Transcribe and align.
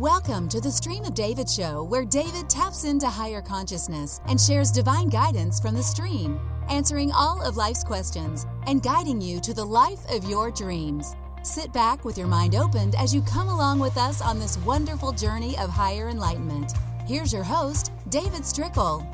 Welcome 0.00 0.48
to 0.48 0.62
the 0.62 0.72
Stream 0.72 1.04
of 1.04 1.12
David 1.12 1.46
show, 1.46 1.82
where 1.82 2.06
David 2.06 2.48
taps 2.48 2.84
into 2.84 3.06
higher 3.06 3.42
consciousness 3.42 4.22
and 4.28 4.40
shares 4.40 4.70
divine 4.70 5.10
guidance 5.10 5.60
from 5.60 5.74
the 5.74 5.82
stream, 5.82 6.40
answering 6.70 7.12
all 7.12 7.42
of 7.42 7.58
life's 7.58 7.84
questions 7.84 8.46
and 8.66 8.82
guiding 8.82 9.20
you 9.20 9.40
to 9.40 9.52
the 9.52 9.62
life 9.62 10.00
of 10.10 10.24
your 10.24 10.50
dreams. 10.50 11.14
Sit 11.42 11.70
back 11.74 12.02
with 12.02 12.16
your 12.16 12.28
mind 12.28 12.54
opened 12.54 12.94
as 12.94 13.14
you 13.14 13.20
come 13.20 13.48
along 13.48 13.78
with 13.78 13.98
us 13.98 14.22
on 14.22 14.38
this 14.38 14.56
wonderful 14.60 15.12
journey 15.12 15.54
of 15.58 15.68
higher 15.68 16.08
enlightenment. 16.08 16.72
Here's 17.06 17.30
your 17.30 17.44
host, 17.44 17.92
David 18.08 18.40
Strickel. 18.40 19.06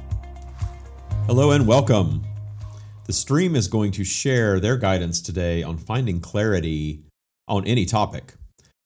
Hello 1.26 1.50
and 1.50 1.66
welcome. 1.66 2.24
The 3.06 3.12
stream 3.12 3.56
is 3.56 3.66
going 3.66 3.90
to 3.90 4.04
share 4.04 4.60
their 4.60 4.76
guidance 4.76 5.20
today 5.20 5.64
on 5.64 5.78
finding 5.78 6.20
clarity 6.20 7.02
on 7.48 7.66
any 7.66 7.86
topic. 7.86 8.34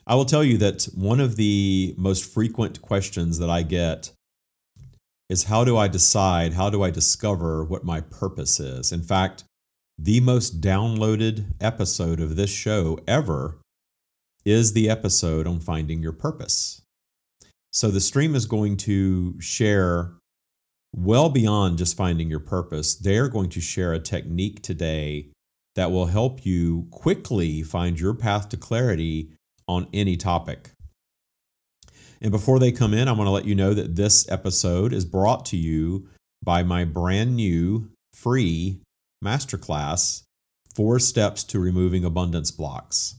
I 0.07 0.15
will 0.15 0.25
tell 0.25 0.43
you 0.43 0.59
that 0.59 0.85
one 0.95 1.21
of 1.21 1.37
the 1.37 1.95
most 1.97 2.25
frequent 2.25 2.83
questions 2.83 3.39
that 3.39 3.51
I 3.51 3.63
get 3.63 4.13
is 5.29 5.45
how 5.45 5.65
do 5.65 5.77
I 5.77 5.87
decide, 5.89 6.55
how 6.55 6.71
do 6.71 6.83
I 6.83 6.91
discover 6.91 7.65
what 7.65 7.85
my 7.85 8.01
purpose 8.01 8.59
is? 8.59 8.91
In 8.91 9.03
fact, 9.03 9.45
the 9.97 10.21
most 10.21 10.61
downloaded 10.61 11.53
episode 11.61 12.21
of 12.21 12.37
this 12.37 12.51
show 12.51 12.99
ever 13.07 13.59
is 14.45 14.73
the 14.73 14.89
episode 14.89 15.47
on 15.47 15.61
finding 15.61 16.03
your 16.03 16.13
purpose. 16.13 16.83
So 17.71 17.91
the 17.91 18.01
stream 18.01 18.35
is 18.35 18.47
going 18.47 18.79
to 18.79 19.41
share 19.41 20.13
well 20.93 21.29
beyond 21.29 21.79
just 21.79 21.97
finding 21.97 22.29
your 22.29 22.41
purpose. 22.41 22.97
They're 22.97 23.29
going 23.29 23.51
to 23.51 23.61
share 23.61 23.93
a 23.93 24.01
technique 24.01 24.63
today 24.63 25.29
that 25.77 25.93
will 25.93 26.07
help 26.07 26.45
you 26.45 26.89
quickly 26.91 27.63
find 27.63 28.01
your 28.01 28.15
path 28.15 28.49
to 28.49 28.57
clarity 28.57 29.31
on 29.71 29.89
any 29.93 30.17
topic. 30.17 30.71
And 32.21 32.31
before 32.31 32.59
they 32.59 32.73
come 32.73 32.93
in, 32.93 33.09
I 33.09 33.13
want 33.13 33.29
to 33.29 33.33
let 33.33 33.47
you 33.47 33.55
know 33.55 33.73
that 33.73 33.97
this 33.97 34.31
episode 34.31 34.93
is 34.93 35.05
brought 35.05 35.47
to 35.47 35.57
you 35.57 36.09
by 36.43 36.63
my 36.63 36.85
brand 36.85 37.37
new 37.37 37.91
free 38.13 38.81
masterclass 39.25 40.23
Four 40.75 40.99
Steps 40.99 41.45
to 41.45 41.61
Removing 41.61 42.05
Abundance 42.05 42.51
Blocks. 42.51 43.17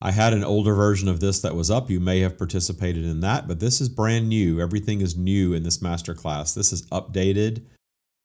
I 0.00 0.10
had 0.10 0.32
an 0.32 0.44
older 0.44 0.74
version 0.74 1.08
of 1.08 1.20
this 1.20 1.40
that 1.40 1.54
was 1.54 1.70
up. 1.70 1.90
You 1.90 2.00
may 2.00 2.20
have 2.20 2.36
participated 2.36 3.04
in 3.04 3.20
that, 3.20 3.48
but 3.48 3.60
this 3.60 3.80
is 3.80 3.88
brand 3.88 4.28
new. 4.28 4.60
Everything 4.60 5.00
is 5.00 5.16
new 5.16 5.54
in 5.54 5.62
this 5.62 5.78
masterclass. 5.78 6.54
This 6.54 6.72
is 6.72 6.86
updated 6.90 7.64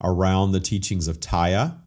around 0.02 0.52
the 0.52 0.60
teachings 0.60 1.08
of 1.08 1.20
Taya, 1.20 1.78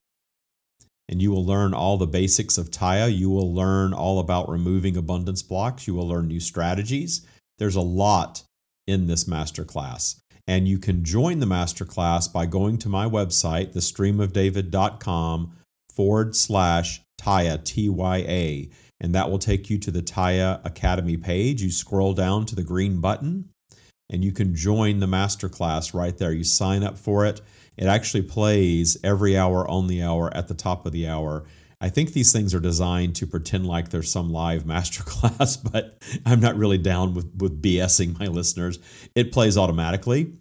and 1.14 1.22
you 1.22 1.30
will 1.30 1.46
learn 1.46 1.76
all 1.76 2.00
the 2.00 2.08
basics 2.08 2.58
of 2.58 2.72
Taya. 2.72 3.16
You 3.16 3.30
will 3.30 3.54
learn 3.54 3.94
all 3.94 4.18
about 4.18 4.50
removing 4.50 4.98
abundance 4.98 5.44
blocks. 5.44 5.86
You 5.86 5.94
will 5.94 6.08
learn 6.08 6.28
new 6.28 6.40
strategies. 6.40 7.24
There's 7.60 7.76
a 7.76 7.82
lot 7.82 8.42
in 8.88 9.06
this 9.06 9.26
masterclass. 9.26 10.20
And 10.48 10.68
you 10.68 10.80
can 10.80 11.04
join 11.04 11.38
the 11.38 11.46
masterclass 11.46 12.34
by 12.34 12.48
going 12.48 12.80
to 12.80 12.90
my 12.90 13.06
website, 13.06 13.74
thestreamofdavid.com 13.74 15.56
forward 15.94 16.36
slash 16.36 17.00
Taya, 17.22 17.64
T 17.64 17.90
Y 17.90 18.18
A. 18.18 18.70
And 19.00 19.14
that 19.14 19.30
will 19.30 19.38
take 19.38 19.70
you 19.70 19.78
to 19.78 19.92
the 19.92 20.02
Taya 20.02 20.66
Academy 20.66 21.18
page. 21.18 21.62
You 21.62 21.70
scroll 21.70 22.14
down 22.14 22.48
to 22.48 22.56
the 22.56 22.64
green 22.64 23.00
button 23.02 23.50
and 24.10 24.26
you 24.26 24.32
can 24.32 24.56
join 24.56 25.00
the 25.00 25.06
masterclass 25.06 25.94
right 25.94 26.18
there. 26.18 26.32
You 26.32 26.44
sign 26.44 26.84
up 26.84 26.98
for 26.98 27.24
it. 27.28 27.40
It 27.78 27.86
actually 27.86 28.24
plays 28.24 28.98
every 29.04 29.38
hour 29.38 29.68
on 29.68 29.88
the 29.88 30.04
hour 30.04 30.36
at 30.36 30.48
the 30.48 30.54
top 30.54 30.86
of 30.86 30.92
the 30.92 31.08
hour. 31.08 31.46
I 31.82 31.90
think 31.90 32.14
these 32.14 32.32
things 32.32 32.54
are 32.54 32.60
designed 32.60 33.16
to 33.18 33.28
pretend 33.28 33.68
like 33.68 33.90
there's 33.90 34.12
some 34.12 34.32
live 34.32 34.64
masterclass, 34.66 35.58
but 35.72 36.02
I'm 36.26 36.40
not 36.40 36.56
really 36.56 36.78
down 36.78 37.14
with, 37.14 37.30
with 37.38 37.62
BSing 37.62 38.18
my 38.20 38.28
listeners. 38.28 38.80
It 39.16 39.32
plays 39.32 39.58
automatically. 39.58 40.34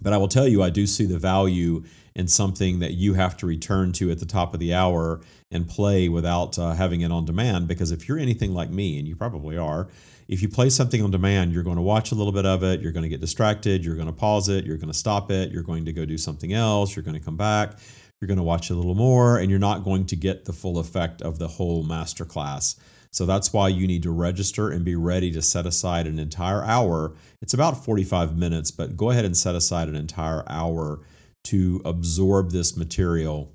But 0.00 0.12
I 0.12 0.16
will 0.16 0.28
tell 0.28 0.46
you, 0.46 0.62
I 0.62 0.70
do 0.70 0.86
see 0.86 1.06
the 1.06 1.18
value 1.18 1.82
in 2.14 2.28
something 2.28 2.80
that 2.80 2.94
you 2.94 3.14
have 3.14 3.36
to 3.38 3.46
return 3.46 3.92
to 3.92 4.10
at 4.10 4.18
the 4.18 4.26
top 4.26 4.54
of 4.54 4.60
the 4.60 4.74
hour 4.74 5.20
and 5.50 5.68
play 5.68 6.08
without 6.08 6.58
uh, 6.58 6.74
having 6.74 7.00
it 7.00 7.12
on 7.12 7.24
demand. 7.24 7.68
Because 7.68 7.90
if 7.90 8.08
you're 8.08 8.18
anything 8.18 8.54
like 8.54 8.70
me, 8.70 8.98
and 8.98 9.08
you 9.08 9.16
probably 9.16 9.56
are, 9.56 9.88
if 10.28 10.42
you 10.42 10.48
play 10.48 10.70
something 10.70 11.02
on 11.02 11.10
demand, 11.10 11.52
you're 11.52 11.62
going 11.62 11.76
to 11.76 11.82
watch 11.82 12.12
a 12.12 12.14
little 12.14 12.32
bit 12.32 12.46
of 12.46 12.62
it, 12.62 12.80
you're 12.80 12.92
going 12.92 13.02
to 13.02 13.08
get 13.08 13.20
distracted, 13.20 13.84
you're 13.84 13.96
going 13.96 14.06
to 14.06 14.12
pause 14.12 14.48
it, 14.48 14.64
you're 14.64 14.76
going 14.76 14.92
to 14.92 14.98
stop 14.98 15.30
it, 15.30 15.50
you're 15.50 15.62
going 15.62 15.84
to 15.86 15.92
go 15.92 16.04
do 16.04 16.18
something 16.18 16.52
else, 16.52 16.94
you're 16.94 17.02
going 17.02 17.18
to 17.18 17.24
come 17.24 17.36
back 17.36 17.78
you're 18.20 18.26
going 18.26 18.38
to 18.38 18.44
watch 18.44 18.70
a 18.70 18.74
little 18.74 18.94
more, 18.94 19.38
and 19.38 19.50
you're 19.50 19.58
not 19.58 19.84
going 19.84 20.06
to 20.06 20.16
get 20.16 20.44
the 20.44 20.52
full 20.52 20.78
effect 20.78 21.22
of 21.22 21.38
the 21.38 21.48
whole 21.48 21.84
masterclass. 21.84 22.76
So 23.12 23.26
that's 23.26 23.52
why 23.52 23.68
you 23.68 23.86
need 23.86 24.02
to 24.02 24.10
register 24.10 24.70
and 24.70 24.84
be 24.84 24.96
ready 24.96 25.30
to 25.32 25.40
set 25.40 25.66
aside 25.66 26.06
an 26.06 26.18
entire 26.18 26.62
hour. 26.64 27.14
It's 27.40 27.54
about 27.54 27.84
45 27.84 28.36
minutes, 28.36 28.70
but 28.70 28.96
go 28.96 29.10
ahead 29.10 29.24
and 29.24 29.36
set 29.36 29.54
aside 29.54 29.88
an 29.88 29.96
entire 29.96 30.44
hour 30.48 31.00
to 31.44 31.80
absorb 31.84 32.50
this 32.50 32.76
material 32.76 33.52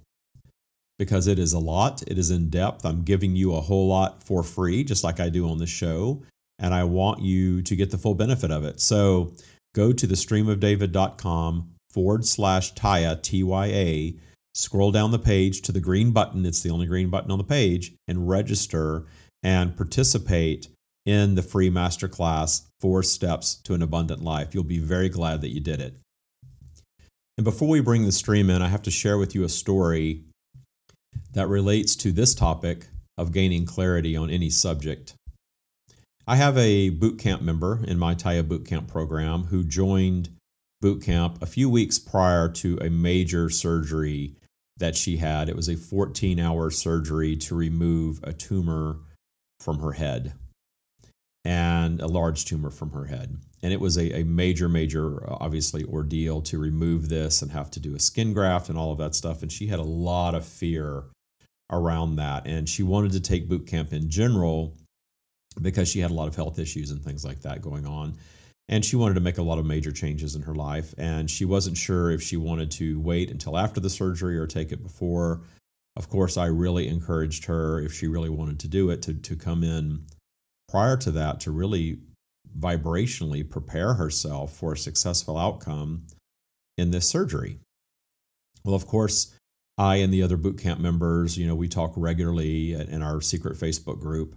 because 0.98 1.28
it 1.28 1.38
is 1.38 1.54
a 1.54 1.60
lot. 1.60 2.02
It 2.08 2.18
is 2.18 2.32
in 2.32 2.50
depth. 2.50 2.86
I'm 2.86 3.04
giving 3.04 3.36
you 3.36 3.54
a 3.54 3.62
whole 3.62 3.88
lot 3.88 4.24
for 4.24 4.44
free, 4.44 4.84
just 4.84 5.04
like 5.04 5.20
I 5.20 5.30
do 5.30 5.48
on 5.50 5.58
the 5.58 5.68
show. 5.68 6.24
And 6.64 6.74
I 6.74 6.86
want 6.86 7.22
you 7.22 7.62
to 7.62 7.76
get 7.76 7.92
the 7.92 7.98
full 8.00 8.16
benefit 8.16 8.50
of 8.50 8.64
it. 8.64 8.80
So 8.80 9.34
go 9.76 9.92
to 9.94 10.08
the 10.08 10.16
streamofdavid.com 10.16 11.70
forward 11.92 12.26
slash 12.26 12.74
Taya, 12.74 13.22
T 13.22 13.44
Y 13.44 13.66
A 13.68 14.16
scroll 14.56 14.92
down 14.92 15.12
the 15.12 15.20
page 15.20 15.62
to 15.64 15.72
the 15.72 15.82
green 15.82 16.12
button. 16.12 16.46
It's 16.46 16.62
the 16.62 16.70
only 16.70 16.86
green 16.86 17.10
button 17.10 17.32
on 17.32 17.38
the 17.38 17.44
page, 17.44 17.94
and 18.08 18.30
register 18.30 19.06
and 19.44 19.76
participate 19.76 20.70
in 21.06 21.36
the 21.36 21.42
free 21.42 21.70
masterclass 21.70 22.62
Four 22.80 23.04
Steps 23.04 23.56
to 23.64 23.74
an 23.74 23.82
Abundant 23.82 24.24
Life. 24.24 24.54
You'll 24.54 24.64
be 24.64 24.80
very 24.80 25.10
glad 25.10 25.42
that 25.42 25.50
you 25.50 25.60
did 25.60 25.82
it. 25.82 25.96
And 27.38 27.44
before 27.44 27.68
we 27.68 27.82
bring 27.82 28.06
the 28.06 28.12
stream 28.12 28.50
in, 28.50 28.62
I 28.62 28.70
have 28.70 28.84
to 28.84 28.92
share 28.92 29.18
with 29.18 29.36
you 29.36 29.44
a 29.44 29.50
story 29.50 30.22
that 31.34 31.50
relates 31.50 31.96
to 31.98 32.12
this 32.12 32.34
topic 32.34 32.88
of 33.18 33.34
gaining 33.34 33.66
clarity 33.66 34.16
on 34.16 34.30
any 34.30 34.50
subject. 34.50 35.16
I 36.26 36.38
have 36.38 36.58
a 36.58 36.90
boot 36.90 37.20
camp 37.20 37.42
member 37.42 37.84
in 37.86 38.00
my 38.00 38.16
Taya 38.16 38.48
boot 38.48 38.66
camp 38.66 38.88
program 38.88 39.46
who 39.46 39.64
joined 39.64 40.30
boot 40.80 41.04
camp 41.04 41.42
a 41.42 41.46
few 41.46 41.70
weeks 41.70 42.00
prior 42.00 42.48
to 42.48 42.78
a 42.78 42.90
major 42.90 43.50
surgery 43.50 44.36
that 44.78 44.96
she 44.96 45.18
had. 45.18 45.50
It 45.50 45.56
was 45.56 45.68
a 45.68 45.76
14 45.76 46.40
hour 46.40 46.70
surgery 46.72 47.36
to 47.38 47.56
remove 47.56 48.22
a 48.24 48.32
tumor 48.32 49.00
from 49.60 49.80
her 49.80 49.92
head 49.94 50.34
and 51.44 52.00
a 52.00 52.08
large 52.08 52.46
tumor 52.46 52.70
from 52.70 52.92
her 52.92 53.06
head. 53.06 53.38
And 53.62 53.74
it 53.74 53.82
was 53.82 53.98
a, 53.98 54.20
a 54.20 54.24
major, 54.24 54.70
major, 54.70 55.30
obviously, 55.30 55.84
ordeal 55.84 56.42
to 56.44 56.58
remove 56.58 57.10
this 57.10 57.42
and 57.42 57.52
have 57.52 57.70
to 57.72 57.82
do 57.82 57.96
a 57.96 58.00
skin 58.00 58.34
graft 58.34 58.70
and 58.70 58.78
all 58.78 58.94
of 58.94 58.98
that 59.00 59.14
stuff. 59.14 59.42
And 59.42 59.52
she 59.52 59.68
had 59.68 59.80
a 59.80 59.84
lot 59.84 60.36
of 60.36 60.46
fear 60.46 61.04
around 61.70 62.16
that. 62.16 62.48
And 62.48 62.70
she 62.70 62.82
wanted 62.82 63.12
to 63.12 63.20
take 63.20 63.50
boot 63.50 63.68
camp 63.68 63.92
in 63.92 64.10
general 64.10 64.78
because 65.62 65.88
she 65.88 66.00
had 66.00 66.12
a 66.12 66.14
lot 66.14 66.28
of 66.28 66.36
health 66.36 66.60
issues 66.60 66.92
and 66.92 67.04
things 67.04 67.24
like 67.24 67.42
that 67.42 67.62
going 67.62 67.86
on. 67.86 68.16
And 68.70 68.84
she 68.84 68.96
wanted 68.96 69.16
to 69.16 69.20
make 69.20 69.38
a 69.38 69.44
lot 69.44 69.60
of 69.60 69.66
major 69.66 69.92
changes 69.92 70.36
in 70.36 70.42
her 70.44 70.56
life. 70.56 70.94
And 70.98 71.30
she 71.30 71.46
wasn't 71.46 71.78
sure 71.78 72.12
if 72.12 72.22
she 72.22 72.38
wanted 72.38 72.72
to 72.72 73.00
wait 73.00 73.30
until 73.30 73.58
after 73.58 73.80
the 73.80 73.90
surgery 73.90 74.38
or 74.38 74.48
take 74.48 74.72
it 74.72 74.82
before. 74.82 75.42
Of 75.96 76.10
course 76.10 76.38
i 76.38 76.48
really 76.48 76.88
encouraged 76.88 77.46
her 77.46 77.80
if 77.80 77.94
she 77.94 78.08
really 78.08 78.30
wanted 78.30 78.60
to 78.62 78.68
do 78.68 78.90
it 78.90 79.04
to, 79.04 79.14
to 79.14 79.36
come 79.36 79.64
in 79.64 80.06
prior 80.68 80.98
to 80.98 81.12
that 81.12 81.40
to 81.42 81.52
really 81.52 82.00
vibrationally 82.58 83.48
prepare 83.48 83.94
herself 83.94 84.54
for 84.54 84.74
a 84.74 84.78
successful 84.78 85.38
outcome 85.38 86.08
in 86.78 86.90
this 86.92 87.08
surgery. 87.08 87.60
Well 88.64 88.76
of 88.76 88.88
course 88.88 89.36
i 89.78 89.98
and 89.98 90.14
the 90.14 90.24
other 90.24 90.38
boot 90.38 90.58
camp 90.58 90.80
members 90.80 91.38
you 91.38 91.48
know 91.48 91.56
we 91.56 91.68
talk 91.68 91.94
regularly 91.96 92.74
in 92.74 93.02
our 93.02 93.22
secret 93.22 93.58
facebook 93.58 94.00
group 94.00 94.36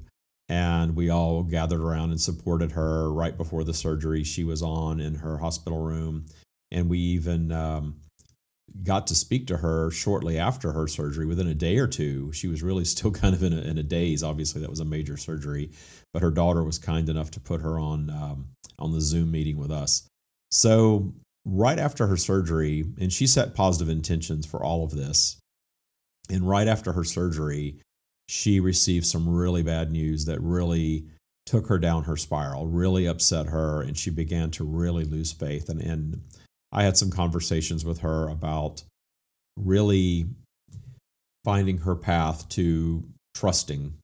and 0.49 0.95
we 0.95 1.11
all 1.11 1.43
gathered 1.43 1.81
around 1.81 2.11
and 2.11 2.21
supported 2.21 2.73
her 2.73 3.13
right 3.13 3.37
before 3.37 3.65
the 3.65 3.75
surgery. 3.75 4.23
She 4.25 4.45
was 4.45 4.63
on 4.63 5.01
in 5.01 5.17
her 5.17 5.39
hospital 5.39 5.81
room 5.81 6.27
and 6.71 6.89
we 6.89 6.99
even 6.99 7.51
um, 7.51 7.97
got 8.83 9.07
to 9.09 9.15
speak 9.15 9.47
to 9.49 9.59
her 9.59 9.91
shortly 9.91 10.39
after 10.39 10.73
her 10.73 10.87
surgery 10.87 11.27
within 11.27 11.49
a 11.49 11.55
day 11.55 11.79
or 11.79 11.89
two. 11.89 12.33
She 12.33 12.47
was 12.47 12.63
really 12.63 12.85
still 12.97 13.11
kind 13.11 13.35
of 13.35 13.43
in 13.43 13.53
a, 13.53 13.61
in 13.61 13.79
a 13.79 13.83
daze 13.83 14.23
obviously 14.23 14.61
that 14.61 14.71
was 14.71 14.81
a 14.81 14.85
major 14.85 15.17
surgery 15.17 15.71
but 16.13 16.23
her 16.23 16.31
daughter 16.31 16.65
was 16.65 16.79
kind 16.79 17.09
enough 17.09 17.31
to 17.33 17.41
put 17.41 17.61
her 17.61 17.79
on 17.79 18.09
um, 18.11 18.49
on 18.79 18.93
the 18.93 19.01
zoom 19.01 19.31
meeting 19.31 19.59
with 19.59 19.71
us. 19.71 20.09
So 20.51 21.13
right 21.45 21.79
after 21.79 22.07
her 22.07 22.17
surgery 22.17 22.85
and 23.01 23.13
she 23.13 23.27
set 23.27 23.55
positive 23.55 23.89
intentions 23.89 24.47
for 24.47 24.65
all 24.65 24.85
of 24.85 24.93
this 24.93 25.39
and 26.31 26.49
right 26.49 26.67
after 26.67 26.93
her 26.93 27.05
surgery 27.05 27.81
she 28.29 28.61
received 28.61 29.07
some 29.07 29.29
really 29.29 29.63
bad 29.63 29.91
news 29.91 30.25
that 30.25 30.41
really 30.41 31.07
took 31.45 31.69
her 31.69 31.79
down 31.79 32.05
her 32.05 32.17
spiral, 32.17 32.67
really 32.67 33.07
upset 33.07 33.47
her, 33.47 33.83
and 33.83 33.97
she 33.97 34.11
began 34.11 34.51
to 34.51 34.65
really 34.65 35.05
lose 35.05 35.33
faith. 35.33 35.69
And, 35.69 35.81
and 35.81 36.23
I 36.73 36.83
had 36.83 36.97
some 36.97 37.11
conversations 37.11 37.85
with 37.85 38.01
her 38.01 38.29
about 38.29 38.83
really 39.57 40.27
finding 41.45 41.79
her 41.79 41.95
path 41.95 42.49
to 42.51 43.05
trusting. 43.35 43.95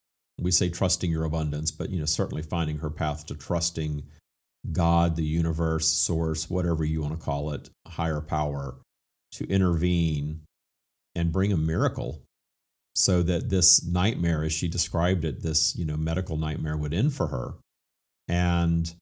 We 0.40 0.52
say 0.52 0.68
trusting 0.70 1.10
your 1.10 1.24
abundance, 1.24 1.72
but 1.72 1.90
you 1.90 1.98
know 1.98 2.06
certainly 2.06 2.42
finding 2.42 2.78
her 2.78 2.90
path 2.90 3.26
to 3.26 3.34
trusting 3.34 4.04
God, 4.70 5.16
the 5.16 5.24
universe, 5.24 5.88
source, 5.88 6.48
whatever 6.48 6.84
you 6.84 7.02
want 7.02 7.18
to 7.18 7.24
call 7.24 7.50
it, 7.50 7.68
higher 7.88 8.20
power, 8.20 8.76
to 9.32 9.48
intervene 9.48 10.42
and 11.16 11.32
bring 11.32 11.52
a 11.52 11.56
miracle 11.56 12.22
so 12.94 13.22
that 13.22 13.48
this 13.48 13.84
nightmare, 13.84 14.44
as 14.44 14.52
she 14.52 14.68
described 14.68 15.24
it, 15.24 15.42
this 15.42 15.76
you 15.76 15.84
know 15.84 15.96
medical 15.96 16.36
nightmare 16.36 16.76
would 16.76 16.94
end 16.94 17.14
for 17.14 17.28
her. 17.28 17.54
And 18.28 18.92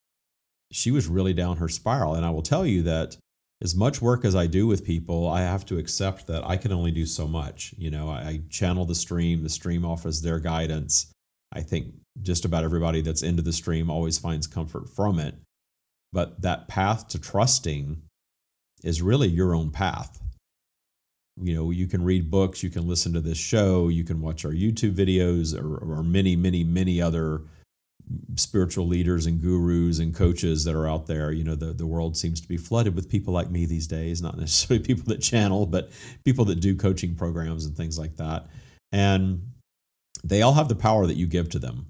she 0.72 0.90
was 0.90 1.08
really 1.08 1.34
down 1.34 1.56
her 1.56 1.68
spiral. 1.68 2.14
And 2.14 2.24
I 2.24 2.30
will 2.30 2.42
tell 2.42 2.64
you 2.64 2.82
that 2.84 3.16
as 3.62 3.74
much 3.74 4.00
work 4.00 4.24
as 4.24 4.34
I 4.34 4.46
do 4.46 4.66
with 4.66 4.86
people, 4.86 5.28
I 5.28 5.42
have 5.42 5.66
to 5.66 5.78
accept 5.78 6.26
that 6.28 6.46
I 6.46 6.56
can 6.56 6.72
only 6.72 6.90
do 6.90 7.04
so 7.04 7.28
much. 7.28 7.74
You 7.76 7.90
know, 7.90 8.08
I 8.08 8.40
channel 8.48 8.86
the 8.86 8.94
stream, 8.94 9.42
the 9.42 9.48
stream 9.50 9.84
offers 9.84 10.22
their 10.22 10.38
guidance. 10.38 11.12
I 11.52 11.60
think 11.60 11.94
just 12.22 12.44
about 12.44 12.64
everybody 12.64 13.02
that's 13.02 13.22
into 13.22 13.42
the 13.42 13.52
stream 13.52 13.90
always 13.90 14.18
finds 14.18 14.46
comfort 14.46 14.88
from 14.88 15.18
it. 15.18 15.34
But 16.12 16.40
that 16.42 16.68
path 16.68 17.08
to 17.08 17.20
trusting 17.20 18.02
is 18.82 19.02
really 19.02 19.28
your 19.28 19.54
own 19.54 19.70
path. 19.70 20.20
You 21.42 21.54
know, 21.54 21.70
you 21.70 21.86
can 21.86 22.04
read 22.04 22.30
books, 22.30 22.62
you 22.62 22.70
can 22.70 22.86
listen 22.86 23.12
to 23.14 23.20
this 23.20 23.38
show, 23.38 23.88
you 23.88 24.04
can 24.04 24.20
watch 24.20 24.44
our 24.44 24.52
YouTube 24.52 24.94
videos 24.94 25.58
or, 25.58 25.78
or 25.78 26.02
many, 26.02 26.36
many, 26.36 26.64
many 26.64 27.00
other 27.00 27.42
spiritual 28.36 28.86
leaders 28.86 29.26
and 29.26 29.40
gurus 29.40 29.98
and 29.98 30.14
coaches 30.14 30.64
that 30.64 30.74
are 30.74 30.88
out 30.88 31.06
there. 31.06 31.32
You 31.32 31.44
know, 31.44 31.54
the, 31.54 31.72
the 31.72 31.86
world 31.86 32.16
seems 32.16 32.40
to 32.40 32.48
be 32.48 32.56
flooded 32.56 32.94
with 32.94 33.08
people 33.08 33.32
like 33.32 33.50
me 33.50 33.66
these 33.66 33.86
days, 33.86 34.20
not 34.20 34.38
necessarily 34.38 34.84
people 34.86 35.04
that 35.06 35.22
channel, 35.22 35.66
but 35.66 35.90
people 36.24 36.44
that 36.46 36.60
do 36.60 36.76
coaching 36.76 37.14
programs 37.14 37.64
and 37.64 37.76
things 37.76 37.98
like 37.98 38.16
that. 38.16 38.46
And 38.92 39.52
they 40.24 40.42
all 40.42 40.54
have 40.54 40.68
the 40.68 40.74
power 40.74 41.06
that 41.06 41.16
you 41.16 41.26
give 41.26 41.48
to 41.50 41.58
them 41.58 41.86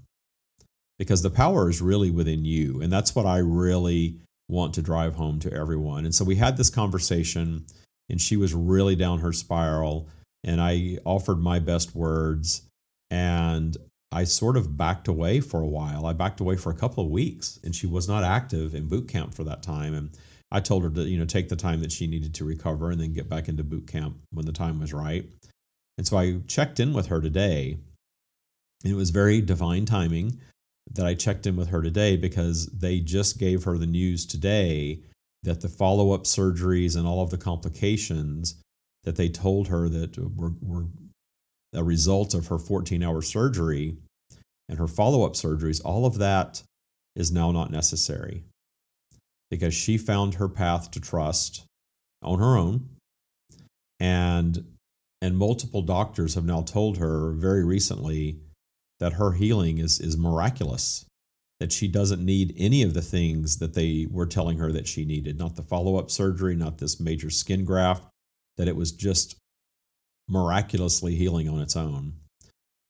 because 0.99 1.21
the 1.21 1.29
power 1.29 1.69
is 1.69 1.81
really 1.81 2.11
within 2.11 2.45
you. 2.45 2.81
And 2.81 2.91
that's 2.91 3.15
what 3.15 3.25
I 3.25 3.39
really 3.39 4.17
want 4.47 4.73
to 4.75 4.81
drive 4.81 5.15
home 5.15 5.39
to 5.39 5.51
everyone. 5.51 6.05
And 6.05 6.13
so 6.13 6.23
we 6.23 6.35
had 6.35 6.57
this 6.57 6.69
conversation, 6.69 7.65
and 8.09 8.19
she 8.19 8.37
was 8.37 8.53
really 8.53 8.95
down 8.95 9.19
her 9.19 9.33
spiral. 9.33 10.09
And 10.43 10.59
I 10.59 10.97
offered 11.05 11.39
my 11.39 11.59
best 11.59 11.95
words. 11.95 12.63
And 13.09 13.77
I 14.11 14.25
sort 14.25 14.57
of 14.57 14.77
backed 14.77 15.07
away 15.07 15.39
for 15.39 15.61
a 15.61 15.67
while. 15.67 16.05
I 16.05 16.13
backed 16.13 16.41
away 16.41 16.57
for 16.57 16.69
a 16.69 16.75
couple 16.75 17.03
of 17.03 17.09
weeks, 17.09 17.59
and 17.63 17.73
she 17.73 17.87
was 17.87 18.09
not 18.09 18.23
active 18.23 18.75
in 18.75 18.87
boot 18.87 19.07
camp 19.07 19.33
for 19.33 19.45
that 19.45 19.63
time. 19.63 19.93
And 19.93 20.09
I 20.51 20.59
told 20.59 20.83
her 20.83 20.89
to, 20.89 21.03
you 21.03 21.17
know, 21.17 21.25
take 21.25 21.47
the 21.47 21.55
time 21.55 21.79
that 21.81 21.93
she 21.93 22.07
needed 22.07 22.33
to 22.35 22.45
recover 22.45 22.91
and 22.91 22.99
then 22.99 23.13
get 23.13 23.29
back 23.29 23.47
into 23.47 23.63
boot 23.63 23.87
camp 23.87 24.17
when 24.31 24.45
the 24.45 24.51
time 24.51 24.79
was 24.79 24.93
right. 24.93 25.25
And 25.97 26.05
so 26.05 26.17
I 26.17 26.39
checked 26.47 26.79
in 26.79 26.93
with 26.93 27.07
her 27.07 27.21
today. 27.21 27.77
And 28.83 28.91
it 28.91 28.95
was 28.95 29.11
very 29.11 29.39
divine 29.39 29.85
timing 29.85 30.39
that 30.93 31.05
I 31.05 31.13
checked 31.13 31.45
in 31.45 31.55
with 31.55 31.69
her 31.69 31.81
today 31.81 32.17
because 32.17 32.65
they 32.67 32.99
just 32.99 33.37
gave 33.37 33.63
her 33.63 33.77
the 33.77 33.85
news 33.85 34.25
today 34.25 35.03
that 35.43 35.61
the 35.61 35.69
follow 35.69 36.11
up 36.11 36.23
surgeries 36.23 36.95
and 36.95 37.07
all 37.07 37.21
of 37.21 37.29
the 37.29 37.37
complications 37.37 38.55
that 39.03 39.15
they 39.15 39.29
told 39.29 39.67
her 39.67 39.89
that 39.89 40.17
were, 40.17 40.53
were 40.61 40.85
a 41.73 41.83
result 41.83 42.33
of 42.33 42.47
her 42.47 42.59
14 42.59 43.01
hour 43.01 43.21
surgery 43.21 43.97
and 44.69 44.77
her 44.77 44.87
follow 44.87 45.25
up 45.25 45.33
surgeries, 45.33 45.81
all 45.83 46.05
of 46.05 46.17
that 46.19 46.63
is 47.15 47.31
now 47.31 47.51
not 47.51 47.71
necessary 47.71 48.43
because 49.49 49.73
she 49.73 49.97
found 49.97 50.35
her 50.35 50.47
path 50.47 50.91
to 50.91 50.99
trust 50.99 51.65
on 52.21 52.39
her 52.39 52.57
own. 52.57 52.89
And, 53.99 54.77
and 55.21 55.37
multiple 55.37 55.81
doctors 55.81 56.35
have 56.35 56.45
now 56.45 56.61
told 56.61 56.97
her 56.97 57.31
very 57.33 57.63
recently 57.63 58.37
that 58.99 59.13
her 59.13 59.33
healing 59.33 59.77
is, 59.77 59.99
is 59.99 60.17
miraculous, 60.17 61.05
that 61.61 61.71
she 61.71 61.87
doesn't 61.87 62.25
need 62.25 62.55
any 62.57 62.81
of 62.81 62.95
the 62.95 63.03
things 63.03 63.59
that 63.59 63.75
they 63.75 64.07
were 64.09 64.25
telling 64.25 64.57
her 64.57 64.71
that 64.71 64.87
she 64.87 65.05
needed, 65.05 65.37
not 65.37 65.55
the 65.55 65.61
follow 65.61 65.95
up 65.95 66.09
surgery, 66.09 66.55
not 66.55 66.79
this 66.79 66.99
major 66.99 67.29
skin 67.29 67.63
graft, 67.63 68.03
that 68.57 68.67
it 68.67 68.75
was 68.75 68.91
just 68.91 69.35
miraculously 70.27 71.13
healing 71.13 71.47
on 71.47 71.61
its 71.61 71.75
own. 71.75 72.13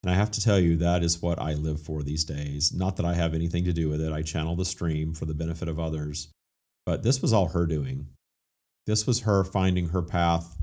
And 0.01 0.09
I 0.09 0.15
have 0.15 0.31
to 0.31 0.41
tell 0.41 0.57
you, 0.57 0.77
that 0.77 1.03
is 1.03 1.21
what 1.21 1.37
I 1.37 1.53
live 1.53 1.81
for 1.81 2.01
these 2.01 2.23
days. 2.23 2.71
Not 2.73 2.95
that 2.95 3.05
I 3.05 3.13
have 3.13 3.33
anything 3.33 3.65
to 3.65 3.73
do 3.73 3.89
with 3.89 3.99
it, 3.99 4.13
I 4.13 4.21
channel 4.21 4.55
the 4.55 4.63
stream 4.63 5.13
for 5.13 5.25
the 5.25 5.33
benefit 5.33 5.67
of 5.67 5.77
others. 5.77 6.29
But 6.85 7.03
this 7.03 7.21
was 7.21 7.33
all 7.33 7.49
her 7.49 7.65
doing. 7.65 8.07
This 8.87 9.05
was 9.05 9.23
her 9.23 9.43
finding 9.43 9.89
her 9.89 10.01
path, 10.01 10.55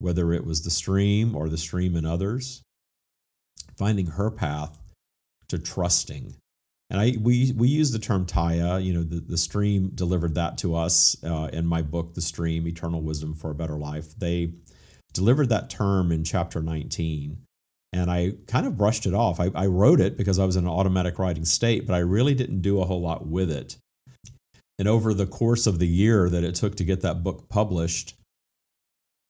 whether 0.00 0.34
it 0.34 0.44
was 0.44 0.64
the 0.64 0.70
stream 0.70 1.34
or 1.34 1.48
the 1.48 1.56
stream 1.56 1.96
in 1.96 2.04
others, 2.04 2.60
finding 3.78 4.08
her 4.08 4.30
path 4.30 4.78
to 5.48 5.58
trusting. 5.58 6.34
And 6.90 7.00
I 7.00 7.14
we 7.20 7.52
we 7.56 7.68
use 7.68 7.90
the 7.90 7.98
term 7.98 8.26
Taya. 8.26 8.82
You 8.82 8.94
know, 8.94 9.02
the, 9.02 9.20
the 9.20 9.36
stream 9.36 9.90
delivered 9.94 10.34
that 10.36 10.58
to 10.58 10.74
us 10.74 11.16
uh, 11.22 11.50
in 11.52 11.66
my 11.66 11.82
book, 11.82 12.14
The 12.14 12.22
Stream: 12.22 12.66
Eternal 12.66 13.02
Wisdom 13.02 13.34
for 13.34 13.50
a 13.50 13.54
Better 13.54 13.76
Life. 13.76 14.14
They 14.18 14.54
delivered 15.12 15.48
that 15.50 15.70
term 15.70 16.12
in 16.12 16.24
chapter 16.24 16.62
19 16.62 17.38
and 17.92 18.10
I 18.10 18.34
kind 18.46 18.66
of 18.66 18.76
brushed 18.76 19.06
it 19.06 19.14
off. 19.14 19.40
I, 19.40 19.50
I, 19.54 19.66
wrote 19.66 20.00
it 20.00 20.16
because 20.16 20.38
I 20.38 20.44
was 20.44 20.56
in 20.56 20.64
an 20.64 20.70
automatic 20.70 21.18
writing 21.18 21.44
state, 21.44 21.86
but 21.86 21.94
I 21.94 22.00
really 22.00 22.34
didn't 22.34 22.60
do 22.60 22.80
a 22.80 22.84
whole 22.84 23.00
lot 23.00 23.26
with 23.26 23.50
it. 23.50 23.76
And 24.78 24.86
over 24.86 25.14
the 25.14 25.26
course 25.26 25.66
of 25.66 25.78
the 25.78 25.86
year 25.86 26.28
that 26.28 26.44
it 26.44 26.54
took 26.54 26.76
to 26.76 26.84
get 26.84 27.00
that 27.00 27.22
book 27.24 27.48
published, 27.48 28.14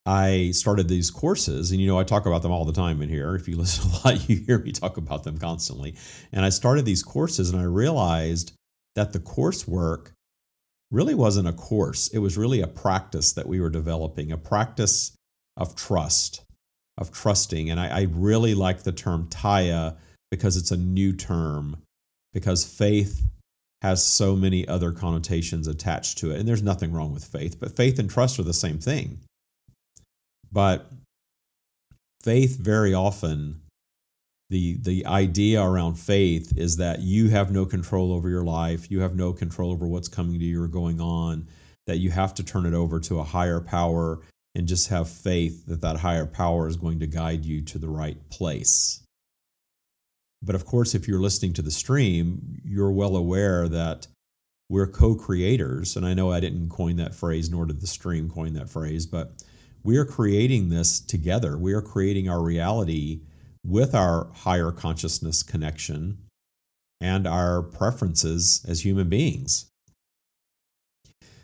I 0.08 0.52
started 0.52 0.88
these 0.88 1.10
courses. 1.10 1.70
And 1.70 1.82
you 1.82 1.86
know, 1.86 1.98
I 1.98 2.04
talk 2.04 2.24
about 2.24 2.40
them 2.40 2.50
all 2.50 2.64
the 2.64 2.72
time 2.72 3.02
in 3.02 3.10
here. 3.10 3.34
If 3.34 3.46
you 3.46 3.56
listen 3.58 3.90
a 3.90 4.08
lot, 4.08 4.28
you 4.28 4.36
hear 4.36 4.58
me 4.58 4.72
talk 4.72 4.96
about 4.96 5.24
them 5.24 5.36
constantly. 5.36 5.96
And 6.32 6.46
I 6.46 6.48
started 6.48 6.86
these 6.86 7.02
courses 7.02 7.50
and 7.50 7.60
I 7.60 7.64
realized 7.64 8.52
that 8.96 9.12
the 9.12 9.18
coursework 9.18 10.12
really 10.90 11.14
wasn't 11.14 11.46
a 11.46 11.52
course, 11.52 12.08
it 12.08 12.20
was 12.20 12.38
really 12.38 12.62
a 12.62 12.66
practice 12.66 13.32
that 13.34 13.46
we 13.46 13.60
were 13.60 13.68
developing, 13.68 14.32
a 14.32 14.38
practice 14.38 15.14
of 15.58 15.76
trust, 15.76 16.42
of 16.96 17.12
trusting. 17.12 17.68
And 17.68 17.78
I, 17.78 17.88
I 17.88 18.06
really 18.10 18.54
like 18.54 18.84
the 18.84 18.92
term 18.92 19.28
Taya 19.28 19.96
because 20.30 20.56
it's 20.56 20.70
a 20.70 20.78
new 20.78 21.12
term, 21.12 21.76
because 22.32 22.64
faith 22.64 23.22
has 23.82 24.04
so 24.04 24.34
many 24.34 24.66
other 24.66 24.90
connotations 24.90 25.68
attached 25.68 26.16
to 26.18 26.30
it. 26.30 26.40
And 26.40 26.48
there's 26.48 26.62
nothing 26.62 26.92
wrong 26.92 27.12
with 27.12 27.26
faith, 27.26 27.60
but 27.60 27.76
faith 27.76 27.98
and 27.98 28.08
trust 28.08 28.38
are 28.38 28.44
the 28.44 28.54
same 28.54 28.78
thing. 28.78 29.20
But 30.52 30.90
faith 32.22 32.58
very 32.58 32.94
often 32.94 33.60
the 34.50 34.78
the 34.82 35.06
idea 35.06 35.62
around 35.62 35.94
faith 35.94 36.56
is 36.56 36.76
that 36.76 37.00
you 37.00 37.28
have 37.28 37.50
no 37.50 37.66
control 37.66 38.12
over 38.12 38.28
your 38.28 38.44
life 38.44 38.90
you 38.90 39.00
have 39.00 39.14
no 39.14 39.32
control 39.32 39.70
over 39.70 39.86
what's 39.86 40.08
coming 40.08 40.38
to 40.38 40.44
you 40.44 40.60
or 40.60 40.66
going 40.66 41.00
on 41.00 41.46
that 41.86 41.98
you 41.98 42.10
have 42.10 42.34
to 42.34 42.42
turn 42.44 42.66
it 42.66 42.74
over 42.74 43.00
to 43.00 43.18
a 43.18 43.24
higher 43.24 43.60
power 43.60 44.20
and 44.54 44.68
just 44.68 44.88
have 44.88 45.08
faith 45.08 45.66
that 45.66 45.80
that 45.80 45.96
higher 45.96 46.26
power 46.26 46.68
is 46.68 46.76
going 46.76 47.00
to 47.00 47.06
guide 47.06 47.44
you 47.44 47.62
to 47.62 47.78
the 47.78 47.88
right 47.88 48.28
place. 48.28 49.02
But 50.42 50.54
of 50.54 50.66
course, 50.66 50.94
if 50.94 51.08
you're 51.08 51.20
listening 51.20 51.54
to 51.54 51.62
the 51.62 51.70
stream, 51.70 52.60
you're 52.64 52.92
well 52.92 53.16
aware 53.16 53.68
that 53.68 54.06
we're 54.68 54.86
co 54.86 55.14
creators. 55.14 55.96
And 55.96 56.04
I 56.04 56.14
know 56.14 56.30
I 56.30 56.40
didn't 56.40 56.68
coin 56.68 56.96
that 56.96 57.14
phrase, 57.14 57.50
nor 57.50 57.66
did 57.66 57.80
the 57.80 57.86
stream 57.86 58.28
coin 58.28 58.52
that 58.54 58.68
phrase, 58.68 59.06
but 59.06 59.42
we 59.82 59.96
are 59.96 60.04
creating 60.04 60.68
this 60.68 61.00
together. 61.00 61.56
We 61.56 61.72
are 61.72 61.82
creating 61.82 62.28
our 62.28 62.42
reality 62.42 63.20
with 63.64 63.94
our 63.94 64.28
higher 64.32 64.70
consciousness 64.70 65.42
connection 65.42 66.18
and 67.00 67.26
our 67.26 67.62
preferences 67.62 68.64
as 68.66 68.84
human 68.84 69.08
beings. 69.08 69.66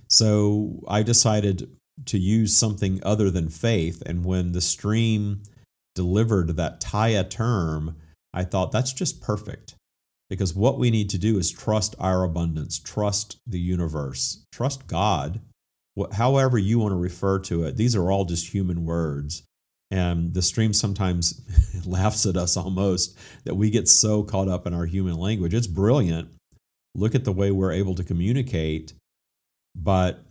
So 0.08 0.84
I 0.88 1.02
decided 1.02 1.70
to 2.06 2.18
use 2.18 2.56
something 2.56 3.00
other 3.02 3.30
than 3.30 3.48
faith. 3.48 4.02
And 4.04 4.24
when 4.24 4.52
the 4.52 4.60
stream 4.60 5.42
delivered 5.94 6.56
that 6.56 6.80
Taya 6.80 7.28
term, 7.28 7.96
I 8.32 8.44
thought 8.44 8.72
that's 8.72 8.92
just 8.92 9.20
perfect. 9.22 9.74
Because 10.28 10.54
what 10.54 10.78
we 10.78 10.90
need 10.90 11.10
to 11.10 11.18
do 11.18 11.38
is 11.38 11.50
trust 11.50 11.94
our 11.98 12.24
abundance, 12.24 12.78
trust 12.78 13.38
the 13.46 13.60
universe, 13.60 14.44
trust 14.50 14.86
God, 14.86 15.40
however 16.12 16.58
you 16.58 16.78
want 16.78 16.92
to 16.92 16.96
refer 16.96 17.38
to 17.40 17.64
it. 17.64 17.76
These 17.76 17.94
are 17.94 18.10
all 18.10 18.24
just 18.24 18.52
human 18.52 18.84
words. 18.84 19.44
And 19.90 20.34
the 20.34 20.42
stream 20.42 20.72
sometimes 20.72 21.40
laughs 21.86 22.26
at 22.26 22.36
us 22.36 22.56
almost 22.56 23.16
that 23.44 23.54
we 23.54 23.70
get 23.70 23.88
so 23.88 24.22
caught 24.22 24.48
up 24.48 24.66
in 24.66 24.74
our 24.74 24.86
human 24.86 25.16
language. 25.16 25.54
It's 25.54 25.66
brilliant. 25.66 26.28
Look 26.94 27.14
at 27.14 27.24
the 27.24 27.32
way 27.32 27.50
we're 27.50 27.72
able 27.72 27.94
to 27.96 28.04
communicate. 28.04 28.92
But 29.76 30.24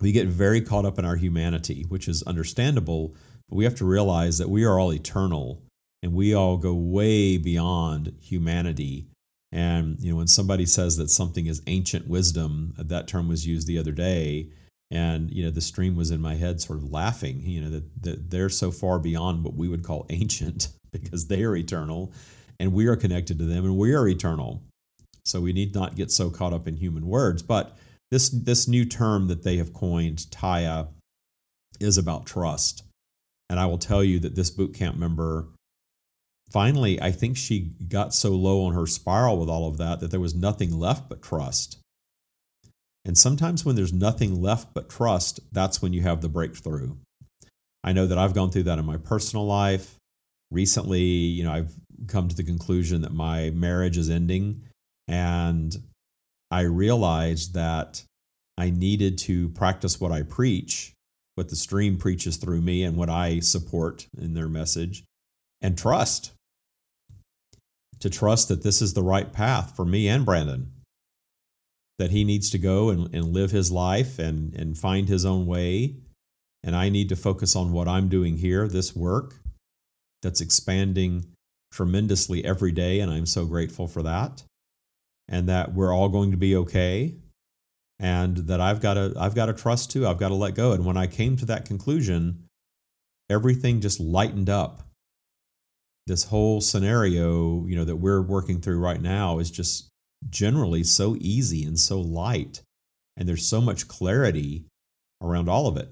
we 0.00 0.12
get 0.12 0.28
very 0.28 0.60
caught 0.60 0.84
up 0.84 0.98
in 0.98 1.04
our 1.04 1.16
humanity, 1.16 1.84
which 1.88 2.08
is 2.08 2.22
understandable, 2.22 3.14
but 3.48 3.56
we 3.56 3.64
have 3.64 3.74
to 3.76 3.84
realize 3.84 4.38
that 4.38 4.50
we 4.50 4.64
are 4.64 4.78
all 4.78 4.92
eternal 4.92 5.62
and 6.02 6.12
we 6.12 6.34
all 6.34 6.56
go 6.56 6.74
way 6.74 7.38
beyond 7.38 8.14
humanity. 8.20 9.08
And 9.50 9.98
you 9.98 10.10
know, 10.10 10.16
when 10.18 10.28
somebody 10.28 10.66
says 10.66 10.96
that 10.98 11.10
something 11.10 11.46
is 11.46 11.62
ancient 11.66 12.06
wisdom, 12.06 12.74
that 12.78 13.08
term 13.08 13.28
was 13.28 13.46
used 13.46 13.66
the 13.66 13.78
other 13.78 13.92
day, 13.92 14.50
and 14.90 15.30
you 15.30 15.44
know, 15.44 15.50
the 15.50 15.60
stream 15.60 15.96
was 15.96 16.10
in 16.10 16.20
my 16.20 16.34
head, 16.34 16.60
sort 16.60 16.78
of 16.78 16.90
laughing. 16.90 17.40
You 17.42 17.62
know, 17.62 17.70
that, 17.70 18.02
that 18.02 18.30
they're 18.30 18.48
so 18.48 18.70
far 18.70 18.98
beyond 18.98 19.44
what 19.44 19.54
we 19.54 19.68
would 19.68 19.84
call 19.84 20.06
ancient 20.10 20.68
because 20.92 21.26
they 21.26 21.44
are 21.44 21.56
eternal, 21.56 22.12
and 22.58 22.72
we 22.72 22.86
are 22.86 22.96
connected 22.96 23.38
to 23.38 23.44
them, 23.44 23.64
and 23.64 23.76
we 23.76 23.94
are 23.94 24.08
eternal. 24.08 24.62
So 25.24 25.40
we 25.40 25.52
need 25.52 25.74
not 25.74 25.96
get 25.96 26.10
so 26.10 26.30
caught 26.30 26.54
up 26.54 26.66
in 26.66 26.76
human 26.76 27.06
words. 27.06 27.42
But 27.42 27.76
this 28.10 28.30
this 28.30 28.66
new 28.66 28.84
term 28.84 29.28
that 29.28 29.42
they 29.42 29.58
have 29.58 29.74
coined, 29.74 30.26
Taya, 30.30 30.88
is 31.80 31.98
about 31.98 32.26
trust. 32.26 32.84
And 33.50 33.58
I 33.58 33.66
will 33.66 33.78
tell 33.78 34.04
you 34.04 34.18
that 34.20 34.34
this 34.34 34.50
boot 34.50 34.74
camp 34.74 34.96
member 34.96 35.48
finally, 36.50 37.00
I 37.00 37.12
think 37.12 37.36
she 37.36 37.72
got 37.88 38.14
so 38.14 38.30
low 38.30 38.64
on 38.64 38.74
her 38.74 38.86
spiral 38.86 39.38
with 39.38 39.48
all 39.48 39.68
of 39.68 39.78
that 39.78 40.00
that 40.00 40.10
there 40.10 40.20
was 40.20 40.34
nothing 40.34 40.78
left 40.78 41.08
but 41.08 41.22
trust. 41.22 41.77
And 43.08 43.16
sometimes 43.16 43.64
when 43.64 43.74
there's 43.74 43.92
nothing 43.92 44.42
left 44.42 44.74
but 44.74 44.90
trust, 44.90 45.40
that's 45.50 45.80
when 45.80 45.94
you 45.94 46.02
have 46.02 46.20
the 46.20 46.28
breakthrough. 46.28 46.94
I 47.82 47.94
know 47.94 48.06
that 48.06 48.18
I've 48.18 48.34
gone 48.34 48.50
through 48.50 48.64
that 48.64 48.78
in 48.78 48.84
my 48.84 48.98
personal 48.98 49.46
life. 49.46 49.96
Recently, 50.50 51.00
you 51.00 51.42
know, 51.42 51.52
I've 51.52 51.72
come 52.06 52.28
to 52.28 52.36
the 52.36 52.44
conclusion 52.44 53.00
that 53.00 53.12
my 53.14 53.48
marriage 53.48 53.96
is 53.96 54.10
ending 54.10 54.62
and 55.08 55.74
I 56.50 56.62
realized 56.62 57.54
that 57.54 58.04
I 58.58 58.68
needed 58.68 59.16
to 59.20 59.48
practice 59.50 59.98
what 59.98 60.12
I 60.12 60.22
preach, 60.22 60.92
what 61.34 61.48
the 61.48 61.56
stream 61.56 61.96
preaches 61.96 62.36
through 62.36 62.60
me, 62.60 62.82
and 62.82 62.94
what 62.94 63.08
I 63.08 63.40
support 63.40 64.06
in 64.18 64.34
their 64.34 64.48
message, 64.48 65.04
and 65.62 65.78
trust. 65.78 66.32
To 68.00 68.10
trust 68.10 68.48
that 68.48 68.62
this 68.62 68.82
is 68.82 68.92
the 68.92 69.02
right 69.02 69.32
path 69.32 69.74
for 69.74 69.86
me 69.86 70.08
and 70.08 70.26
Brandon, 70.26 70.72
that 71.98 72.10
he 72.10 72.24
needs 72.24 72.50
to 72.50 72.58
go 72.58 72.90
and, 72.90 73.12
and 73.14 73.32
live 73.32 73.50
his 73.50 73.70
life 73.70 74.18
and, 74.18 74.54
and 74.54 74.78
find 74.78 75.08
his 75.08 75.24
own 75.24 75.46
way. 75.46 75.96
And 76.62 76.74
I 76.74 76.88
need 76.88 77.08
to 77.08 77.16
focus 77.16 77.56
on 77.56 77.72
what 77.72 77.88
I'm 77.88 78.08
doing 78.08 78.36
here, 78.36 78.68
this 78.68 78.94
work 78.94 79.34
that's 80.22 80.40
expanding 80.40 81.26
tremendously 81.72 82.44
every 82.44 82.72
day. 82.72 83.00
And 83.00 83.10
I'm 83.10 83.26
so 83.26 83.46
grateful 83.46 83.88
for 83.88 84.02
that 84.02 84.42
and 85.28 85.48
that 85.48 85.74
we're 85.74 85.94
all 85.94 86.08
going 86.08 86.30
to 86.30 86.36
be 86.36 86.56
okay 86.56 87.16
and 88.00 88.36
that 88.36 88.60
I've 88.60 88.80
got 88.80 88.94
to 88.94 89.12
I've 89.16 89.34
got 89.34 89.46
to 89.46 89.52
trust 89.52 89.90
too. 89.90 90.06
I've 90.06 90.18
got 90.18 90.28
to 90.28 90.34
let 90.34 90.54
go. 90.54 90.72
And 90.72 90.84
when 90.84 90.96
I 90.96 91.06
came 91.06 91.36
to 91.36 91.46
that 91.46 91.64
conclusion, 91.64 92.44
everything 93.28 93.80
just 93.80 94.00
lightened 94.00 94.48
up. 94.48 94.82
This 96.06 96.24
whole 96.24 96.60
scenario, 96.60 97.66
you 97.66 97.76
know, 97.76 97.84
that 97.84 97.96
we're 97.96 98.22
working 98.22 98.60
through 98.60 98.78
right 98.78 99.00
now 99.00 99.40
is 99.40 99.50
just 99.50 99.88
generally 100.30 100.84
so 100.84 101.16
easy 101.20 101.64
and 101.64 101.78
so 101.78 102.00
light 102.00 102.62
and 103.16 103.28
there's 103.28 103.46
so 103.46 103.60
much 103.60 103.88
clarity 103.88 104.64
around 105.20 105.48
all 105.48 105.66
of 105.66 105.76
it. 105.76 105.90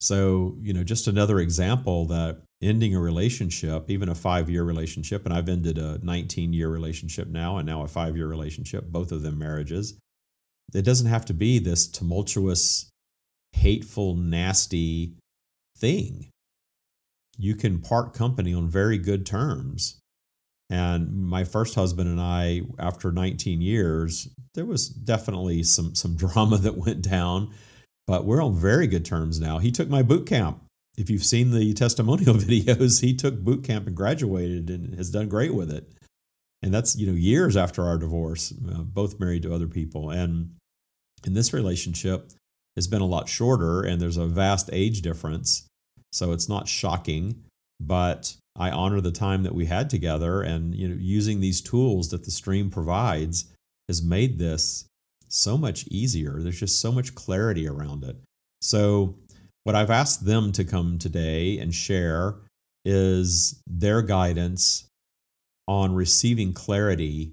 So, 0.00 0.56
you 0.60 0.74
know, 0.74 0.84
just 0.84 1.06
another 1.06 1.38
example 1.38 2.06
that 2.08 2.42
ending 2.60 2.94
a 2.94 3.00
relationship, 3.00 3.90
even 3.90 4.08
a 4.08 4.14
five 4.14 4.50
year 4.50 4.64
relationship, 4.64 5.24
and 5.24 5.32
I've 5.32 5.48
ended 5.48 5.78
a 5.78 5.98
19 6.04 6.52
year 6.52 6.68
relationship 6.68 7.28
now 7.28 7.56
and 7.58 7.66
now 7.66 7.82
a 7.82 7.88
five 7.88 8.16
year 8.16 8.26
relationship, 8.26 8.86
both 8.88 9.12
of 9.12 9.22
them 9.22 9.38
marriages. 9.38 9.96
It 10.74 10.82
doesn't 10.82 11.06
have 11.06 11.24
to 11.26 11.34
be 11.34 11.58
this 11.58 11.86
tumultuous, 11.86 12.90
hateful, 13.52 14.14
nasty 14.16 15.14
thing. 15.78 16.28
You 17.38 17.54
can 17.54 17.80
part 17.80 18.14
company 18.14 18.52
on 18.52 18.68
very 18.68 18.98
good 18.98 19.24
terms. 19.24 20.00
And 20.74 21.24
my 21.24 21.44
first 21.44 21.74
husband 21.74 22.08
and 22.08 22.20
I, 22.20 22.62
after 22.78 23.12
19 23.12 23.60
years, 23.60 24.28
there 24.54 24.64
was 24.64 24.88
definitely 24.88 25.62
some 25.62 25.94
some 25.94 26.16
drama 26.24 26.58
that 26.58 26.76
went 26.76 27.02
down, 27.02 27.52
but 28.06 28.24
we're 28.24 28.42
on 28.42 28.54
very 28.54 28.86
good 28.86 29.04
terms 29.04 29.40
now. 29.40 29.58
He 29.58 29.70
took 29.70 29.88
my 29.88 30.02
boot 30.02 30.26
camp 30.26 30.64
if 30.96 31.10
you've 31.10 31.24
seen 31.24 31.50
the 31.50 31.74
testimonial 31.74 32.34
videos, 32.34 33.00
he 33.00 33.14
took 33.14 33.40
boot 33.40 33.64
camp 33.64 33.86
and 33.86 33.96
graduated 33.96 34.70
and 34.70 34.94
has 34.94 35.10
done 35.10 35.28
great 35.28 35.54
with 35.54 35.70
it. 35.70 35.88
And 36.62 36.72
that's 36.72 36.96
you 36.96 37.06
know 37.06 37.12
years 37.12 37.56
after 37.56 37.84
our 37.84 37.98
divorce, 37.98 38.52
uh, 38.52 38.82
both 38.82 39.20
married 39.20 39.42
to 39.42 39.54
other 39.54 39.68
people. 39.68 40.10
And 40.10 40.54
in 41.24 41.34
this 41.34 41.52
relationship, 41.52 42.30
has 42.76 42.88
been 42.88 43.02
a 43.02 43.06
lot 43.06 43.28
shorter, 43.28 43.82
and 43.82 44.00
there's 44.00 44.16
a 44.16 44.26
vast 44.26 44.68
age 44.72 45.02
difference, 45.02 45.68
so 46.12 46.32
it's 46.32 46.48
not 46.48 46.66
shocking. 46.66 47.44
But 47.80 48.34
I 48.56 48.70
honor 48.70 49.00
the 49.00 49.12
time 49.12 49.42
that 49.42 49.54
we 49.54 49.66
had 49.66 49.90
together, 49.90 50.42
and 50.42 50.74
you 50.74 50.88
know, 50.88 50.96
using 50.98 51.40
these 51.40 51.60
tools 51.60 52.10
that 52.10 52.24
the 52.24 52.30
stream 52.30 52.70
provides 52.70 53.46
has 53.88 54.02
made 54.02 54.38
this 54.38 54.86
so 55.28 55.58
much 55.58 55.86
easier. 55.88 56.40
There's 56.40 56.60
just 56.60 56.80
so 56.80 56.92
much 56.92 57.14
clarity 57.14 57.68
around 57.68 58.04
it. 58.04 58.16
So 58.62 59.16
what 59.64 59.74
I've 59.74 59.90
asked 59.90 60.24
them 60.24 60.52
to 60.52 60.64
come 60.64 60.98
today 60.98 61.58
and 61.58 61.74
share 61.74 62.36
is 62.84 63.60
their 63.66 64.02
guidance 64.02 64.86
on 65.66 65.94
receiving 65.94 66.52
clarity 66.52 67.32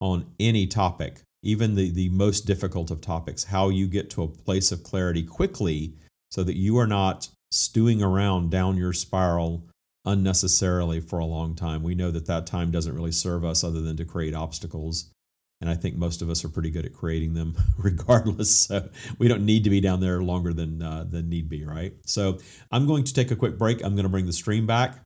on 0.00 0.26
any 0.40 0.66
topic, 0.66 1.20
even 1.42 1.74
the, 1.74 1.90
the 1.90 2.08
most 2.08 2.46
difficult 2.46 2.90
of 2.90 3.00
topics, 3.00 3.44
how 3.44 3.68
you 3.68 3.86
get 3.86 4.10
to 4.10 4.22
a 4.22 4.28
place 4.28 4.72
of 4.72 4.82
clarity 4.82 5.22
quickly 5.22 5.94
so 6.30 6.42
that 6.42 6.56
you 6.56 6.78
are 6.78 6.86
not 6.86 7.28
stewing 7.50 8.02
around 8.02 8.50
down 8.50 8.76
your 8.76 8.92
spiral 8.92 9.64
unnecessarily 10.04 11.00
for 11.00 11.18
a 11.18 11.24
long 11.24 11.54
time. 11.54 11.82
We 11.82 11.94
know 11.94 12.10
that 12.10 12.26
that 12.26 12.46
time 12.46 12.70
doesn't 12.70 12.94
really 12.94 13.12
serve 13.12 13.44
us 13.44 13.62
other 13.62 13.80
than 13.80 13.96
to 13.98 14.04
create 14.04 14.34
obstacles 14.34 15.12
and 15.62 15.70
I 15.70 15.76
think 15.76 15.94
most 15.94 16.22
of 16.22 16.28
us 16.28 16.44
are 16.44 16.48
pretty 16.48 16.70
good 16.70 16.84
at 16.84 16.92
creating 16.92 17.34
them, 17.34 17.56
regardless. 17.78 18.50
So 18.50 18.88
we 19.18 19.28
don't 19.28 19.46
need 19.46 19.62
to 19.62 19.70
be 19.70 19.80
down 19.80 20.00
there 20.00 20.20
longer 20.20 20.52
than 20.52 20.82
uh, 20.82 21.04
than 21.08 21.30
need 21.30 21.48
be, 21.48 21.64
right? 21.64 21.94
So 22.04 22.40
I'm 22.72 22.86
going 22.88 23.04
to 23.04 23.14
take 23.14 23.30
a 23.30 23.36
quick 23.36 23.56
break. 23.56 23.80
I'm 23.82 23.94
going 23.94 24.02
to 24.02 24.10
bring 24.10 24.26
the 24.26 24.32
stream 24.32 24.66
back, 24.66 25.00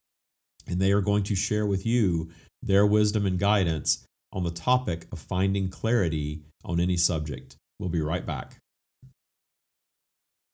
and 0.67 0.81
they 0.81 0.93
are 0.93 1.03
going 1.03 1.25
to 1.25 1.37
share 1.37 1.67
with 1.67 1.85
you 1.85 2.31
their 2.62 2.87
wisdom 2.87 3.26
and 3.26 3.38
guidance 3.38 4.07
on 4.33 4.45
the 4.45 4.50
topic 4.50 5.07
of 5.12 5.19
finding 5.19 5.69
clarity 5.69 6.41
on 6.65 6.81
any 6.81 6.97
subject. 6.97 7.57
We'll 7.79 7.91
be 7.91 8.00
right 8.00 8.25
back. 8.25 8.57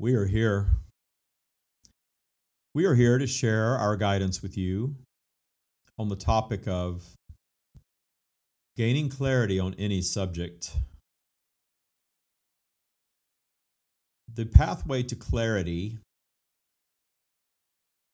We 0.00 0.14
are 0.14 0.26
here. 0.26 0.66
We 2.74 2.86
are 2.86 2.94
here 2.94 3.18
to 3.18 3.26
share 3.26 3.76
our 3.76 3.96
guidance 3.96 4.40
with 4.40 4.56
you 4.56 4.96
on 5.98 6.08
the 6.08 6.16
topic 6.16 6.66
of 6.66 7.04
Gaining 8.74 9.10
clarity 9.10 9.60
on 9.60 9.74
any 9.74 10.00
subject. 10.00 10.74
The 14.32 14.46
pathway 14.46 15.02
to 15.02 15.14
clarity, 15.14 15.98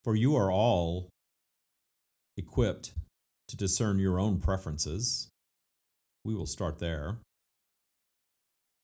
for 0.03 0.17
you 0.17 0.35
are 0.35 0.51
all 0.51 1.11
equipped 2.37 2.93
to 3.47 3.57
discern 3.57 4.01
your 4.01 4.19
own 4.19 4.41
preferences. 4.41 5.29
We 6.25 6.35
will 6.35 6.47
start 6.47 6.81
there. 6.81 7.19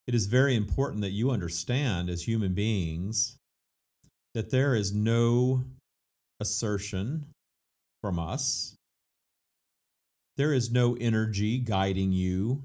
It 0.07 0.15
is 0.15 0.27
very 0.27 0.55
important 0.55 1.01
that 1.01 1.11
you 1.11 1.33
understand 1.33 2.09
as 2.09 2.29
human 2.29 2.55
beings 2.55 3.37
that 4.35 4.51
there 4.51 4.75
is 4.75 4.93
no 4.93 5.65
assertion 6.41 7.27
from 8.03 8.19
us 8.19 8.75
there 10.37 10.53
is 10.53 10.73
no 10.73 10.97
energy 10.97 11.59
guiding 11.59 12.13
you 12.13 12.65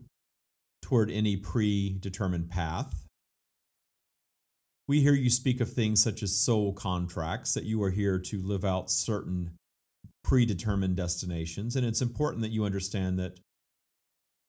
toward 0.82 1.12
any 1.12 1.38
predetermined 1.38 2.50
path. 2.50 3.06
We 4.88 5.02
hear 5.02 5.14
you 5.14 5.30
speak 5.30 5.62
of 5.62 5.72
things 5.72 6.02
such 6.02 6.24
as 6.24 6.36
soul 6.36 6.74
contracts, 6.74 7.54
that 7.54 7.66
you 7.66 7.84
are 7.84 7.92
here 7.92 8.18
to 8.18 8.42
live 8.42 8.66
out 8.66 8.90
certain 8.90 9.52
predetermined 10.24 10.96
destinations. 10.96 11.76
And 11.76 11.86
it's 11.86 12.02
important 12.02 12.42
that 12.42 12.50
you 12.50 12.66
understand 12.66 13.20
that 13.20 13.40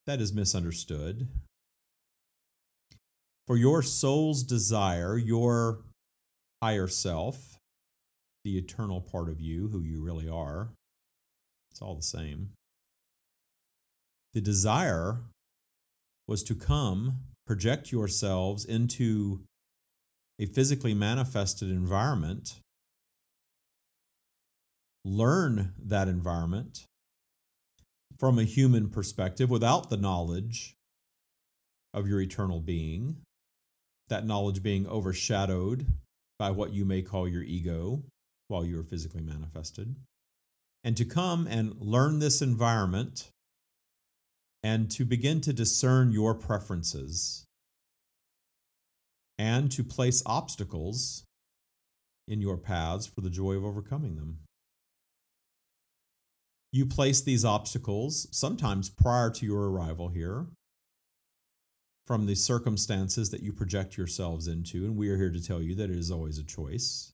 that 0.06 0.20
is 0.20 0.32
misunderstood. 0.32 1.28
For 3.46 3.56
your 3.56 3.82
soul's 3.82 4.42
desire, 4.42 5.18
your 5.18 5.80
higher 6.62 6.88
self, 6.88 7.58
the 8.44 8.58
eternal 8.58 9.00
part 9.00 9.28
of 9.28 9.40
you, 9.40 9.68
who 9.68 9.82
you 9.82 10.02
really 10.02 10.28
are, 10.28 10.70
it's 11.70 11.80
all 11.80 11.94
the 11.94 12.02
same. 12.02 12.50
The 14.34 14.40
desire 14.40 15.18
was 16.28 16.42
to 16.44 16.54
come, 16.54 17.20
project 17.46 17.90
yourselves 17.90 18.64
into 18.64 19.40
a 20.38 20.46
physically 20.46 20.94
manifested 20.94 21.70
environment, 21.70 22.60
learn 25.04 25.72
that 25.82 26.08
environment 26.08 26.84
from 28.18 28.38
a 28.38 28.44
human 28.44 28.88
perspective 28.90 29.50
without 29.50 29.90
the 29.90 29.96
knowledge 29.96 30.74
of 31.92 32.06
your 32.06 32.20
eternal 32.20 32.60
being, 32.60 33.16
that 34.08 34.26
knowledge 34.26 34.62
being 34.62 34.86
overshadowed 34.86 35.86
by 36.40 36.50
what 36.50 36.72
you 36.72 36.86
may 36.86 37.02
call 37.02 37.28
your 37.28 37.42
ego 37.42 38.02
while 38.48 38.64
you 38.64 38.80
are 38.80 38.82
physically 38.82 39.20
manifested, 39.20 39.94
and 40.82 40.96
to 40.96 41.04
come 41.04 41.46
and 41.46 41.74
learn 41.78 42.18
this 42.18 42.40
environment 42.40 43.28
and 44.62 44.90
to 44.90 45.04
begin 45.04 45.42
to 45.42 45.52
discern 45.52 46.10
your 46.10 46.32
preferences 46.34 47.44
and 49.38 49.70
to 49.70 49.84
place 49.84 50.22
obstacles 50.24 51.24
in 52.26 52.40
your 52.40 52.56
paths 52.56 53.04
for 53.04 53.20
the 53.20 53.28
joy 53.28 53.52
of 53.52 53.64
overcoming 53.64 54.16
them. 54.16 54.38
You 56.72 56.86
place 56.86 57.20
these 57.20 57.44
obstacles, 57.44 58.28
sometimes 58.30 58.88
prior 58.88 59.28
to 59.28 59.44
your 59.44 59.68
arrival 59.70 60.08
here, 60.08 60.46
from 62.10 62.26
the 62.26 62.34
circumstances 62.34 63.30
that 63.30 63.40
you 63.40 63.52
project 63.52 63.96
yourselves 63.96 64.48
into. 64.48 64.78
And 64.78 64.96
we 64.96 65.10
are 65.10 65.16
here 65.16 65.30
to 65.30 65.40
tell 65.40 65.62
you 65.62 65.76
that 65.76 65.90
it 65.90 65.96
is 65.96 66.10
always 66.10 66.38
a 66.38 66.42
choice. 66.42 67.12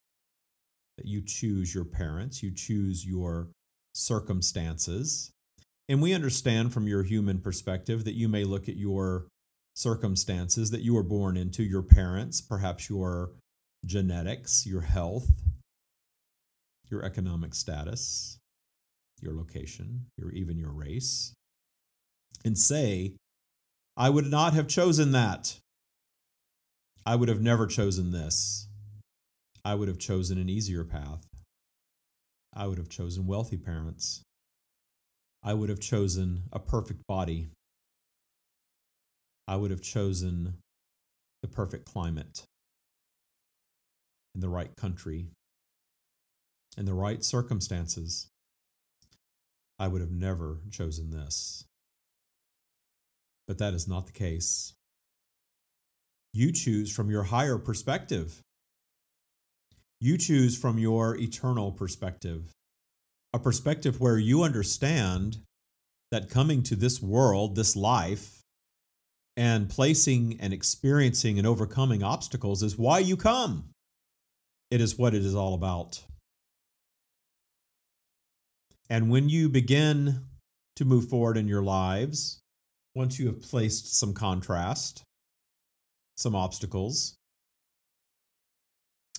That 0.96 1.04
you 1.04 1.20
choose 1.20 1.74
your 1.74 1.84
parents, 1.84 2.42
you 2.42 2.50
choose 2.50 3.04
your 3.04 3.48
circumstances. 3.92 5.32
And 5.86 6.00
we 6.00 6.14
understand 6.14 6.72
from 6.72 6.88
your 6.88 7.02
human 7.02 7.40
perspective 7.40 8.06
that 8.06 8.14
you 8.14 8.26
may 8.26 8.44
look 8.44 8.70
at 8.70 8.78
your 8.78 9.26
circumstances 9.74 10.70
that 10.70 10.80
you 10.80 10.94
were 10.94 11.02
born 11.02 11.36
into, 11.36 11.62
your 11.62 11.82
parents, 11.82 12.40
perhaps 12.40 12.88
your 12.88 13.32
genetics, 13.84 14.64
your 14.66 14.80
health, 14.80 15.28
your 16.90 17.04
economic 17.04 17.54
status, 17.54 18.38
your 19.20 19.34
location, 19.34 20.06
your 20.16 20.30
even 20.30 20.58
your 20.58 20.72
race, 20.72 21.34
and 22.46 22.56
say, 22.56 23.12
I 23.96 24.10
would 24.10 24.26
not 24.26 24.52
have 24.52 24.68
chosen 24.68 25.12
that. 25.12 25.58
I 27.04 27.16
would 27.16 27.28
have 27.28 27.40
never 27.40 27.66
chosen 27.66 28.10
this. 28.10 28.68
I 29.64 29.74
would 29.74 29.88
have 29.88 29.98
chosen 29.98 30.38
an 30.38 30.48
easier 30.48 30.84
path. 30.84 31.24
I 32.54 32.66
would 32.66 32.78
have 32.78 32.88
chosen 32.88 33.26
wealthy 33.26 33.56
parents. 33.56 34.22
I 35.42 35.54
would 35.54 35.68
have 35.68 35.80
chosen 35.80 36.44
a 36.52 36.58
perfect 36.58 37.06
body. 37.06 37.48
I 39.48 39.56
would 39.56 39.70
have 39.70 39.82
chosen 39.82 40.54
the 41.42 41.48
perfect 41.48 41.86
climate 41.86 42.42
in 44.34 44.40
the 44.40 44.48
right 44.48 44.74
country 44.76 45.28
in 46.76 46.84
the 46.84 46.94
right 46.94 47.24
circumstances. 47.24 48.28
I 49.78 49.88
would 49.88 50.00
have 50.00 50.10
never 50.10 50.58
chosen 50.70 51.10
this. 51.10 51.64
But 53.46 53.58
that 53.58 53.74
is 53.74 53.86
not 53.86 54.06
the 54.06 54.12
case. 54.12 54.74
You 56.32 56.52
choose 56.52 56.92
from 56.94 57.10
your 57.10 57.24
higher 57.24 57.58
perspective. 57.58 58.42
You 60.00 60.18
choose 60.18 60.58
from 60.58 60.78
your 60.78 61.16
eternal 61.16 61.72
perspective, 61.72 62.52
a 63.32 63.38
perspective 63.38 64.00
where 64.00 64.18
you 64.18 64.42
understand 64.42 65.38
that 66.10 66.28
coming 66.28 66.62
to 66.64 66.76
this 66.76 67.00
world, 67.00 67.56
this 67.56 67.74
life, 67.74 68.42
and 69.36 69.68
placing 69.68 70.38
and 70.40 70.52
experiencing 70.52 71.38
and 71.38 71.46
overcoming 71.46 72.02
obstacles 72.02 72.62
is 72.62 72.78
why 72.78 72.98
you 72.98 73.16
come. 73.16 73.70
It 74.70 74.80
is 74.80 74.98
what 74.98 75.14
it 75.14 75.24
is 75.24 75.34
all 75.34 75.54
about. 75.54 76.02
And 78.88 79.10
when 79.10 79.28
you 79.28 79.48
begin 79.48 80.24
to 80.76 80.84
move 80.84 81.08
forward 81.08 81.36
in 81.36 81.48
your 81.48 81.62
lives, 81.62 82.40
once 82.96 83.18
you 83.18 83.26
have 83.26 83.42
placed 83.42 83.94
some 83.94 84.14
contrast, 84.14 85.04
some 86.16 86.34
obstacles, 86.34 87.18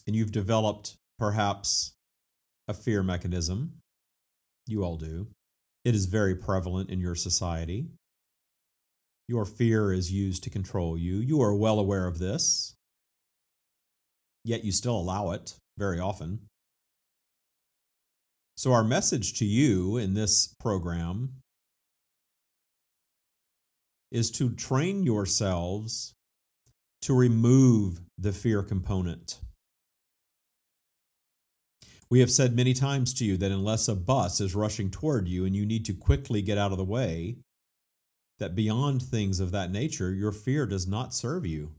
and 0.08 0.16
you've 0.16 0.32
developed 0.32 0.96
perhaps 1.20 1.94
a 2.68 2.74
fear 2.74 3.04
mechanism, 3.04 3.72
you 4.66 4.84
all 4.84 4.98
do. 4.98 5.28
It 5.86 5.94
is 5.94 6.08
very 6.08 6.34
prevalent 6.34 6.90
in 6.90 7.00
your 7.00 7.14
society. 7.14 7.86
Your 9.28 9.46
fear 9.46 9.94
is 9.94 10.12
used 10.12 10.42
to 10.44 10.50
control 10.50 10.98
you. 10.98 11.18
You 11.18 11.40
are 11.44 11.54
well 11.54 11.78
aware 11.78 12.08
of 12.08 12.18
this, 12.18 12.74
yet 14.44 14.66
you 14.66 14.72
still 14.72 14.98
allow 14.98 15.30
it 15.32 15.54
very 15.78 16.00
often. 16.00 16.40
So, 18.56 18.74
our 18.74 18.84
message 18.84 19.38
to 19.38 19.46
you 19.46 19.98
in 19.98 20.16
this 20.16 20.56
program 20.60 21.44
is 24.12 24.32
to 24.32 24.50
train 24.52 25.04
yourselves 25.04 26.14
to 27.02 27.14
remove 27.14 28.02
the 28.18 28.32
fear 28.32 28.64
component. 28.64 29.40
We 32.10 32.22
have 32.22 32.32
said 32.32 32.56
many 32.56 32.74
times 32.74 33.14
to 33.16 33.26
you 33.26 33.36
that 33.38 33.52
unless 33.52 33.88
a 33.88 33.96
bus 33.96 34.40
is 34.40 34.56
rushing 34.56 34.90
toward 34.90 35.28
you 35.28 35.46
and 35.46 35.56
you 35.56 35.66
need 35.66 35.86
to 35.86 35.94
quickly 35.94 36.42
get 36.42 36.58
out 36.58 36.72
of 36.72 36.78
the 36.78 36.86
way, 36.86 37.38
that 38.40 38.56
beyond 38.56 39.02
things 39.02 39.40
of 39.40 39.52
that 39.52 39.72
nature, 39.72 40.14
your 40.14 40.32
fear 40.32 40.66
does 40.66 40.88
not 40.88 41.14
serve 41.14 41.46
you. 41.46 41.72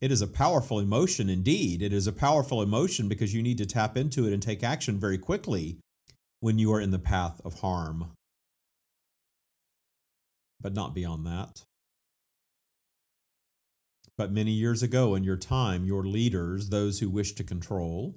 It 0.00 0.12
is 0.12 0.22
a 0.22 0.26
powerful 0.26 0.78
emotion 0.78 1.28
indeed. 1.28 1.82
It 1.82 1.92
is 1.92 2.06
a 2.06 2.12
powerful 2.12 2.62
emotion 2.62 3.08
because 3.08 3.34
you 3.34 3.42
need 3.42 3.58
to 3.58 3.66
tap 3.66 3.96
into 3.96 4.26
it 4.26 4.32
and 4.32 4.42
take 4.42 4.62
action 4.62 4.98
very 4.98 5.18
quickly 5.18 5.78
when 6.40 6.58
you 6.58 6.72
are 6.72 6.80
in 6.80 6.90
the 6.90 6.98
path 6.98 7.40
of 7.44 7.60
harm. 7.60 8.12
But 10.60 10.74
not 10.74 10.94
beyond 10.94 11.26
that. 11.26 11.62
But 14.16 14.32
many 14.32 14.52
years 14.52 14.82
ago 14.82 15.14
in 15.14 15.24
your 15.24 15.36
time, 15.36 15.84
your 15.84 16.04
leaders, 16.04 16.70
those 16.70 17.00
who 17.00 17.10
wish 17.10 17.34
to 17.34 17.44
control, 17.44 18.16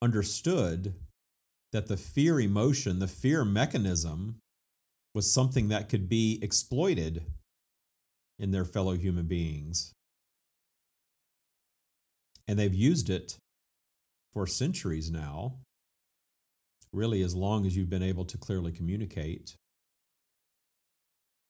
understood 0.00 0.94
that 1.72 1.88
the 1.88 1.96
fear 1.96 2.40
emotion, 2.40 2.98
the 2.98 3.08
fear 3.08 3.44
mechanism, 3.44 4.36
was 5.14 5.32
something 5.32 5.68
that 5.68 5.88
could 5.88 6.08
be 6.08 6.38
exploited 6.42 7.24
in 8.38 8.52
their 8.52 8.64
fellow 8.64 8.92
human 8.92 9.26
beings. 9.26 9.92
And 12.46 12.58
they've 12.58 12.74
used 12.74 13.10
it 13.10 13.36
for 14.32 14.46
centuries 14.46 15.10
now, 15.10 15.58
really, 16.92 17.22
as 17.22 17.34
long 17.34 17.66
as 17.66 17.76
you've 17.76 17.90
been 17.90 18.02
able 18.02 18.24
to 18.24 18.38
clearly 18.38 18.72
communicate, 18.72 19.56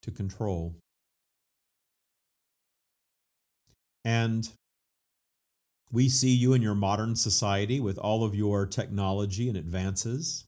to 0.03 0.11
control. 0.11 0.75
And 4.05 4.49
we 5.93 6.09
see 6.09 6.31
you 6.31 6.53
in 6.53 6.63
your 6.63 6.75
modern 6.75 7.17
society 7.17 7.81
with 7.81 7.99
all 7.99 8.25
of 8.25 8.35
your 8.35 8.65
technology 8.65 9.49
and 9.49 9.57
advances 9.57 10.45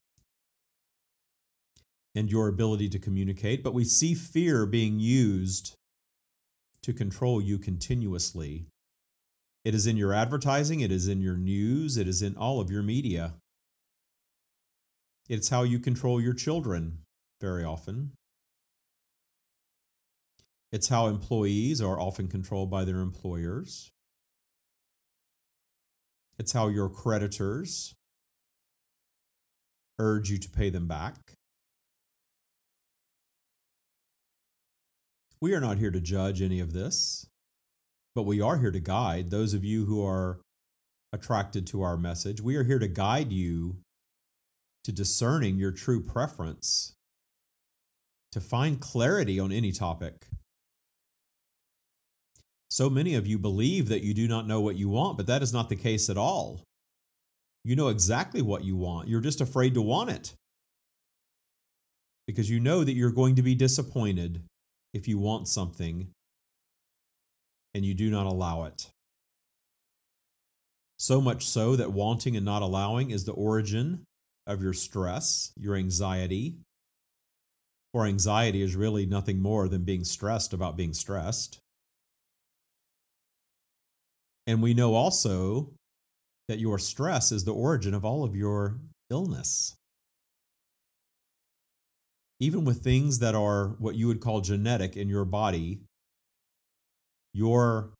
and 2.15 2.31
your 2.31 2.47
ability 2.47 2.89
to 2.89 2.99
communicate, 2.99 3.63
but 3.63 3.73
we 3.73 3.83
see 3.83 4.13
fear 4.13 4.65
being 4.65 4.99
used 4.99 5.75
to 6.83 6.93
control 6.93 7.41
you 7.41 7.57
continuously. 7.57 8.65
It 9.65 9.73
is 9.73 9.87
in 9.87 9.97
your 9.97 10.13
advertising, 10.13 10.81
it 10.81 10.91
is 10.91 11.07
in 11.07 11.21
your 11.21 11.37
news, 11.37 11.97
it 11.97 12.07
is 12.07 12.21
in 12.21 12.35
all 12.35 12.59
of 12.59 12.69
your 12.69 12.83
media. 12.83 13.33
It's 15.29 15.49
how 15.49 15.63
you 15.63 15.79
control 15.79 16.21
your 16.21 16.33
children 16.33 16.99
very 17.39 17.63
often. 17.63 18.11
It's 20.73 20.87
how 20.87 21.05
employees 21.05 21.81
are 21.81 21.99
often 21.99 22.27
controlled 22.27 22.71
by 22.71 22.83
their 22.83 22.97
employers. 22.97 23.91
It's 26.39 26.51
how 26.51 26.69
your 26.69 26.89
creditors 26.89 27.93
urge 29.99 30.31
you 30.31 30.39
to 30.39 30.49
pay 30.49 30.71
them 30.71 30.87
back. 30.87 31.35
We 35.39 35.53
are 35.53 35.61
not 35.61 35.77
here 35.77 35.91
to 35.91 36.01
judge 36.01 36.41
any 36.41 36.59
of 36.59 36.73
this, 36.73 37.27
but 38.15 38.23
we 38.23 38.41
are 38.41 38.57
here 38.57 38.71
to 38.71 38.79
guide 38.79 39.29
those 39.29 39.53
of 39.53 39.63
you 39.63 39.85
who 39.85 40.03
are 40.03 40.39
attracted 41.13 41.67
to 41.67 41.83
our 41.83 41.97
message. 41.97 42.41
We 42.41 42.55
are 42.55 42.63
here 42.63 42.79
to 42.79 42.87
guide 42.87 43.31
you 43.31 43.77
to 44.85 44.91
discerning 44.91 45.57
your 45.57 45.71
true 45.71 46.01
preference, 46.01 46.95
to 48.31 48.41
find 48.41 48.81
clarity 48.81 49.39
on 49.39 49.51
any 49.51 49.71
topic. 49.71 50.29
So 52.73 52.89
many 52.89 53.13
of 53.13 53.27
you 53.27 53.37
believe 53.37 53.89
that 53.89 54.01
you 54.01 54.15
do 54.15 54.27
not 54.27 54.47
know 54.47 54.59
what 54.59 54.77
you 54.77 54.89
want, 54.89 55.15
but 55.15 55.27
that 55.27 55.43
is 55.43 55.53
not 55.53 55.69
the 55.69 55.75
case 55.75 56.09
at 56.09 56.17
all. 56.17 56.63
You 57.63 57.75
know 57.75 57.89
exactly 57.89 58.41
what 58.41 58.63
you 58.63 58.75
want. 58.75 59.07
You're 59.07 59.21
just 59.21 59.41
afraid 59.41 59.75
to 59.75 59.81
want 59.83 60.09
it 60.09 60.33
because 62.25 62.49
you 62.49 62.59
know 62.59 62.83
that 62.83 62.93
you're 62.93 63.11
going 63.11 63.35
to 63.35 63.43
be 63.43 63.53
disappointed 63.53 64.41
if 64.91 65.07
you 65.07 65.19
want 65.19 65.47
something 65.47 66.07
and 67.75 67.85
you 67.85 67.93
do 67.93 68.09
not 68.09 68.25
allow 68.25 68.63
it. 68.63 68.89
So 70.97 71.21
much 71.21 71.45
so 71.45 71.75
that 71.75 71.91
wanting 71.93 72.35
and 72.35 72.43
not 72.43 72.63
allowing 72.63 73.11
is 73.11 73.23
the 73.23 73.33
origin 73.33 74.03
of 74.47 74.63
your 74.63 74.73
stress, 74.73 75.53
your 75.59 75.75
anxiety. 75.75 76.55
For 77.93 78.07
anxiety 78.07 78.63
is 78.63 78.75
really 78.75 79.05
nothing 79.05 79.39
more 79.39 79.67
than 79.67 79.83
being 79.83 80.03
stressed 80.03 80.53
about 80.53 80.75
being 80.75 80.95
stressed. 80.95 81.59
And 84.45 84.61
we 84.61 84.73
know 84.73 84.95
also 84.95 85.71
that 86.47 86.59
your 86.59 86.77
stress 86.77 87.31
is 87.31 87.45
the 87.45 87.53
origin 87.53 87.93
of 87.93 88.03
all 88.03 88.23
of 88.23 88.35
your 88.35 88.77
illness. 89.09 89.75
Even 92.39 92.65
with 92.65 92.83
things 92.83 93.19
that 93.19 93.35
are 93.35 93.75
what 93.79 93.95
you 93.95 94.07
would 94.07 94.19
call 94.19 94.41
genetic 94.41 94.97
in 94.97 95.07
your 95.07 95.23
body, 95.23 95.79
your 97.33 97.93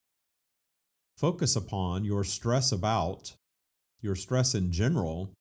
focus 1.18 1.56
upon, 1.56 2.04
your 2.04 2.24
stress 2.24 2.72
about, 2.72 3.36
your 4.02 4.16
stress 4.16 4.54
in 4.54 4.72
general 4.72 5.32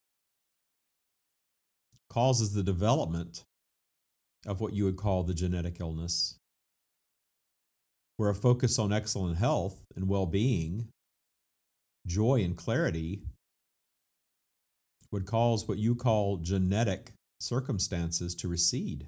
causes 2.08 2.52
the 2.52 2.62
development 2.62 3.42
of 4.46 4.60
what 4.60 4.72
you 4.72 4.84
would 4.84 4.96
call 4.96 5.24
the 5.24 5.34
genetic 5.34 5.80
illness, 5.80 6.36
where 8.16 8.30
a 8.30 8.34
focus 8.34 8.78
on 8.78 8.92
excellent 8.92 9.38
health 9.38 9.82
and 9.96 10.08
well 10.08 10.26
being, 10.26 10.88
joy 12.06 12.42
and 12.42 12.56
clarity 12.56 13.22
would 15.10 15.26
cause 15.26 15.68
what 15.68 15.78
you 15.78 15.94
call 15.94 16.38
genetic 16.38 17.12
circumstances 17.40 18.34
to 18.36 18.48
recede. 18.48 19.06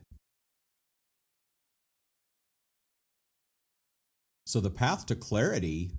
So, 4.46 4.60
the 4.60 4.70
path 4.70 5.06
to 5.06 5.16
clarity 5.16 5.92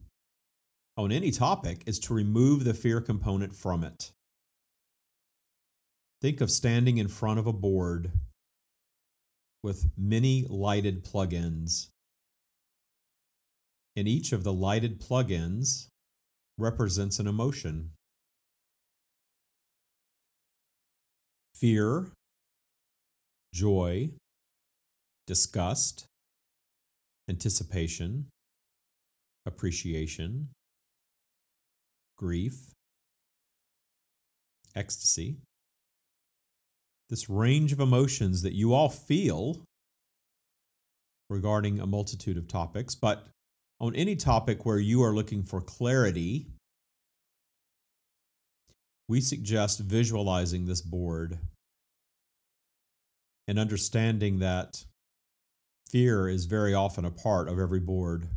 on 0.97 1.11
any 1.11 1.31
topic 1.31 1.83
is 1.85 1.99
to 1.99 2.13
remove 2.13 2.63
the 2.63 2.73
fear 2.73 3.01
component 3.01 3.55
from 3.55 3.83
it. 3.83 4.11
Think 6.21 6.41
of 6.41 6.51
standing 6.51 6.97
in 6.97 7.07
front 7.07 7.39
of 7.39 7.47
a 7.47 7.53
board 7.53 8.11
with 9.63 9.87
many 9.97 10.45
lighted 10.47 11.03
plugins. 11.03 11.87
And 13.95 14.07
each 14.07 14.31
of 14.31 14.43
the 14.43 14.53
lighted 14.53 15.01
plugins 15.01 15.87
represents 16.57 17.19
an 17.19 17.27
emotion. 17.27 17.91
Fear, 21.55 22.07
joy, 23.53 24.09
disgust, 25.27 26.05
anticipation, 27.29 28.27
appreciation, 29.45 30.49
grief, 32.17 32.71
ecstasy. 34.75 35.37
This 37.09 37.29
range 37.29 37.71
of 37.71 37.79
emotions 37.79 38.41
that 38.41 38.53
you 38.53 38.73
all 38.73 38.89
feel 38.89 39.63
regarding 41.29 41.79
a 41.79 41.87
multitude 41.87 42.37
of 42.37 42.47
topics, 42.47 42.95
but 42.95 43.27
on 43.79 43.95
any 43.95 44.15
topic 44.15 44.65
where 44.65 44.79
you 44.79 45.03
are 45.03 45.13
looking 45.13 45.43
for 45.43 45.61
clarity, 45.61 46.47
we 49.07 49.21
suggest 49.21 49.79
visualizing 49.79 50.65
this 50.65 50.81
board 50.81 51.37
and 53.47 53.59
understanding 53.59 54.39
that 54.39 54.83
fear 55.89 56.27
is 56.27 56.45
very 56.45 56.73
often 56.73 57.05
a 57.05 57.11
part 57.11 57.47
of 57.47 57.59
every 57.59 57.79
board. 57.79 58.27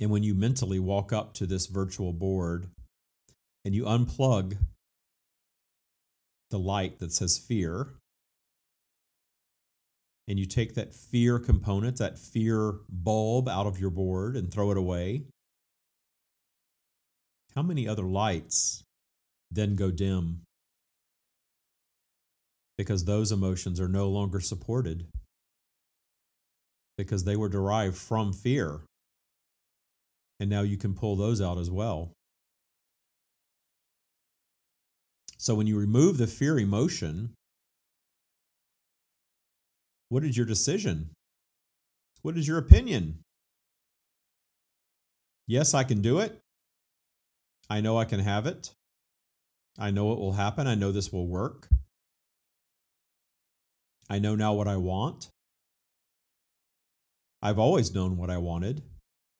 And 0.00 0.10
when 0.10 0.22
you 0.22 0.34
mentally 0.34 0.78
walk 0.78 1.12
up 1.12 1.34
to 1.34 1.46
this 1.46 1.66
virtual 1.66 2.12
board 2.12 2.68
and 3.64 3.74
you 3.74 3.84
unplug 3.84 4.56
the 6.50 6.58
light 6.58 6.98
that 6.98 7.12
says 7.12 7.38
fear, 7.38 7.94
and 10.28 10.38
you 10.38 10.44
take 10.44 10.74
that 10.74 10.94
fear 10.94 11.38
component, 11.38 11.96
that 11.96 12.18
fear 12.18 12.74
bulb 12.90 13.48
out 13.48 13.66
of 13.66 13.80
your 13.80 13.90
board 13.90 14.36
and 14.36 14.52
throw 14.52 14.70
it 14.70 14.76
away, 14.76 15.22
how 17.56 17.62
many 17.62 17.88
other 17.88 18.02
lights 18.02 18.84
then 19.50 19.74
go 19.74 19.90
dim? 19.90 20.42
Because 22.76 23.06
those 23.06 23.32
emotions 23.32 23.80
are 23.80 23.88
no 23.88 24.08
longer 24.08 24.38
supported, 24.38 25.06
because 26.98 27.24
they 27.24 27.34
were 27.34 27.48
derived 27.48 27.96
from 27.96 28.32
fear. 28.32 28.80
And 30.38 30.50
now 30.50 30.60
you 30.60 30.76
can 30.76 30.94
pull 30.94 31.16
those 31.16 31.40
out 31.40 31.58
as 31.58 31.70
well. 31.70 32.12
So 35.38 35.54
when 35.54 35.66
you 35.66 35.78
remove 35.78 36.18
the 36.18 36.26
fear 36.26 36.58
emotion, 36.58 37.34
what 40.08 40.24
is 40.24 40.36
your 40.36 40.46
decision? 40.46 41.10
What 42.22 42.36
is 42.36 42.48
your 42.48 42.58
opinion? 42.58 43.18
Yes, 45.46 45.74
I 45.74 45.84
can 45.84 46.02
do 46.02 46.18
it. 46.18 46.38
I 47.70 47.80
know 47.80 47.98
I 47.98 48.04
can 48.04 48.20
have 48.20 48.46
it. 48.46 48.72
I 49.78 49.90
know 49.90 50.12
it 50.12 50.18
will 50.18 50.32
happen. 50.32 50.66
I 50.66 50.74
know 50.74 50.92
this 50.92 51.12
will 51.12 51.26
work. 51.26 51.68
I 54.10 54.18
know 54.18 54.34
now 54.34 54.54
what 54.54 54.68
I 54.68 54.76
want. 54.76 55.28
I've 57.40 57.58
always 57.58 57.94
known 57.94 58.16
what 58.16 58.30
I 58.30 58.38
wanted, 58.38 58.82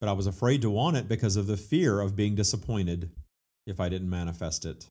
but 0.00 0.08
I 0.08 0.12
was 0.12 0.26
afraid 0.26 0.62
to 0.62 0.70
want 0.70 0.96
it 0.96 1.08
because 1.08 1.36
of 1.36 1.46
the 1.46 1.56
fear 1.56 2.00
of 2.00 2.14
being 2.14 2.34
disappointed 2.34 3.10
if 3.66 3.80
I 3.80 3.88
didn't 3.88 4.10
manifest 4.10 4.64
it. 4.64 4.86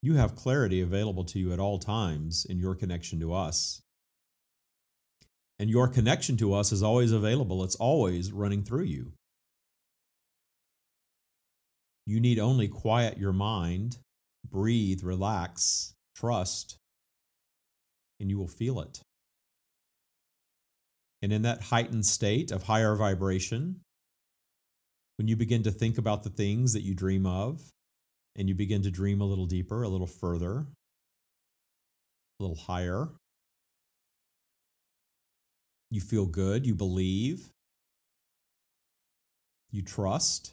You 0.00 0.14
have 0.14 0.36
clarity 0.36 0.80
available 0.80 1.24
to 1.24 1.38
you 1.38 1.52
at 1.52 1.58
all 1.58 1.78
times 1.78 2.46
in 2.48 2.58
your 2.58 2.74
connection 2.74 3.18
to 3.20 3.32
us. 3.32 3.82
And 5.58 5.68
your 5.68 5.88
connection 5.88 6.36
to 6.36 6.54
us 6.54 6.70
is 6.70 6.82
always 6.82 7.10
available, 7.10 7.64
it's 7.64 7.74
always 7.76 8.32
running 8.32 8.62
through 8.62 8.84
you. 8.84 9.12
You 12.06 12.20
need 12.20 12.38
only 12.38 12.68
quiet 12.68 13.18
your 13.18 13.32
mind, 13.32 13.98
breathe, 14.48 15.02
relax, 15.02 15.94
trust, 16.16 16.78
and 18.20 18.30
you 18.30 18.38
will 18.38 18.48
feel 18.48 18.80
it. 18.80 19.00
And 21.20 21.32
in 21.32 21.42
that 21.42 21.60
heightened 21.60 22.06
state 22.06 22.52
of 22.52 22.62
higher 22.62 22.94
vibration, 22.94 23.80
when 25.16 25.26
you 25.26 25.34
begin 25.34 25.64
to 25.64 25.72
think 25.72 25.98
about 25.98 26.22
the 26.22 26.30
things 26.30 26.72
that 26.74 26.82
you 26.82 26.94
dream 26.94 27.26
of, 27.26 27.60
and 28.38 28.48
you 28.48 28.54
begin 28.54 28.82
to 28.82 28.90
dream 28.90 29.20
a 29.20 29.24
little 29.24 29.46
deeper, 29.46 29.82
a 29.82 29.88
little 29.88 30.06
further, 30.06 30.64
a 32.38 32.42
little 32.42 32.56
higher. 32.56 33.08
You 35.90 36.00
feel 36.00 36.24
good, 36.24 36.64
you 36.64 36.74
believe, 36.74 37.50
you 39.72 39.82
trust. 39.82 40.52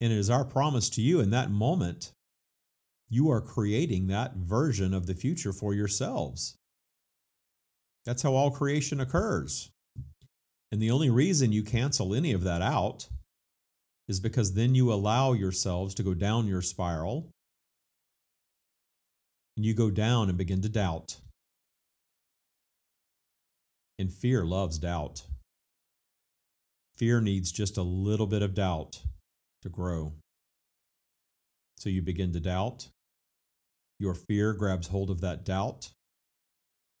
And 0.00 0.12
it 0.12 0.18
is 0.18 0.28
our 0.28 0.44
promise 0.44 0.90
to 0.90 1.00
you 1.00 1.20
in 1.20 1.30
that 1.30 1.50
moment, 1.50 2.10
you 3.08 3.30
are 3.30 3.40
creating 3.40 4.08
that 4.08 4.34
version 4.34 4.92
of 4.92 5.06
the 5.06 5.14
future 5.14 5.52
for 5.52 5.72
yourselves. 5.72 6.56
That's 8.04 8.22
how 8.22 8.34
all 8.34 8.50
creation 8.50 9.00
occurs. 9.00 9.70
And 10.72 10.82
the 10.82 10.90
only 10.90 11.08
reason 11.08 11.52
you 11.52 11.62
cancel 11.62 12.14
any 12.14 12.32
of 12.32 12.42
that 12.42 12.62
out 12.62 13.06
is 14.08 14.20
because 14.20 14.54
then 14.54 14.74
you 14.74 14.92
allow 14.92 15.32
yourselves 15.32 15.94
to 15.94 16.02
go 16.02 16.14
down 16.14 16.46
your 16.46 16.62
spiral 16.62 17.30
and 19.56 19.64
you 19.64 19.74
go 19.74 19.90
down 19.90 20.28
and 20.28 20.38
begin 20.38 20.60
to 20.62 20.68
doubt. 20.68 21.16
And 23.98 24.12
fear 24.12 24.44
loves 24.44 24.78
doubt. 24.78 25.22
Fear 26.96 27.22
needs 27.22 27.50
just 27.50 27.76
a 27.76 27.82
little 27.82 28.26
bit 28.26 28.42
of 28.42 28.54
doubt 28.54 29.02
to 29.62 29.68
grow. 29.68 30.12
So 31.78 31.88
you 31.88 32.02
begin 32.02 32.32
to 32.32 32.40
doubt. 32.40 32.88
Your 33.98 34.14
fear 34.14 34.52
grabs 34.52 34.88
hold 34.88 35.10
of 35.10 35.20
that 35.22 35.44
doubt. 35.44 35.90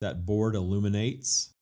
That 0.00 0.26
board 0.26 0.54
illuminates 0.54 1.52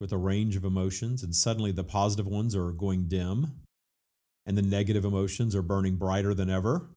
with 0.00 0.12
a 0.12 0.18
range 0.18 0.56
of 0.56 0.64
emotions, 0.64 1.22
and 1.22 1.34
suddenly 1.34 1.72
the 1.72 1.84
positive 1.84 2.26
ones 2.26 2.56
are 2.56 2.72
going 2.72 3.08
dim 3.08 3.62
and 4.46 4.56
the 4.56 4.62
negative 4.62 5.04
emotions 5.04 5.54
are 5.54 5.62
burning 5.62 5.96
brighter 5.96 6.34
than 6.34 6.50
ever. 6.50 6.90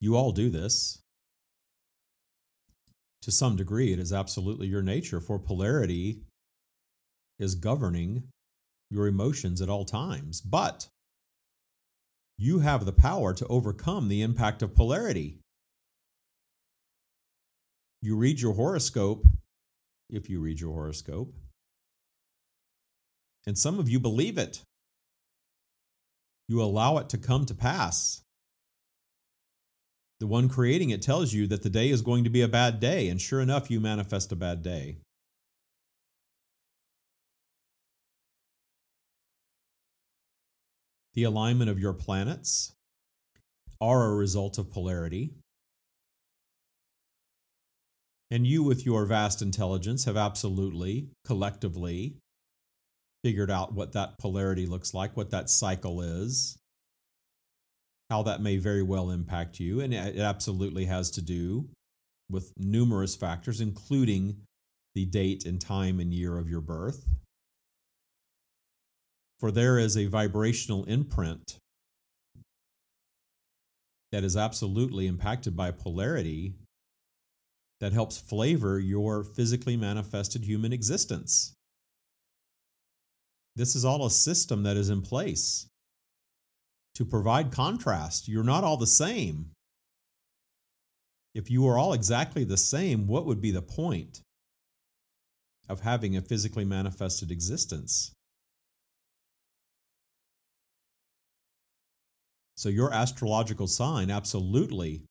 You 0.00 0.16
all 0.16 0.32
do 0.32 0.50
this. 0.50 1.00
To 3.22 3.32
some 3.32 3.56
degree, 3.56 3.92
it 3.92 3.98
is 3.98 4.12
absolutely 4.12 4.66
your 4.66 4.82
nature, 4.82 5.20
for 5.20 5.38
polarity 5.38 6.20
is 7.38 7.54
governing 7.54 8.24
your 8.90 9.06
emotions 9.06 9.62
at 9.62 9.70
all 9.70 9.86
times. 9.86 10.42
But 10.42 10.88
you 12.36 12.58
have 12.58 12.84
the 12.84 12.92
power 12.92 13.32
to 13.32 13.46
overcome 13.46 14.08
the 14.08 14.20
impact 14.20 14.62
of 14.62 14.74
polarity. 14.74 15.38
You 18.02 18.16
read 18.16 18.40
your 18.40 18.52
horoscope, 18.52 19.24
if 20.10 20.28
you 20.28 20.40
read 20.40 20.60
your 20.60 20.72
horoscope, 20.72 21.32
and 23.46 23.58
some 23.58 23.78
of 23.78 23.88
you 23.88 24.00
believe 24.00 24.38
it. 24.38 24.62
You 26.48 26.62
allow 26.62 26.98
it 26.98 27.08
to 27.10 27.18
come 27.18 27.46
to 27.46 27.54
pass. 27.54 28.22
The 30.20 30.26
one 30.26 30.48
creating 30.48 30.90
it 30.90 31.02
tells 31.02 31.32
you 31.32 31.46
that 31.48 31.62
the 31.62 31.70
day 31.70 31.90
is 31.90 32.00
going 32.00 32.24
to 32.24 32.30
be 32.30 32.42
a 32.42 32.48
bad 32.48 32.80
day, 32.80 33.08
and 33.08 33.20
sure 33.20 33.40
enough, 33.40 33.70
you 33.70 33.80
manifest 33.80 34.32
a 34.32 34.36
bad 34.36 34.62
day. 34.62 34.98
The 41.14 41.24
alignment 41.24 41.70
of 41.70 41.78
your 41.78 41.92
planets 41.92 42.72
are 43.80 44.06
a 44.06 44.14
result 44.14 44.58
of 44.58 44.70
polarity. 44.70 45.34
And 48.30 48.46
you, 48.46 48.62
with 48.62 48.84
your 48.84 49.06
vast 49.06 49.42
intelligence, 49.42 50.06
have 50.06 50.16
absolutely, 50.16 51.10
collectively, 51.24 52.16
figured 53.24 53.50
out 53.50 53.72
what 53.72 53.94
that 53.94 54.18
polarity 54.18 54.66
looks 54.66 54.92
like, 54.92 55.16
what 55.16 55.30
that 55.30 55.48
cycle 55.48 56.02
is, 56.02 56.58
how 58.10 58.22
that 58.22 58.42
may 58.42 58.58
very 58.58 58.82
well 58.82 59.10
impact 59.10 59.58
you. 59.58 59.80
And 59.80 59.94
it 59.94 60.18
absolutely 60.18 60.84
has 60.84 61.10
to 61.12 61.22
do 61.22 61.70
with 62.30 62.52
numerous 62.58 63.16
factors, 63.16 63.62
including 63.62 64.36
the 64.94 65.06
date 65.06 65.46
and 65.46 65.58
time 65.58 66.00
and 66.00 66.12
year 66.12 66.36
of 66.36 66.50
your 66.50 66.60
birth. 66.60 67.06
For 69.40 69.50
there 69.50 69.78
is 69.78 69.96
a 69.96 70.04
vibrational 70.04 70.84
imprint 70.84 71.56
that 74.12 74.22
is 74.22 74.36
absolutely 74.36 75.06
impacted 75.06 75.56
by 75.56 75.70
polarity 75.70 76.56
that 77.80 77.94
helps 77.94 78.18
flavor 78.18 78.78
your 78.78 79.24
physically 79.24 79.78
manifested 79.78 80.44
human 80.44 80.74
existence. 80.74 81.53
This 83.56 83.76
is 83.76 83.84
all 83.84 84.04
a 84.04 84.10
system 84.10 84.64
that 84.64 84.76
is 84.76 84.90
in 84.90 85.02
place 85.02 85.68
to 86.94 87.04
provide 87.04 87.52
contrast. 87.52 88.28
You're 88.28 88.44
not 88.44 88.64
all 88.64 88.76
the 88.76 88.86
same. 88.86 89.50
If 91.34 91.50
you 91.50 91.62
were 91.62 91.78
all 91.78 91.92
exactly 91.92 92.44
the 92.44 92.56
same, 92.56 93.06
what 93.06 93.26
would 93.26 93.40
be 93.40 93.50
the 93.50 93.62
point 93.62 94.20
of 95.68 95.80
having 95.80 96.16
a 96.16 96.22
physically 96.22 96.64
manifested 96.64 97.30
existence? 97.30 98.12
So, 102.56 102.68
your 102.68 102.92
astrological 102.92 103.66
sign 103.66 104.10
absolutely 104.10 105.02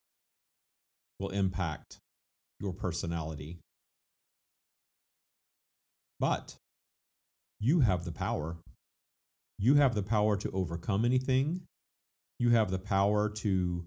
will 1.20 1.30
impact 1.30 1.98
your 2.60 2.74
personality. 2.74 3.60
But 6.20 6.56
you 7.64 7.80
have 7.80 8.04
the 8.04 8.12
power. 8.12 8.58
You 9.58 9.76
have 9.76 9.96
the 9.96 10.04
power 10.04 10.36
to 10.36 10.52
overcome 10.52 11.06
anything. 11.06 11.62
You 12.38 12.50
have 12.50 12.70
the 12.70 12.80
power 12.80 13.30
to 13.30 13.86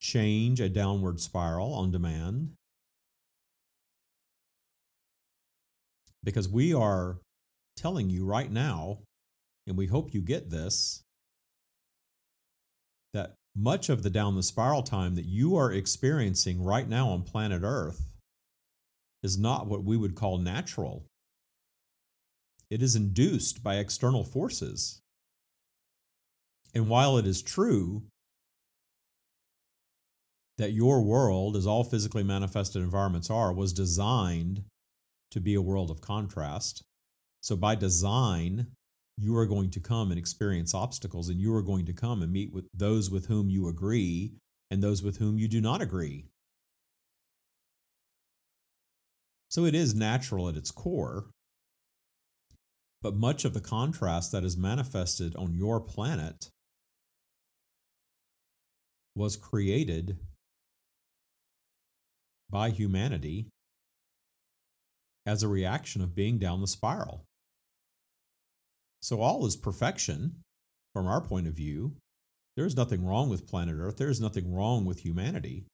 change 0.00 0.60
a 0.60 0.68
downward 0.68 1.20
spiral 1.20 1.72
on 1.74 1.92
demand. 1.92 2.54
Because 6.24 6.48
we 6.48 6.74
are 6.74 7.18
telling 7.76 8.10
you 8.10 8.24
right 8.24 8.50
now, 8.50 8.98
and 9.68 9.76
we 9.76 9.86
hope 9.86 10.12
you 10.12 10.20
get 10.20 10.50
this, 10.50 11.04
that 13.12 13.34
much 13.54 13.88
of 13.88 14.02
the 14.02 14.10
down 14.10 14.34
the 14.34 14.42
spiral 14.42 14.82
time 14.82 15.14
that 15.14 15.24
you 15.24 15.54
are 15.54 15.70
experiencing 15.70 16.64
right 16.64 16.88
now 16.88 17.10
on 17.10 17.22
planet 17.22 17.62
Earth 17.62 18.08
is 19.22 19.38
not 19.38 19.68
what 19.68 19.84
we 19.84 19.96
would 19.96 20.16
call 20.16 20.38
natural. 20.38 21.04
It 22.70 22.82
is 22.82 22.96
induced 22.96 23.62
by 23.62 23.76
external 23.76 24.24
forces. 24.24 25.00
And 26.74 26.88
while 26.88 27.16
it 27.18 27.26
is 27.26 27.42
true 27.42 28.04
that 30.58 30.72
your 30.72 31.02
world, 31.02 31.56
as 31.56 31.66
all 31.66 31.84
physically 31.84 32.22
manifested 32.22 32.82
environments 32.82 33.30
are, 33.30 33.52
was 33.52 33.72
designed 33.72 34.64
to 35.30 35.40
be 35.40 35.54
a 35.54 35.62
world 35.62 35.90
of 35.90 36.00
contrast. 36.00 36.82
So, 37.40 37.56
by 37.56 37.74
design, 37.74 38.68
you 39.16 39.36
are 39.36 39.46
going 39.46 39.70
to 39.70 39.80
come 39.80 40.10
and 40.10 40.18
experience 40.18 40.74
obstacles, 40.74 41.28
and 41.28 41.40
you 41.40 41.54
are 41.54 41.62
going 41.62 41.86
to 41.86 41.92
come 41.92 42.22
and 42.22 42.32
meet 42.32 42.52
with 42.52 42.66
those 42.74 43.10
with 43.10 43.26
whom 43.26 43.48
you 43.50 43.68
agree 43.68 44.32
and 44.70 44.82
those 44.82 45.02
with 45.02 45.18
whom 45.18 45.38
you 45.38 45.46
do 45.46 45.60
not 45.60 45.82
agree. 45.82 46.26
So 49.54 49.64
it 49.66 49.74
is 49.76 49.94
natural 49.94 50.48
at 50.48 50.56
its 50.56 50.72
core. 50.72 51.26
But 53.04 53.16
much 53.16 53.44
of 53.44 53.52
the 53.52 53.60
contrast 53.60 54.32
that 54.32 54.44
is 54.44 54.56
manifested 54.56 55.36
on 55.36 55.52
your 55.52 55.78
planet 55.78 56.48
was 59.14 59.36
created 59.36 60.16
by 62.48 62.70
humanity 62.70 63.48
as 65.26 65.42
a 65.42 65.48
reaction 65.48 66.00
of 66.00 66.14
being 66.14 66.38
down 66.38 66.62
the 66.62 66.66
spiral. 66.66 67.26
So 69.02 69.20
all 69.20 69.44
is 69.44 69.54
perfection 69.54 70.36
from 70.94 71.06
our 71.06 71.20
point 71.20 71.46
of 71.46 71.52
view. 71.52 71.96
There's 72.56 72.74
nothing 72.74 73.04
wrong 73.04 73.28
with 73.28 73.46
planet 73.46 73.76
Earth. 73.78 73.98
There's 73.98 74.22
nothing 74.22 74.50
wrong 74.50 74.86
with 74.86 75.00
humanity. 75.00 75.66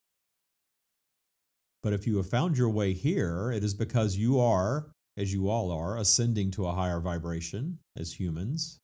But 1.84 1.92
if 1.92 2.08
you 2.08 2.16
have 2.16 2.28
found 2.28 2.58
your 2.58 2.70
way 2.70 2.92
here, 2.92 3.52
it 3.52 3.62
is 3.62 3.74
because 3.74 4.16
you 4.16 4.40
are, 4.40 4.90
as 5.20 5.32
you 5.34 5.50
all 5.50 5.70
are, 5.70 5.98
ascending 5.98 6.50
to 6.52 6.66
a 6.66 6.72
higher 6.72 6.98
vibration 6.98 7.78
as 7.94 8.18
humans. 8.18 8.80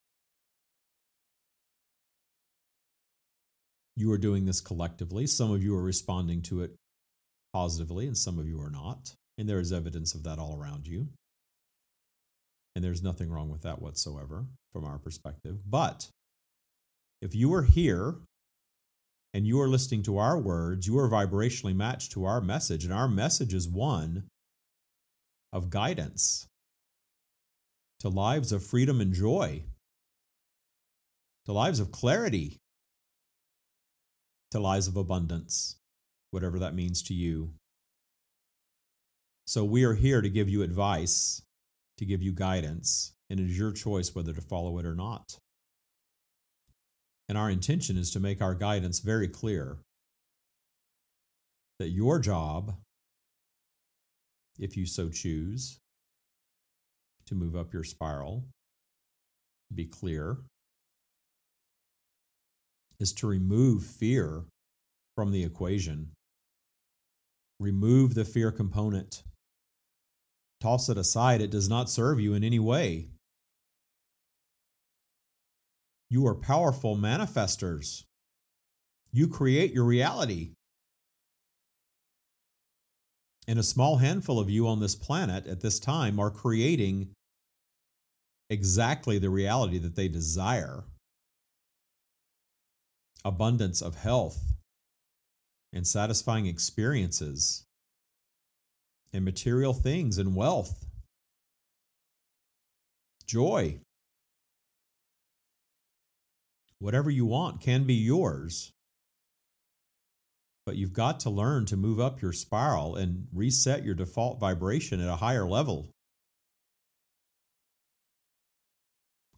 You 3.96 4.12
are 4.12 4.18
doing 4.18 4.44
this 4.44 4.60
collectively. 4.60 5.26
Some 5.26 5.50
of 5.50 5.62
you 5.62 5.74
are 5.74 5.82
responding 5.82 6.42
to 6.42 6.60
it 6.60 6.72
positively, 7.54 8.06
and 8.06 8.18
some 8.18 8.38
of 8.38 8.46
you 8.46 8.60
are 8.60 8.70
not. 8.70 9.14
And 9.38 9.48
there 9.48 9.60
is 9.60 9.72
evidence 9.72 10.14
of 10.14 10.24
that 10.24 10.38
all 10.38 10.58
around 10.60 10.86
you. 10.86 11.08
And 12.74 12.84
there's 12.84 13.02
nothing 13.02 13.30
wrong 13.30 13.48
with 13.48 13.62
that 13.62 13.80
whatsoever 13.80 14.44
from 14.74 14.84
our 14.84 14.98
perspective. 14.98 15.60
But 15.66 16.08
if 17.22 17.34
you 17.34 17.54
are 17.54 17.62
here 17.62 18.16
and 19.32 19.46
you 19.46 19.58
are 19.62 19.68
listening 19.68 20.02
to 20.02 20.18
our 20.18 20.38
words, 20.38 20.86
you 20.86 20.98
are 20.98 21.08
vibrationally 21.08 21.74
matched 21.74 22.12
to 22.12 22.26
our 22.26 22.42
message. 22.42 22.84
And 22.84 22.92
our 22.92 23.08
message 23.08 23.54
is 23.54 23.66
one 23.66 24.24
of 25.56 25.70
guidance 25.70 26.46
to 28.00 28.10
lives 28.10 28.52
of 28.52 28.62
freedom 28.62 29.00
and 29.00 29.14
joy, 29.14 29.64
to 31.46 31.52
lives 31.52 31.80
of 31.80 31.90
clarity, 31.90 32.58
to 34.50 34.60
lives 34.60 34.86
of 34.86 34.96
abundance, 34.96 35.76
whatever 36.30 36.58
that 36.58 36.74
means 36.74 37.02
to 37.02 37.14
you. 37.14 37.54
So 39.46 39.64
we 39.64 39.84
are 39.84 39.94
here 39.94 40.20
to 40.20 40.28
give 40.28 40.48
you 40.48 40.62
advice 40.62 41.42
to 41.98 42.04
give 42.04 42.22
you 42.22 42.32
guidance, 42.32 43.14
and 43.30 43.40
it 43.40 43.46
is 43.46 43.58
your 43.58 43.72
choice 43.72 44.14
whether 44.14 44.34
to 44.34 44.42
follow 44.42 44.78
it 44.78 44.84
or 44.84 44.94
not. 44.94 45.38
And 47.28 47.38
our 47.38 47.48
intention 47.48 47.96
is 47.96 48.10
to 48.10 48.20
make 48.20 48.42
our 48.42 48.54
guidance 48.54 49.00
very 49.00 49.26
clear 49.26 49.78
that 51.78 51.88
your 51.88 52.18
job, 52.18 52.74
if 54.58 54.76
you 54.76 54.86
so 54.86 55.08
choose, 55.08 55.78
to 57.26 57.34
move 57.34 57.56
up 57.56 57.72
your 57.72 57.84
spiral, 57.84 58.44
to 59.68 59.74
be 59.74 59.86
clear, 59.86 60.38
is 62.98 63.12
to 63.12 63.26
remove 63.26 63.84
fear 63.84 64.44
from 65.14 65.32
the 65.32 65.44
equation. 65.44 66.10
Remove 67.58 68.14
the 68.14 68.24
fear 68.24 68.52
component 68.52 69.22
toss 70.60 70.88
it 70.88 70.98
aside. 70.98 71.40
It 71.40 71.50
does 71.50 71.68
not 71.68 71.90
serve 71.90 72.20
you 72.20 72.34
in 72.34 72.42
any 72.42 72.58
way. 72.58 73.06
You 76.08 76.26
are 76.26 76.34
powerful 76.34 76.96
manifestors. 76.96 78.04
You 79.12 79.28
create 79.28 79.72
your 79.72 79.84
reality. 79.84 80.52
And 83.48 83.58
a 83.58 83.62
small 83.62 83.98
handful 83.98 84.40
of 84.40 84.50
you 84.50 84.66
on 84.66 84.80
this 84.80 84.94
planet 84.94 85.46
at 85.46 85.60
this 85.60 85.78
time 85.78 86.18
are 86.18 86.30
creating 86.30 87.10
exactly 88.50 89.18
the 89.18 89.30
reality 89.30 89.78
that 89.78 89.96
they 89.96 90.08
desire 90.08 90.84
abundance 93.24 93.82
of 93.82 93.96
health 93.96 94.38
and 95.72 95.86
satisfying 95.86 96.46
experiences 96.46 97.64
and 99.12 99.24
material 99.24 99.72
things 99.72 100.18
and 100.18 100.34
wealth, 100.36 100.86
joy. 103.26 103.80
Whatever 106.78 107.10
you 107.10 107.26
want 107.26 107.60
can 107.60 107.84
be 107.84 107.94
yours. 107.94 108.72
But 110.66 110.76
you've 110.76 110.92
got 110.92 111.20
to 111.20 111.30
learn 111.30 111.64
to 111.66 111.76
move 111.76 112.00
up 112.00 112.20
your 112.20 112.32
spiral 112.32 112.96
and 112.96 113.28
reset 113.32 113.84
your 113.84 113.94
default 113.94 114.40
vibration 114.40 115.00
at 115.00 115.08
a 115.08 115.16
higher 115.16 115.46
level, 115.46 115.90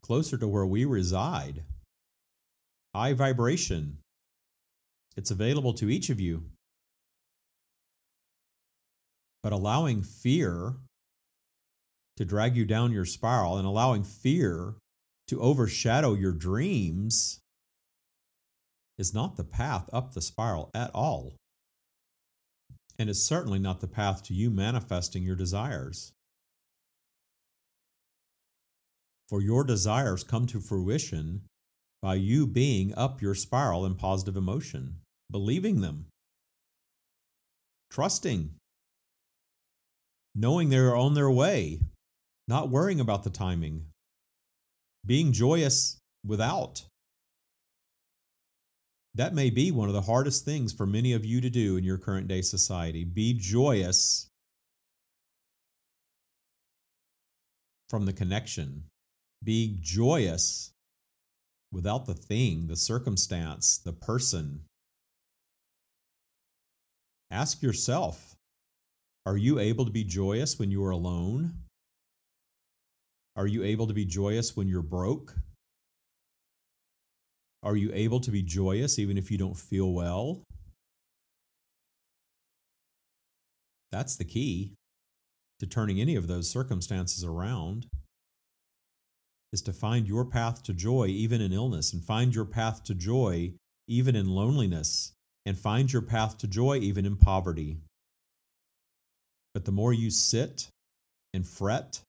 closer 0.01 0.39
to 0.39 0.49
where 0.49 0.65
we 0.65 0.87
reside. 0.87 1.65
High 2.95 3.13
vibration. 3.13 3.99
It's 5.19 5.31
available 5.31 5.75
to 5.75 5.91
each 5.91 6.09
of 6.09 6.19
you. 6.19 6.45
But 9.43 9.53
allowing 9.53 10.03
fear 10.03 10.77
to 12.17 12.25
drag 12.25 12.57
you 12.57 12.65
down 12.65 12.91
your 12.91 13.05
spiral 13.05 13.59
and 13.59 13.67
allowing 13.67 14.03
fear 14.03 14.77
to 15.29 15.41
overshadow 15.41 16.15
your 16.15 16.33
dreams 16.33 17.41
is 18.99 19.15
not 19.15 19.37
the 19.37 19.45
path 19.45 19.89
up 19.93 20.13
the 20.13 20.23
spiral 20.23 20.71
at 20.75 20.91
all. 20.95 21.37
And 22.99 23.09
is 23.09 23.25
certainly 23.25 23.59
not 23.59 23.81
the 23.81 23.87
path 23.87 24.25
to 24.25 24.35
you 24.35 24.51
manifesting 24.51 25.23
your 25.23 25.37
desires. 25.37 26.13
for 29.29 29.43
your 29.43 29.63
desires 29.63 30.25
come 30.25 30.47
to 30.47 30.61
fruition 30.61 31.43
by 32.01 32.15
you 32.15 32.47
being 32.47 32.95
up 32.97 33.21
your 33.21 33.35
spiral 33.35 33.85
in 33.85 33.95
positive 33.95 34.37
emotion, 34.37 34.97
believing 35.31 35.81
them, 35.81 36.07
trusting, 37.91 38.55
knowing 40.35 40.71
they're 40.71 40.97
on 40.97 41.15
their 41.15 41.31
way, 41.31 41.81
not 42.47 42.71
worrying 42.71 43.01
about 43.01 43.25
the 43.25 43.31
timing, 43.31 43.85
being 45.05 45.33
joyous 45.33 45.99
without. 46.25 46.85
That 49.15 49.35
may 49.35 49.51
be 49.51 49.71
one 49.71 49.89
of 49.89 49.95
the 49.95 50.03
hardest 50.03 50.45
things 50.45 50.73
for 50.73 50.87
many 50.87 51.13
of 51.13 51.25
you 51.25 51.41
to 51.41 51.51
do 51.51 51.77
in 51.77 51.85
your 51.85 51.99
current 51.99 52.29
day 52.29 52.43
society. 52.43 53.05
Be 53.05 53.35
joyous 53.35 54.29
from 57.89 58.07
the 58.07 58.13
connection. 58.13 58.85
Be 59.43 59.79
joyous 59.81 60.73
without 61.73 62.07
the 62.07 62.15
thing, 62.15 62.67
the 62.67 62.77
circumstance, 62.77 63.79
the 63.79 63.93
person. 63.93 64.61
Ask 67.31 67.63
yourself 67.63 68.37
Are 69.27 69.37
you 69.37 69.59
able 69.59 69.85
to 69.85 69.91
be 69.91 70.05
joyous 70.05 70.59
when 70.59 70.71
you 70.71 70.85
are 70.85 70.91
alone? 70.91 71.55
Are 73.37 73.47
you 73.47 73.63
able 73.63 73.87
to 73.87 73.95
be 73.95 74.05
joyous 74.05 74.57
when 74.57 74.69
you're 74.69 74.83
broke? 74.83 75.35
Are 77.63 77.77
you 77.77 77.91
able 77.93 78.21
to 78.21 78.31
be 78.31 78.43
joyous 78.43 78.99
even 78.99 79.19
if 79.19 79.31
you 79.31 79.39
don't 79.39 79.57
feel 79.57 79.93
well? 79.93 80.43
That's 83.91 84.17
the 84.17 84.25
key 84.25 84.75
to 85.61 85.67
turning 85.67 86.01
any 86.01 86.15
of 86.15 86.29
those 86.29 86.49
circumstances 86.49 87.25
around 87.25 87.87
is 89.53 89.63
to 89.63 89.73
find 89.73 90.07
your 90.07 90.25
path 90.25 90.63
to 90.65 90.75
joy 90.75 91.07
even 91.07 91.41
in 91.41 91.53
illness 91.53 91.93
and 91.93 92.05
find 92.05 92.35
your 92.35 92.45
path 92.45 92.85
to 92.85 92.95
joy 92.95 93.53
even 93.89 94.15
in 94.15 94.29
loneliness 94.29 95.13
and 95.47 95.59
find 95.59 95.91
your 95.93 96.03
path 96.03 96.37
to 96.39 96.47
joy 96.47 96.77
even 96.77 97.07
in 97.07 97.17
poverty. 97.17 97.79
But 99.55 99.65
the 99.65 99.73
more 99.73 99.95
you 99.95 100.11
sit 100.11 100.69
and 101.33 101.47
fret, 101.47 102.01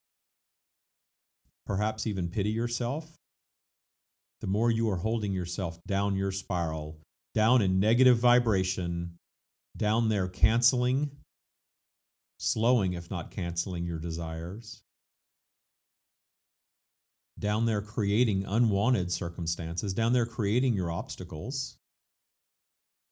perhaps 1.65 2.05
even 2.05 2.27
pity 2.27 2.49
yourself, 2.49 3.15
the 4.41 4.47
more 4.47 4.71
you 4.71 4.89
are 4.89 4.97
holding 4.97 5.33
yourself 5.33 5.79
down 5.85 6.15
your 6.15 6.31
spiral, 6.31 6.97
down 7.33 7.61
in 7.61 7.79
negative 7.79 8.17
vibration, 8.17 9.17
down 9.75 10.09
there 10.09 10.27
canceling, 10.27 11.11
slowing, 12.37 12.93
if 12.93 13.11
not 13.11 13.31
canceling, 13.31 13.85
your 13.85 13.99
desires, 13.99 14.81
down 17.37 17.65
there 17.65 17.81
creating 17.81 18.45
unwanted 18.45 19.11
circumstances, 19.11 19.93
down 19.93 20.13
there 20.13 20.25
creating 20.25 20.73
your 20.73 20.91
obstacles. 20.91 21.77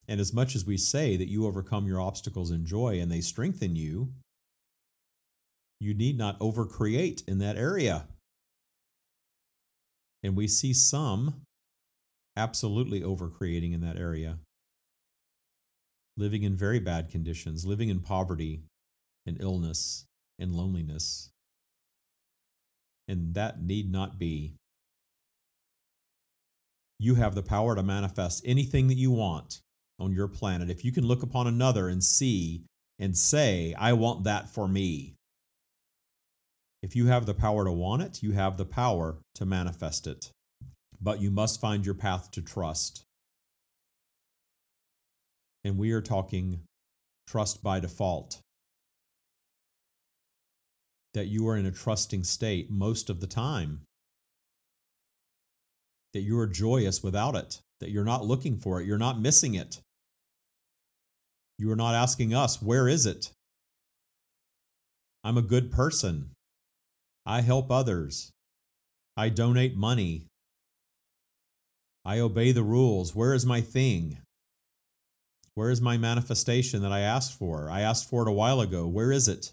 And 0.07 0.19
as 0.21 0.33
much 0.33 0.55
as 0.55 0.65
we 0.65 0.77
say 0.77 1.17
that 1.17 1.29
you 1.29 1.45
overcome 1.45 1.87
your 1.87 2.01
obstacles 2.01 2.51
in 2.51 2.65
joy 2.65 2.99
and 2.99 3.11
they 3.11 3.21
strengthen 3.21 3.75
you, 3.75 4.13
you 5.79 5.93
need 5.93 6.17
not 6.17 6.39
overcreate 6.39 7.27
in 7.27 7.39
that 7.39 7.57
area. 7.57 8.07
And 10.27 10.35
we 10.35 10.47
see 10.47 10.73
some 10.73 11.41
absolutely 12.35 13.01
overcreating 13.01 13.73
in 13.73 13.81
that 13.81 13.97
area, 13.97 14.37
living 16.15 16.43
in 16.43 16.55
very 16.55 16.79
bad 16.79 17.09
conditions, 17.09 17.65
living 17.65 17.89
in 17.89 18.01
poverty 18.01 18.61
and 19.25 19.41
illness 19.41 20.05
and 20.37 20.53
loneliness 20.53 21.31
and 23.07 23.33
that 23.35 23.61
need 23.61 23.91
not 23.91 24.19
be. 24.19 24.53
You 26.99 27.15
have 27.15 27.35
the 27.35 27.43
power 27.43 27.75
to 27.75 27.83
manifest 27.83 28.41
anything 28.45 28.87
that 28.87 28.97
you 28.97 29.11
want 29.11 29.61
on 29.99 30.11
your 30.11 30.27
planet. 30.27 30.69
If 30.69 30.83
you 30.83 30.91
can 30.91 31.05
look 31.05 31.23
upon 31.23 31.47
another 31.47 31.89
and 31.89 32.03
see 32.03 32.63
and 32.99 33.15
say, 33.15 33.75
I 33.77 33.93
want 33.93 34.23
that 34.23 34.49
for 34.49 34.67
me. 34.67 35.13
If 36.81 36.95
you 36.95 37.07
have 37.07 37.25
the 37.25 37.33
power 37.33 37.65
to 37.65 37.71
want 37.71 38.03
it, 38.03 38.21
you 38.21 38.33
have 38.33 38.57
the 38.57 38.65
power 38.65 39.17
to 39.35 39.45
manifest 39.45 40.07
it. 40.07 40.31
But 41.01 41.21
you 41.21 41.31
must 41.31 41.59
find 41.59 41.85
your 41.85 41.95
path 41.95 42.31
to 42.31 42.41
trust. 42.41 43.03
And 45.63 45.77
we 45.77 45.91
are 45.91 46.01
talking 46.01 46.61
trust 47.27 47.61
by 47.61 47.79
default 47.79 48.39
that 51.13 51.27
you 51.27 51.47
are 51.47 51.57
in 51.57 51.65
a 51.65 51.71
trusting 51.71 52.23
state 52.23 52.69
most 52.69 53.09
of 53.09 53.19
the 53.19 53.27
time, 53.27 53.81
that 56.13 56.21
you 56.21 56.37
are 56.37 56.47
joyous 56.47 57.01
without 57.01 57.35
it, 57.35 57.59
that 57.79 57.89
you're 57.89 58.03
not 58.03 58.25
looking 58.25 58.57
for 58.57 58.79
it, 58.79 58.85
you're 58.85 58.97
not 58.97 59.19
missing 59.19 59.55
it. 59.55 59.81
You 61.57 61.71
are 61.71 61.75
not 61.75 61.95
asking 61.95 62.35
us, 62.35 62.61
Where 62.61 62.87
is 62.87 63.07
it? 63.07 63.31
I'm 65.23 65.37
a 65.37 65.41
good 65.41 65.71
person. 65.71 66.29
I 67.27 67.41
help 67.41 67.69
others. 67.69 68.31
I 69.17 69.27
donate 69.27 69.75
money. 69.75 70.27
I 72.05 72.19
obey 72.19 72.53
the 72.53 72.63
rules. 72.63 73.13
Where 73.13 73.33
is 73.33 73.45
my 73.45 73.59
thing? 73.59 74.19
Where 75.53 75.69
is 75.69 75.81
my 75.81 75.97
manifestation 75.97 76.83
that 76.83 76.93
I 76.93 77.01
asked 77.01 77.37
for? 77.37 77.69
I 77.69 77.81
asked 77.81 78.09
for 78.09 78.21
it 78.21 78.29
a 78.29 78.33
while 78.33 78.61
ago. 78.61 78.87
Where 78.87 79.11
is 79.11 79.27
it? 79.27 79.51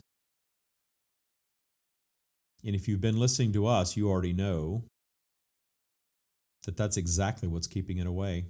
And 2.65 2.77
if 2.77 2.87
you've 2.87 3.01
been 3.01 3.19
listening 3.19 3.53
to 3.55 3.67
us, 3.67 3.97
you 3.97 4.09
already 4.09 4.33
know 4.33 4.85
that 6.67 6.77
that's 6.77 6.97
exactly 6.97 7.49
what's 7.49 7.67
keeping 7.67 7.99
it 7.99 8.07
away. 8.07 8.45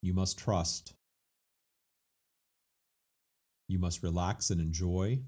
You 0.00 0.14
must 0.14 0.38
trust. 0.38 0.94
You 3.68 3.78
must 3.78 4.02
relax 4.02 4.48
and 4.48 4.60
enjoy 4.60 5.20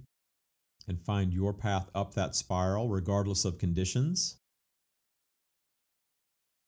and 0.88 1.00
find 1.00 1.32
your 1.32 1.52
path 1.52 1.88
up 1.94 2.14
that 2.14 2.34
spiral 2.34 2.88
regardless 2.88 3.44
of 3.44 3.58
conditions. 3.58 4.38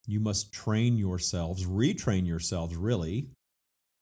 You 0.07 0.21
must 0.21 0.53
train 0.53 0.97
yourselves, 0.99 1.67
retrain 1.67 2.27
yourselves, 2.27 2.77
really, 2.77 3.31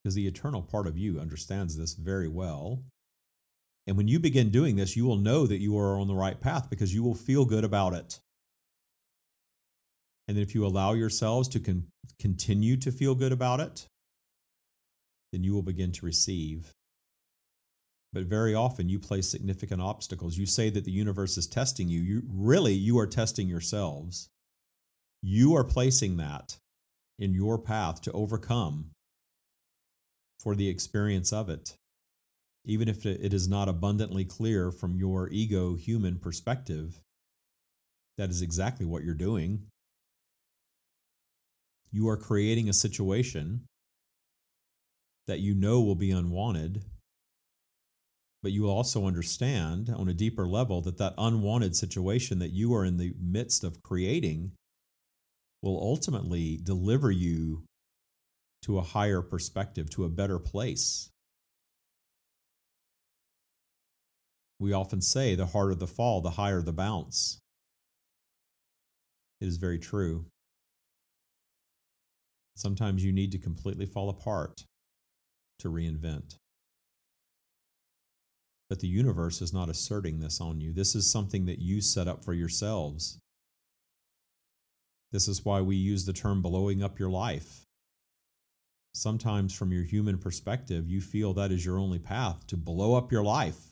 because 0.02 0.14
the 0.14 0.26
eternal 0.26 0.62
part 0.62 0.86
of 0.86 0.98
you 0.98 1.20
understands 1.20 1.76
this 1.76 1.94
very 1.94 2.28
well. 2.28 2.82
And 3.86 3.96
when 3.96 4.08
you 4.08 4.18
begin 4.18 4.50
doing 4.50 4.76
this, 4.76 4.96
you 4.96 5.06
will 5.06 5.16
know 5.16 5.46
that 5.46 5.60
you 5.60 5.78
are 5.78 5.98
on 5.98 6.08
the 6.08 6.14
right 6.14 6.38
path 6.40 6.68
because 6.68 6.94
you 6.94 7.02
will 7.02 7.14
feel 7.14 7.44
good 7.44 7.64
about 7.64 7.94
it. 7.94 8.20
And 10.28 10.38
if 10.38 10.54
you 10.54 10.66
allow 10.66 10.92
yourselves 10.92 11.48
to 11.48 11.60
con- 11.60 11.86
continue 12.20 12.76
to 12.78 12.92
feel 12.92 13.14
good 13.14 13.32
about 13.32 13.60
it, 13.60 13.86
then 15.32 15.42
you 15.42 15.54
will 15.54 15.62
begin 15.62 15.92
to 15.92 16.06
receive. 16.06 16.74
But 18.12 18.24
very 18.24 18.54
often 18.54 18.88
you 18.88 18.98
place 18.98 19.28
significant 19.28 19.82
obstacles. 19.82 20.38
You 20.38 20.46
say 20.46 20.70
that 20.70 20.84
the 20.84 20.90
universe 20.90 21.36
is 21.36 21.46
testing 21.46 21.88
you. 21.88 22.00
You 22.00 22.22
really 22.26 22.72
you 22.72 22.98
are 22.98 23.06
testing 23.06 23.48
yourselves. 23.48 24.28
You 25.22 25.54
are 25.54 25.64
placing 25.64 26.16
that 26.16 26.56
in 27.18 27.34
your 27.34 27.58
path 27.58 28.00
to 28.02 28.12
overcome 28.12 28.92
for 30.40 30.54
the 30.54 30.68
experience 30.68 31.32
of 31.32 31.50
it 31.50 31.76
even 32.68 32.86
if 32.86 33.06
it 33.06 33.32
is 33.32 33.48
not 33.48 33.66
abundantly 33.66 34.26
clear 34.26 34.70
from 34.70 34.94
your 34.94 35.30
ego 35.30 35.74
human 35.74 36.18
perspective, 36.18 37.00
that 38.18 38.28
is 38.28 38.42
exactly 38.42 38.84
what 38.84 39.02
you're 39.02 39.14
doing. 39.14 39.62
You 41.90 42.08
are 42.10 42.18
creating 42.18 42.68
a 42.68 42.74
situation 42.74 43.62
that 45.26 45.40
you 45.40 45.54
know 45.54 45.80
will 45.80 45.94
be 45.94 46.10
unwanted, 46.10 46.82
but 48.42 48.52
you 48.52 48.62
will 48.62 48.70
also 48.70 49.06
understand 49.06 49.90
on 49.90 50.08
a 50.08 50.14
deeper 50.14 50.46
level 50.46 50.80
that 50.82 50.98
that 50.98 51.14
unwanted 51.18 51.74
situation 51.74 52.38
that 52.38 52.52
you 52.52 52.74
are 52.74 52.84
in 52.84 52.96
the 52.96 53.14
midst 53.20 53.64
of 53.64 53.82
creating 53.82 54.52
will 55.62 55.78
ultimately 55.80 56.58
deliver 56.62 57.10
you 57.10 57.64
to 58.62 58.78
a 58.78 58.82
higher 58.82 59.22
perspective, 59.22 59.90
to 59.90 60.04
a 60.04 60.08
better 60.08 60.38
place. 60.38 61.10
We 64.60 64.72
often 64.72 65.00
say 65.00 65.34
the 65.34 65.46
harder 65.46 65.74
the 65.74 65.86
fall, 65.86 66.20
the 66.20 66.30
higher 66.30 66.62
the 66.62 66.72
bounce. 66.72 67.38
It 69.40 69.46
is 69.46 69.56
very 69.56 69.78
true. 69.78 70.26
Sometimes 72.56 73.04
you 73.04 73.12
need 73.12 73.30
to 73.32 73.38
completely 73.38 73.86
fall 73.86 74.10
apart 74.10 74.64
to 75.60 75.68
reinvent. 75.68 76.36
But 78.68 78.80
the 78.80 78.88
universe 78.88 79.40
is 79.40 79.52
not 79.52 79.70
asserting 79.70 80.20
this 80.20 80.40
on 80.40 80.60
you. 80.60 80.72
This 80.72 80.94
is 80.94 81.10
something 81.10 81.46
that 81.46 81.58
you 81.58 81.80
set 81.80 82.06
up 82.06 82.24
for 82.24 82.34
yourselves. 82.34 83.18
This 85.10 85.26
is 85.26 85.44
why 85.44 85.62
we 85.62 85.76
use 85.76 86.04
the 86.04 86.12
term 86.12 86.42
blowing 86.42 86.82
up 86.82 86.98
your 86.98 87.08
life. 87.08 87.62
Sometimes, 88.94 89.54
from 89.54 89.72
your 89.72 89.84
human 89.84 90.18
perspective, 90.18 90.88
you 90.88 91.00
feel 91.00 91.32
that 91.34 91.52
is 91.52 91.64
your 91.64 91.78
only 91.78 91.98
path 91.98 92.46
to 92.48 92.56
blow 92.56 92.94
up 92.94 93.10
your 93.10 93.24
life 93.24 93.68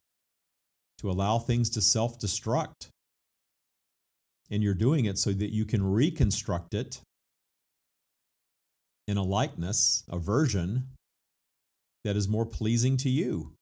to 0.99 1.11
allow 1.11 1.39
things 1.39 1.71
to 1.71 1.81
self 1.81 2.19
destruct. 2.19 2.89
And 4.51 4.63
you're 4.63 4.75
doing 4.75 5.05
it 5.05 5.19
so 5.19 5.33
that 5.33 5.53
you 5.53 5.65
can 5.65 5.83
reconstruct 5.85 6.75
it 6.75 7.01
in 9.09 9.17
a 9.17 9.23
likeness, 9.23 10.05
a 10.09 10.19
version 10.19 10.89
that 12.05 12.17
is 12.17 12.29
more 12.29 12.47
pleasing 12.47 12.97
to 12.99 13.09
you. 13.09 13.53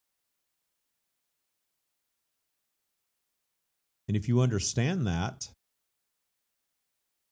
And 4.09 4.17
if 4.17 4.29
you 4.29 4.41
understand 4.41 5.07
that, 5.07 5.49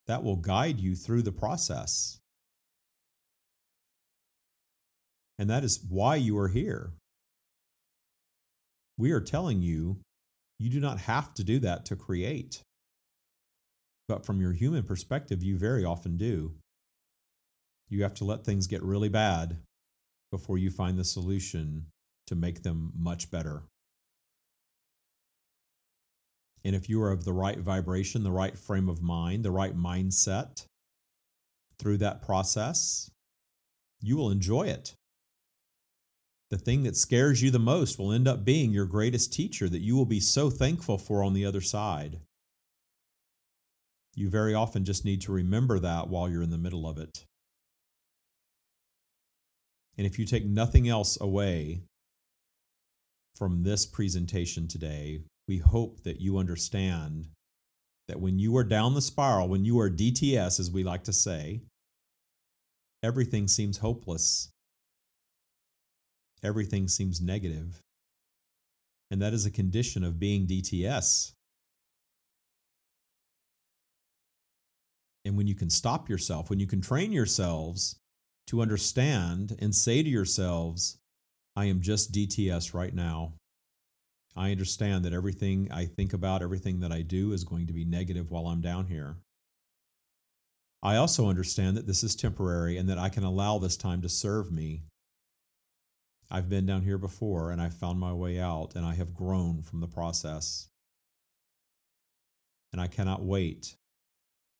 that 0.06 0.24
will 0.24 0.36
guide 0.36 0.80
you 0.80 0.94
through 0.94 1.22
the 1.22 1.32
process. 1.32 2.18
And 5.38 5.48
that 5.50 5.64
is 5.64 5.84
why 5.88 6.16
you 6.16 6.38
are 6.38 6.48
here. 6.48 6.92
We 8.96 9.12
are 9.12 9.20
telling 9.20 9.62
you, 9.62 9.98
you 10.58 10.70
do 10.70 10.80
not 10.80 10.98
have 11.00 11.34
to 11.34 11.44
do 11.44 11.58
that 11.60 11.84
to 11.86 11.96
create. 11.96 12.62
But 14.08 14.24
from 14.24 14.40
your 14.40 14.52
human 14.52 14.84
perspective, 14.84 15.42
you 15.42 15.56
very 15.56 15.84
often 15.84 16.16
do. 16.16 16.54
You 17.88 18.02
have 18.02 18.14
to 18.14 18.24
let 18.24 18.44
things 18.44 18.66
get 18.66 18.82
really 18.82 19.08
bad 19.08 19.58
before 20.30 20.58
you 20.58 20.70
find 20.70 20.98
the 20.98 21.04
solution 21.04 21.86
to 22.26 22.34
make 22.34 22.62
them 22.62 22.92
much 22.96 23.30
better. 23.30 23.64
And 26.64 26.76
if 26.76 26.88
you 26.88 27.02
are 27.02 27.10
of 27.10 27.24
the 27.24 27.32
right 27.32 27.58
vibration, 27.58 28.22
the 28.22 28.30
right 28.30 28.56
frame 28.56 28.88
of 28.88 29.02
mind, 29.02 29.44
the 29.44 29.50
right 29.50 29.76
mindset 29.76 30.64
through 31.78 31.98
that 31.98 32.22
process, 32.22 33.10
you 34.00 34.16
will 34.16 34.30
enjoy 34.30 34.68
it. 34.68 34.94
The 36.50 36.58
thing 36.58 36.82
that 36.82 36.96
scares 36.96 37.42
you 37.42 37.50
the 37.50 37.58
most 37.58 37.98
will 37.98 38.12
end 38.12 38.28
up 38.28 38.44
being 38.44 38.72
your 38.72 38.86
greatest 38.86 39.32
teacher 39.32 39.68
that 39.68 39.80
you 39.80 39.96
will 39.96 40.04
be 40.04 40.20
so 40.20 40.50
thankful 40.50 40.98
for 40.98 41.24
on 41.24 41.32
the 41.32 41.46
other 41.46 41.62
side. 41.62 42.20
You 44.14 44.28
very 44.28 44.54
often 44.54 44.84
just 44.84 45.04
need 45.04 45.22
to 45.22 45.32
remember 45.32 45.78
that 45.78 46.08
while 46.08 46.28
you're 46.28 46.42
in 46.42 46.50
the 46.50 46.58
middle 46.58 46.86
of 46.86 46.98
it. 46.98 47.24
And 49.96 50.06
if 50.06 50.18
you 50.18 50.26
take 50.26 50.44
nothing 50.44 50.88
else 50.88 51.18
away 51.20 51.82
from 53.34 53.62
this 53.62 53.86
presentation 53.86 54.68
today, 54.68 55.22
we 55.48 55.58
hope 55.58 56.02
that 56.04 56.20
you 56.20 56.38
understand 56.38 57.28
that 58.08 58.20
when 58.20 58.38
you 58.38 58.56
are 58.56 58.64
down 58.64 58.94
the 58.94 59.02
spiral, 59.02 59.48
when 59.48 59.64
you 59.64 59.78
are 59.80 59.90
DTS, 59.90 60.60
as 60.60 60.70
we 60.70 60.84
like 60.84 61.04
to 61.04 61.12
say, 61.12 61.62
everything 63.02 63.48
seems 63.48 63.78
hopeless. 63.78 64.50
Everything 66.42 66.88
seems 66.88 67.20
negative. 67.20 67.80
And 69.10 69.20
that 69.22 69.32
is 69.32 69.46
a 69.46 69.50
condition 69.50 70.04
of 70.04 70.18
being 70.18 70.46
DTS. 70.46 71.32
And 75.24 75.36
when 75.36 75.46
you 75.46 75.54
can 75.54 75.70
stop 75.70 76.08
yourself, 76.08 76.50
when 76.50 76.58
you 76.58 76.66
can 76.66 76.80
train 76.80 77.12
yourselves 77.12 77.96
to 78.48 78.60
understand 78.60 79.56
and 79.60 79.74
say 79.74 80.02
to 80.02 80.08
yourselves, 80.08 80.98
I 81.54 81.66
am 81.66 81.80
just 81.80 82.12
DTS 82.12 82.74
right 82.74 82.94
now. 82.94 83.34
I 84.34 84.50
understand 84.50 85.04
that 85.04 85.12
everything 85.12 85.68
I 85.70 85.84
think 85.84 86.12
about, 86.12 86.42
everything 86.42 86.80
that 86.80 86.92
I 86.92 87.02
do 87.02 87.32
is 87.32 87.44
going 87.44 87.66
to 87.66 87.72
be 87.72 87.84
negative 87.84 88.30
while 88.30 88.46
I'm 88.46 88.60
down 88.60 88.86
here. 88.86 89.16
I 90.82 90.96
also 90.96 91.28
understand 91.28 91.76
that 91.76 91.86
this 91.86 92.02
is 92.02 92.16
temporary 92.16 92.76
and 92.76 92.88
that 92.88 92.98
I 92.98 93.08
can 93.08 93.24
allow 93.24 93.58
this 93.58 93.76
time 93.76 94.02
to 94.02 94.08
serve 94.08 94.50
me. 94.50 94.82
I've 96.30 96.48
been 96.48 96.66
down 96.66 96.82
here 96.82 96.98
before 96.98 97.50
and 97.50 97.60
I 97.60 97.68
found 97.68 98.00
my 98.00 98.12
way 98.12 98.40
out 98.40 98.72
and 98.74 98.84
I 98.84 98.94
have 98.94 99.14
grown 99.14 99.62
from 99.62 99.80
the 99.80 99.86
process. 99.86 100.68
And 102.72 102.80
I 102.80 102.86
cannot 102.86 103.22
wait 103.22 103.76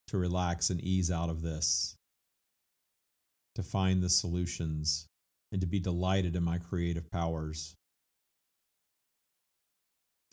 to 0.09 0.19
relax 0.19 0.69
and 0.69 0.81
ease 0.83 1.11
out 1.11 1.31
of 1.31 1.41
this, 1.41 1.97
to 3.55 3.63
find 3.63 4.03
the 4.03 4.11
solutions, 4.11 5.07
and 5.51 5.63
to 5.63 5.67
be 5.67 5.81
delighted 5.81 6.37
in 6.37 6.43
my 6.43 6.59
creative 6.59 7.11
powers. 7.11 7.75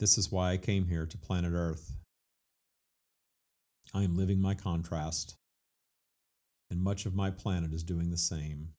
This 0.00 0.16
is 0.16 0.32
why 0.32 0.52
I 0.52 0.56
came 0.56 0.86
here 0.86 1.04
to 1.04 1.18
planet 1.18 1.52
Earth. 1.54 1.92
I 3.92 4.02
am 4.02 4.16
living 4.16 4.40
my 4.40 4.54
contrast, 4.54 5.34
and 6.70 6.80
much 6.82 7.04
of 7.04 7.14
my 7.14 7.30
planet 7.30 7.74
is 7.74 7.82
doing 7.82 8.10
the 8.10 8.16
same. 8.16 8.70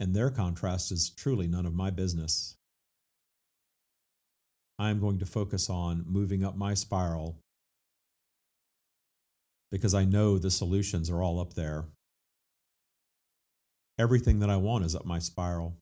And 0.00 0.14
their 0.14 0.30
contrast 0.30 0.90
is 0.92 1.10
truly 1.10 1.46
none 1.46 1.66
of 1.66 1.74
my 1.74 1.90
business. 1.90 2.56
I 4.78 4.88
am 4.88 4.98
going 4.98 5.18
to 5.18 5.26
focus 5.26 5.68
on 5.68 6.06
moving 6.08 6.42
up 6.42 6.56
my 6.56 6.72
spiral 6.72 7.36
because 9.70 9.92
I 9.92 10.06
know 10.06 10.38
the 10.38 10.50
solutions 10.50 11.10
are 11.10 11.22
all 11.22 11.38
up 11.38 11.52
there. 11.52 11.84
Everything 13.98 14.38
that 14.38 14.48
I 14.48 14.56
want 14.56 14.86
is 14.86 14.96
up 14.96 15.04
my 15.04 15.18
spiral. 15.18 15.76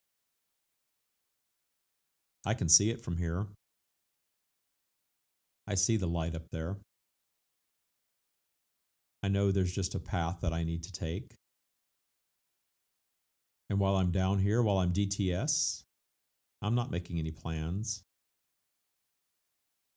I 2.45 2.55
can 2.55 2.69
see 2.69 2.91
it 2.91 3.01
from 3.01 3.19
here. 3.19 3.47
I 5.67 5.75
see 5.75 5.97
the 5.97 6.07
light 6.07 6.35
up 6.35 6.51
there. 6.51 6.77
I 9.23 9.29
know 9.29 9.51
there's 9.51 9.73
just 9.73 9.95
a 9.95 9.99
path 9.99 10.39
that 10.43 10.53
I 10.53 10.65
need 10.65 10.83
to 10.83 10.93
take. 10.93 11.35
And 13.71 13.81
while 13.81 13.97
I'm 13.97 14.11
down 14.11 14.39
here, 14.39 14.63
while 14.63 14.79
I'm 14.79 14.93
DTS, 14.93 15.85
I'm 16.61 16.75
not 16.75 16.91
making 16.91 17.19
any 17.19 17.31
plans. 17.31 18.05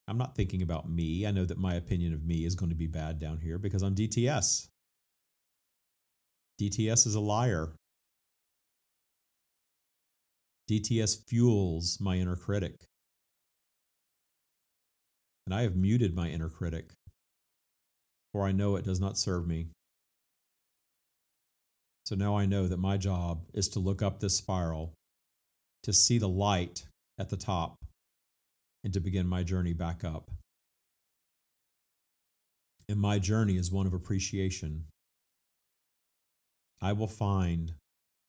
I'm 0.07 0.17
not 0.17 0.35
thinking 0.35 0.61
about 0.61 0.89
me. 0.89 1.27
I 1.27 1.31
know 1.31 1.43
that 1.43 1.57
my 1.57 1.75
opinion 1.75 2.13
of 2.13 2.23
me 2.23 2.45
is 2.45 2.55
going 2.55 2.69
to 2.69 2.75
be 2.75 2.87
bad 2.87 3.19
down 3.19 3.39
here 3.39 3.57
because 3.57 3.83
I'm 3.83 3.93
DTS. 3.93 4.69
DTS 6.61 7.05
is 7.05 7.15
a 7.15 7.19
liar. 7.19 7.73
DTS 10.71 11.27
fuels 11.27 11.97
my 11.99 12.15
inner 12.15 12.37
critic 12.37 12.87
and 15.47 15.55
I 15.55 15.61
have 15.61 15.77
muted 15.77 16.13
my 16.13 16.27
inner 16.27 16.49
critic, 16.49 16.91
for 18.33 18.45
I 18.45 18.51
know 18.51 18.75
it 18.75 18.83
does 18.83 18.99
not 18.99 19.17
serve 19.17 19.47
me. 19.47 19.69
So 22.05 22.15
now 22.15 22.37
I 22.37 22.45
know 22.45 22.67
that 22.67 22.79
my 22.79 22.97
job 22.97 23.45
is 23.53 23.69
to 23.69 23.79
look 23.79 24.01
up 24.01 24.19
this 24.19 24.35
spiral, 24.35 24.93
to 25.83 25.93
see 25.93 26.17
the 26.17 26.27
light 26.27 26.83
at 27.17 27.29
the 27.29 27.37
top, 27.37 27.77
and 28.83 28.91
to 28.91 28.99
begin 28.99 29.25
my 29.25 29.43
journey 29.43 29.71
back 29.71 30.03
up. 30.03 30.29
And 32.89 32.99
my 32.99 33.17
journey 33.17 33.55
is 33.55 33.71
one 33.71 33.87
of 33.87 33.93
appreciation. 33.93 34.83
I 36.81 36.91
will 36.91 37.07
find 37.07 37.71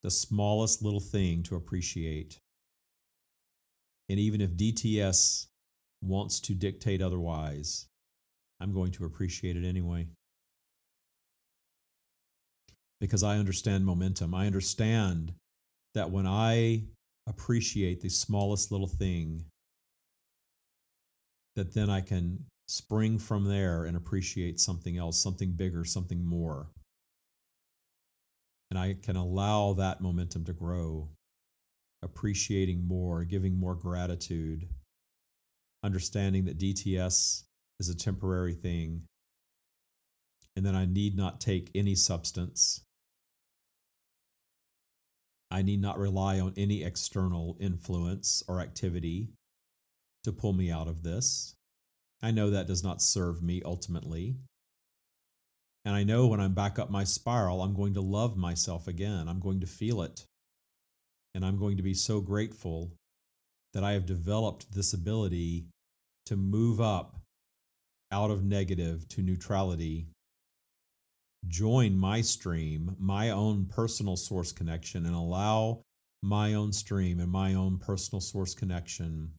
the 0.05 0.11
smallest 0.13 0.85
little 0.85 1.01
thing 1.01 1.43
to 1.45 1.57
appreciate. 1.57 2.39
And 4.09 4.21
even 4.21 4.41
if 4.41 4.51
DTS 4.51 5.49
wants 6.03 6.41
to 6.41 6.55
dictate 6.55 7.03
otherwise, 7.03 7.87
I'm 8.61 8.73
going 8.73 8.93
to 8.93 9.05
appreciate 9.05 9.57
it 9.57 9.65
anyway. 9.65 10.07
Because 13.01 13.23
I 13.23 13.37
understand 13.39 13.87
momentum. 13.87 14.35
I 14.35 14.47
understand 14.47 15.33
that 15.95 16.11
when 16.11 16.27
I 16.27 16.83
appreciate 17.29 18.01
the 18.01 18.09
smallest 18.09 18.73
little 18.73 18.89
thing, 18.89 19.45
that 21.55 21.75
then 21.75 21.91
I 21.91 22.01
can 22.01 22.45
spring 22.69 23.19
from 23.19 23.45
there 23.45 23.85
and 23.85 23.97
appreciate 23.97 24.61
something 24.61 24.97
else, 24.97 25.21
something 25.21 25.53
bigger, 25.53 25.85
something 25.85 26.25
more. 26.25 26.69
And 28.71 28.79
I 28.79 28.97
can 29.01 29.17
allow 29.17 29.73
that 29.75 30.01
momentum 30.01 30.45
to 30.45 30.53
grow, 30.53 31.09
appreciating 32.03 32.87
more, 32.87 33.25
giving 33.25 33.59
more 33.59 33.75
gratitude, 33.75 34.69
understanding 35.83 36.45
that 36.47 36.59
DTS 36.59 37.45
is 37.81 37.89
a 37.89 37.97
temporary 37.97 38.55
thing, 38.55 39.03
and 40.57 40.67
that 40.67 40.75
I 40.75 40.87
need 40.87 41.17
not 41.17 41.41
take 41.41 41.71
any 41.75 41.95
substance. 41.95 42.83
I 45.51 45.63
need 45.63 45.81
not 45.81 45.99
rely 45.99 46.41
on 46.41 46.53
any 46.57 46.83
external 46.83 47.57
influence 47.61 48.43
or 48.49 48.61
activity 48.61 49.31
to 50.25 50.33
pull 50.33 50.53
me 50.53 50.71
out 50.71 50.89
of 50.89 51.03
this. 51.03 51.55
I 52.23 52.33
know 52.33 52.51
that 52.51 52.67
does 52.67 52.83
not 52.83 53.01
serve 53.01 53.43
me 53.43 53.63
ultimately. 53.65 54.37
And 55.85 55.95
I 55.95 56.03
know 56.05 56.27
when 56.27 56.41
I'm 56.41 56.53
back 56.53 56.79
up 56.79 56.91
my 56.91 57.05
spiral, 57.05 57.63
I'm 57.63 57.75
going 57.75 57.95
to 57.95 58.01
love 58.01 58.37
myself 58.37 58.89
again. 58.89 59.29
I'm 59.29 59.41
going 59.41 59.61
to 59.61 59.67
feel 59.67 60.03
it. 60.03 60.27
And 61.35 61.45
I'm 61.45 61.59
going 61.59 61.77
to 61.77 61.83
be 61.83 61.95
so 61.95 62.21
grateful 62.21 62.93
that 63.75 63.85
I 63.85 63.93
have 63.93 64.07
developed 64.07 64.73
this 64.73 64.93
ability 64.93 65.67
to 66.27 66.37
move 66.37 66.81
up 66.81 67.17
out 68.11 68.31
of 68.31 68.45
negative 68.45 69.07
to 69.09 69.23
neutrality, 69.23 70.07
join 71.47 71.97
my 71.97 72.21
stream, 72.21 72.97
my 72.99 73.31
own 73.31 73.67
personal 73.67 74.17
source 74.17 74.53
connection, 74.53 75.07
and 75.07 75.15
allow 75.15 75.83
my 76.23 76.55
own 76.55 76.73
stream 76.73 77.21
and 77.21 77.31
my 77.31 77.55
own 77.55 77.79
personal 77.79 78.21
source 78.21 78.55
connection 78.55 79.33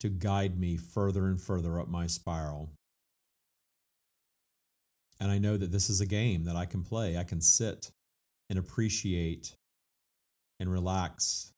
to 0.00 0.08
guide 0.08 0.58
me 0.58 0.76
further 0.76 1.26
and 1.26 1.40
further 1.40 1.80
up 1.80 1.88
my 1.88 2.06
spiral. 2.06 2.70
And 5.20 5.30
I 5.30 5.38
know 5.38 5.56
that 5.56 5.72
this 5.72 5.88
is 5.88 6.00
a 6.00 6.06
game 6.06 6.44
that 6.44 6.56
I 6.56 6.66
can 6.66 6.82
play. 6.82 7.16
I 7.16 7.24
can 7.24 7.40
sit 7.40 7.90
and 8.50 8.58
appreciate 8.58 9.54
and 10.60 10.70
relax, 10.70 11.52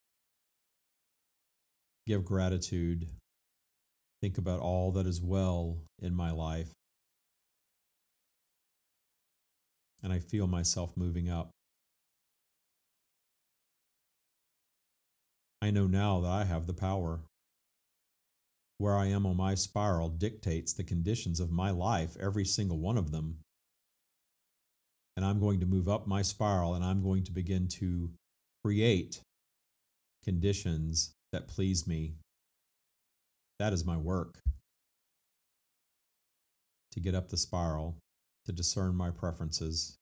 give 2.08 2.24
gratitude, 2.24 3.06
think 4.22 4.38
about 4.38 4.60
all 4.60 4.90
that 4.92 5.06
is 5.06 5.20
well 5.20 5.76
in 6.00 6.14
my 6.14 6.30
life. 6.30 6.70
And 10.02 10.10
I 10.10 10.18
feel 10.18 10.46
myself 10.46 10.96
moving 10.96 11.28
up. 11.28 11.50
I 15.60 15.70
know 15.70 15.86
now 15.86 16.20
that 16.20 16.30
I 16.30 16.44
have 16.44 16.66
the 16.66 16.72
power. 16.72 17.20
Where 18.78 18.96
I 18.96 19.06
am 19.06 19.26
on 19.26 19.36
my 19.36 19.54
spiral 19.56 20.08
dictates 20.08 20.72
the 20.72 20.84
conditions 20.84 21.40
of 21.40 21.50
my 21.50 21.70
life, 21.70 22.16
every 22.18 22.44
single 22.44 22.78
one 22.78 22.96
of 22.96 23.10
them. 23.10 23.38
And 25.16 25.26
I'm 25.26 25.40
going 25.40 25.60
to 25.60 25.66
move 25.66 25.88
up 25.88 26.06
my 26.06 26.22
spiral 26.22 26.74
and 26.74 26.84
I'm 26.84 27.02
going 27.02 27.24
to 27.24 27.32
begin 27.32 27.66
to 27.80 28.12
create 28.62 29.20
conditions 30.22 31.12
that 31.32 31.48
please 31.48 31.86
me. 31.86 32.14
That 33.58 33.72
is 33.72 33.84
my 33.84 33.96
work. 33.96 34.38
To 36.92 37.00
get 37.00 37.14
up 37.14 37.28
the 37.28 37.36
spiral, 37.36 37.98
to 38.46 38.52
discern 38.52 38.94
my 38.94 39.10
preferences, 39.10 39.98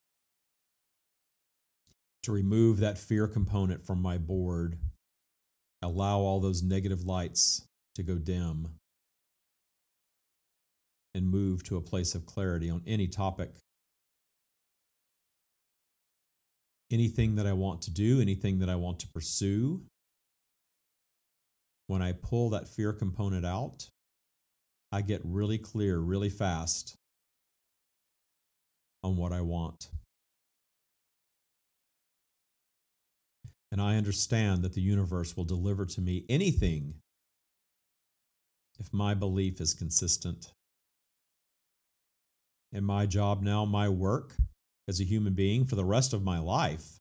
to 2.23 2.33
remove 2.33 2.79
that 2.79 2.99
fear 2.99 3.27
component 3.27 3.85
from 3.85 4.01
my 4.01 4.19
board 4.19 4.79
allow 5.83 6.19
all 6.19 6.41
those 6.41 6.63
negative 6.63 7.05
lights 7.05 7.67
to 7.95 8.03
go 8.03 8.17
dim 8.17 8.69
and 11.15 11.29
move 11.29 11.63
to 11.65 11.77
a 11.77 11.81
place 11.81 12.15
of 12.15 12.27
clarity 12.27 12.69
on 12.69 12.83
any 12.87 13.07
topic. 13.07 13.51
Anything 16.91 17.37
that 17.37 17.47
I 17.47 17.53
want 17.53 17.83
to 17.83 17.91
do, 17.91 18.21
anything 18.21 18.59
that 18.59 18.69
I 18.69 18.77
want 18.77 19.01
to 19.01 19.09
pursue, 19.09 19.83
when 21.87 22.03
I 22.03 22.13
pull 22.13 22.51
that 22.51 22.69
fear 22.69 22.93
component 22.93 23.47
out, 23.47 23.89
I 24.93 25.03
get 25.03 25.21
really 25.25 25.59
clear 25.59 25.99
really 25.99 26.31
fast 26.31 26.97
on 29.03 29.17
what 29.17 29.33
I 29.33 29.41
want. 29.41 29.89
And 33.71 33.81
I 33.81 33.97
understand 33.97 34.63
that 34.63 34.75
the 34.75 34.81
universe 34.81 35.37
will 35.37 35.45
deliver 35.45 35.85
to 35.87 36.01
me 36.01 36.25
anything 36.29 36.95
if 38.79 38.93
my 38.93 39.15
belief 39.15 39.61
is 39.61 39.75
consistent. 39.75 40.53
And 42.73 42.87
my 42.87 43.07
job 43.07 43.43
now, 43.43 43.65
my 43.65 43.89
work 43.89 44.35
as 44.89 45.01
a 45.01 45.05
human 45.05 45.35
being 45.35 45.65
for 45.65 45.77
the 45.77 45.85
rest 45.85 46.13
of 46.13 46.23
my 46.23 46.39
life, 46.39 46.99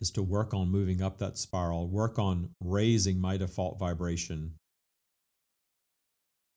is 0.00 0.10
to 0.12 0.22
work 0.22 0.54
on 0.54 0.70
moving 0.70 1.02
up 1.02 1.18
that 1.18 1.36
spiral, 1.36 1.88
work 1.88 2.18
on 2.18 2.50
raising 2.60 3.20
my 3.20 3.36
default 3.36 3.78
vibration, 3.78 4.54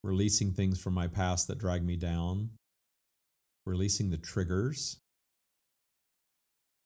releasing 0.04 0.52
things 0.52 0.80
from 0.80 0.94
my 0.94 1.08
past 1.08 1.48
that 1.48 1.58
drag 1.58 1.84
me 1.84 1.96
down, 1.96 2.50
releasing 3.66 4.10
the 4.10 4.18
triggers 4.18 4.98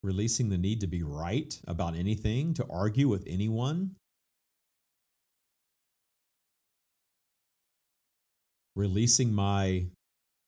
releasing 0.02 0.48
the 0.48 0.58
need 0.58 0.80
to 0.80 0.86
be 0.86 1.02
right 1.02 1.60
about 1.66 1.96
anything, 1.96 2.54
to 2.54 2.66
argue 2.70 3.08
with 3.08 3.24
anyone. 3.26 3.96
Releasing 8.76 9.32
my 9.32 9.86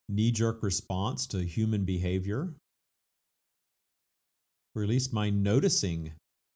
knee 0.09 0.31
jerk 0.31 0.63
response 0.63 1.27
to 1.27 1.45
human 1.45 1.85
behavior. 1.85 2.55
Release 4.75 5.13
my 5.13 5.31
noticing 5.31 6.13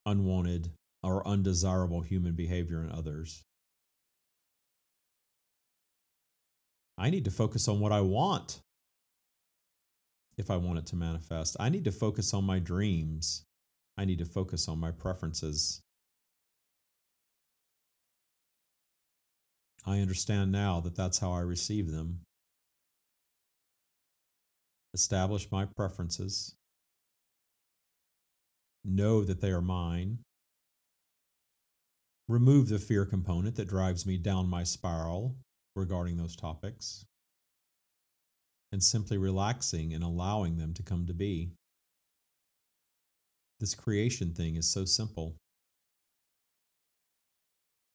unwanted 0.07 0.71
or 1.03 1.27
undesirable 1.27 2.03
human 2.03 2.35
behavior 2.35 2.83
in 2.83 2.91
others. 2.91 3.43
I 6.97 7.11
need 7.11 7.25
to 7.25 7.31
focus 7.31 7.67
on 7.67 7.81
what 7.81 7.93
I 7.93 8.01
want 8.01 8.61
if 10.37 10.51
I 10.51 10.57
want 10.57 10.79
it 10.79 10.87
to 10.87 10.97
manifest. 10.97 11.57
I 11.59 11.69
need 11.69 11.85
to 11.85 11.93
focus 11.93 12.33
on 12.33 12.45
my 12.45 12.59
dreams. 12.59 13.45
I 13.97 14.05
need 14.05 14.19
to 14.19 14.25
focus 14.25 14.69
on 14.69 14.79
my 14.79 14.91
preferences. 14.91 15.81
I 19.87 20.01
understand 20.01 20.51
now 20.51 20.81
that 20.81 20.97
that's 20.97 21.19
how 21.19 21.33
I 21.33 21.41
receive 21.41 21.91
them. 21.91 22.21
Establish 24.95 25.51
my 25.51 25.67
preferences. 25.67 26.55
Know 28.85 29.25
that 29.25 29.41
they 29.41 29.51
are 29.51 29.63
mine. 29.63 30.19
Remove 32.29 32.69
the 32.69 32.79
fear 32.79 33.07
component 33.07 33.57
that 33.57 33.69
drives 33.69 34.07
me 34.07 34.19
down 34.19 34.49
my 34.49 34.63
spiral 34.63 35.37
regarding 35.75 36.17
those 36.17 36.37
topics 36.37 37.05
and 38.73 38.83
simply 38.83 39.17
relaxing 39.17 39.95
and 39.95 40.03
allowing 40.03 40.59
them 40.59 40.75
to 40.75 40.83
come 40.83 41.07
to 41.07 41.15
be. 41.15 41.53
This 43.61 43.75
creation 43.75 44.35
thing 44.35 44.57
is 44.57 44.71
so 44.71 44.85
simple. 44.85 45.37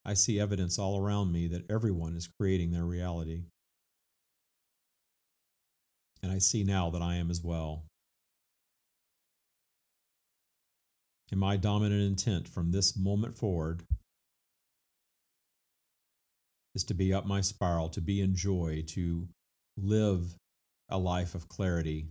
I 0.04 0.14
see 0.14 0.40
evidence 0.40 0.78
all 0.78 0.98
around 0.98 1.32
me 1.32 1.48
that 1.48 1.70
everyone 1.70 2.16
is 2.16 2.30
creating 2.40 2.70
their 2.70 2.86
reality. 2.86 3.42
And 6.22 6.32
I 6.32 6.38
see 6.38 6.64
now 6.64 6.90
that 6.90 7.02
I 7.02 7.16
am 7.16 7.30
as 7.30 7.42
well. 7.42 7.84
And 11.30 11.38
my 11.38 11.56
dominant 11.56 12.02
intent 12.02 12.48
from 12.48 12.72
this 12.72 12.96
moment 12.96 13.36
forward 13.36 13.84
is 16.74 16.84
to 16.84 16.94
be 16.94 17.12
up 17.12 17.26
my 17.26 17.40
spiral, 17.40 17.88
to 17.90 18.00
be 18.00 18.20
in 18.20 18.34
joy, 18.34 18.84
to 18.88 19.28
live 19.76 20.34
a 20.88 20.98
life 20.98 21.34
of 21.34 21.48
clarity, 21.48 22.08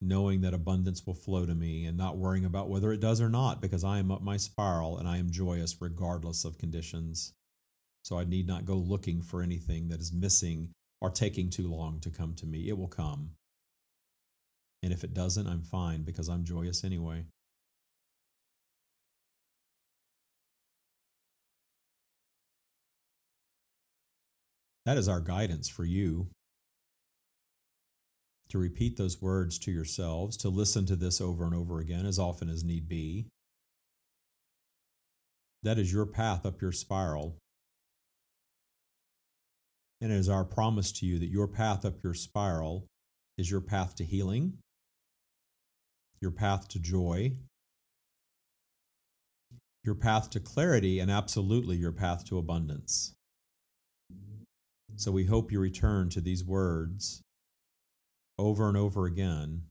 knowing 0.00 0.40
that 0.40 0.54
abundance 0.54 1.04
will 1.06 1.14
flow 1.14 1.46
to 1.46 1.54
me 1.54 1.84
and 1.84 1.96
not 1.96 2.16
worrying 2.16 2.44
about 2.44 2.68
whether 2.68 2.92
it 2.92 3.00
does 3.00 3.20
or 3.20 3.28
not, 3.28 3.60
because 3.60 3.84
I 3.84 3.98
am 3.98 4.10
up 4.10 4.22
my 4.22 4.36
spiral 4.36 4.98
and 4.98 5.08
I 5.08 5.18
am 5.18 5.30
joyous 5.30 5.76
regardless 5.80 6.44
of 6.44 6.58
conditions. 6.58 7.32
So 8.04 8.18
I 8.18 8.24
need 8.24 8.46
not 8.46 8.64
go 8.64 8.76
looking 8.76 9.20
for 9.20 9.42
anything 9.42 9.88
that 9.88 10.00
is 10.00 10.12
missing 10.12 10.70
or 11.00 11.10
taking 11.10 11.50
too 11.50 11.68
long 11.68 12.00
to 12.00 12.10
come 12.10 12.34
to 12.36 12.46
me. 12.46 12.68
It 12.68 12.78
will 12.78 12.88
come. 12.88 13.30
And 14.82 14.92
if 14.92 15.04
it 15.04 15.12
doesn't, 15.12 15.46
I'm 15.46 15.62
fine 15.62 16.02
because 16.02 16.28
I'm 16.28 16.44
joyous 16.44 16.84
anyway. 16.84 17.24
That 24.86 24.96
is 24.96 25.08
our 25.08 25.20
guidance 25.20 25.68
for 25.68 25.84
you 25.84 26.28
to 28.48 28.58
repeat 28.58 28.96
those 28.96 29.22
words 29.22 29.58
to 29.60 29.70
yourselves, 29.70 30.36
to 30.38 30.48
listen 30.48 30.86
to 30.86 30.96
this 30.96 31.20
over 31.20 31.44
and 31.44 31.54
over 31.54 31.78
again 31.78 32.04
as 32.06 32.18
often 32.18 32.48
as 32.48 32.64
need 32.64 32.88
be. 32.88 33.26
That 35.62 35.78
is 35.78 35.92
your 35.92 36.06
path 36.06 36.44
up 36.44 36.60
your 36.60 36.72
spiral. 36.72 37.36
And 40.00 40.10
it 40.10 40.16
is 40.16 40.28
our 40.28 40.44
promise 40.44 40.90
to 40.92 41.06
you 41.06 41.18
that 41.18 41.28
your 41.28 41.46
path 41.46 41.84
up 41.84 42.02
your 42.02 42.14
spiral 42.14 42.86
is 43.36 43.50
your 43.50 43.60
path 43.60 43.94
to 43.96 44.04
healing, 44.04 44.54
your 46.20 46.30
path 46.30 46.68
to 46.68 46.78
joy, 46.78 47.32
your 49.84 49.94
path 49.94 50.30
to 50.30 50.40
clarity, 50.40 50.98
and 50.98 51.10
absolutely 51.10 51.76
your 51.76 51.92
path 51.92 52.24
to 52.26 52.38
abundance. 52.38 53.14
So 54.96 55.10
we 55.10 55.24
hope 55.24 55.50
you 55.50 55.60
return 55.60 56.10
to 56.10 56.20
these 56.20 56.44
words 56.44 57.22
over 58.38 58.68
and 58.68 58.76
over 58.76 59.06
again 59.06 59.62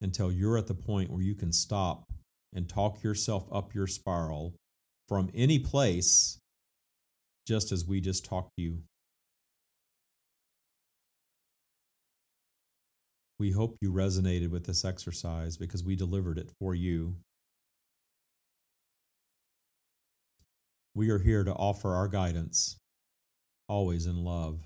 until 0.00 0.30
you're 0.30 0.58
at 0.58 0.66
the 0.66 0.74
point 0.74 1.10
where 1.10 1.22
you 1.22 1.34
can 1.34 1.52
stop 1.52 2.04
and 2.52 2.68
talk 2.68 3.02
yourself 3.02 3.46
up 3.50 3.74
your 3.74 3.86
spiral 3.86 4.54
from 5.08 5.30
any 5.34 5.58
place, 5.58 6.38
just 7.46 7.72
as 7.72 7.84
we 7.84 8.00
just 8.00 8.24
talked 8.24 8.50
to 8.56 8.62
you. 8.62 8.78
We 13.38 13.50
hope 13.50 13.76
you 13.80 13.92
resonated 13.92 14.50
with 14.50 14.64
this 14.64 14.84
exercise 14.84 15.56
because 15.56 15.82
we 15.82 15.96
delivered 15.96 16.38
it 16.38 16.50
for 16.60 16.74
you. 16.74 17.16
We 20.96 21.10
are 21.10 21.18
here 21.18 21.42
to 21.42 21.52
offer 21.52 21.92
our 21.92 22.06
guidance, 22.06 22.76
always 23.68 24.06
in 24.06 24.22
love. 24.22 24.60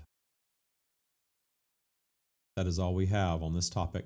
That 2.55 2.67
is 2.67 2.77
all 2.77 2.93
we 2.93 3.07
have 3.07 3.41
on 3.41 3.55
this 3.55 3.69
topic. 3.69 4.05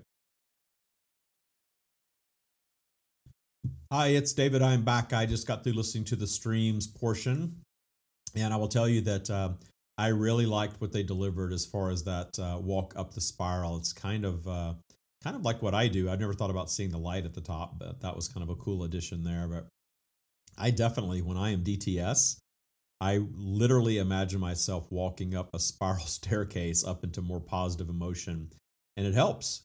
Hi, 3.92 4.08
it's 4.08 4.32
David. 4.32 4.62
I'm 4.62 4.84
back. 4.84 5.12
I 5.12 5.26
just 5.26 5.48
got 5.48 5.64
through 5.64 5.74
listening 5.74 6.06
to 6.06 6.16
the 6.16 6.28
streams 6.28 6.88
portion. 6.88 7.58
And 8.36 8.54
I 8.54 8.58
will 8.58 8.70
tell 8.70 8.88
you 8.88 9.02
that 9.02 9.30
uh, 9.30 9.50
I 9.98 10.08
really 10.08 10.46
liked 10.46 10.80
what 10.80 10.94
they 10.94 11.04
delivered 11.04 11.52
as 11.52 11.66
far 11.66 11.90
as 11.90 12.04
that 12.06 12.40
uh, 12.40 12.58
walk 12.62 12.94
up 12.96 13.14
the 13.14 13.22
spiral. 13.22 13.78
It's 13.78 13.92
kind 13.92 14.24
of 14.24 14.48
uh, 14.48 14.74
kind 15.24 15.36
of 15.36 15.44
like 15.44 15.62
what 15.62 15.76
I 15.76 15.90
do. 15.90 16.10
I've 16.10 16.22
never 16.22 16.34
thought 16.34 16.50
about 16.50 16.72
seeing 16.72 16.90
the 16.90 16.98
light 16.98 17.26
at 17.26 17.34
the 17.34 17.42
top, 17.42 17.78
but 17.78 18.00
that 18.02 18.16
was 18.16 18.30
kind 18.30 18.44
of 18.44 18.50
a 18.50 18.56
cool 18.56 18.84
addition 18.84 19.24
there. 19.24 19.48
But 19.48 19.68
I 20.58 20.72
definitely, 20.72 21.22
when 21.22 21.38
I 21.38 21.52
am 21.52 21.64
DTS, 21.64 22.38
I 23.02 23.22
literally 23.36 23.98
imagine 23.98 24.40
myself 24.40 24.88
walking 24.90 25.36
up 25.36 25.50
a 25.54 25.60
spiral 25.60 26.06
staircase 26.06 26.84
up 26.84 27.04
into 27.04 27.22
more 27.22 27.42
positive 27.42 27.90
emotion, 27.90 28.52
and 28.96 29.06
it 29.06 29.14
helps. 29.14 29.64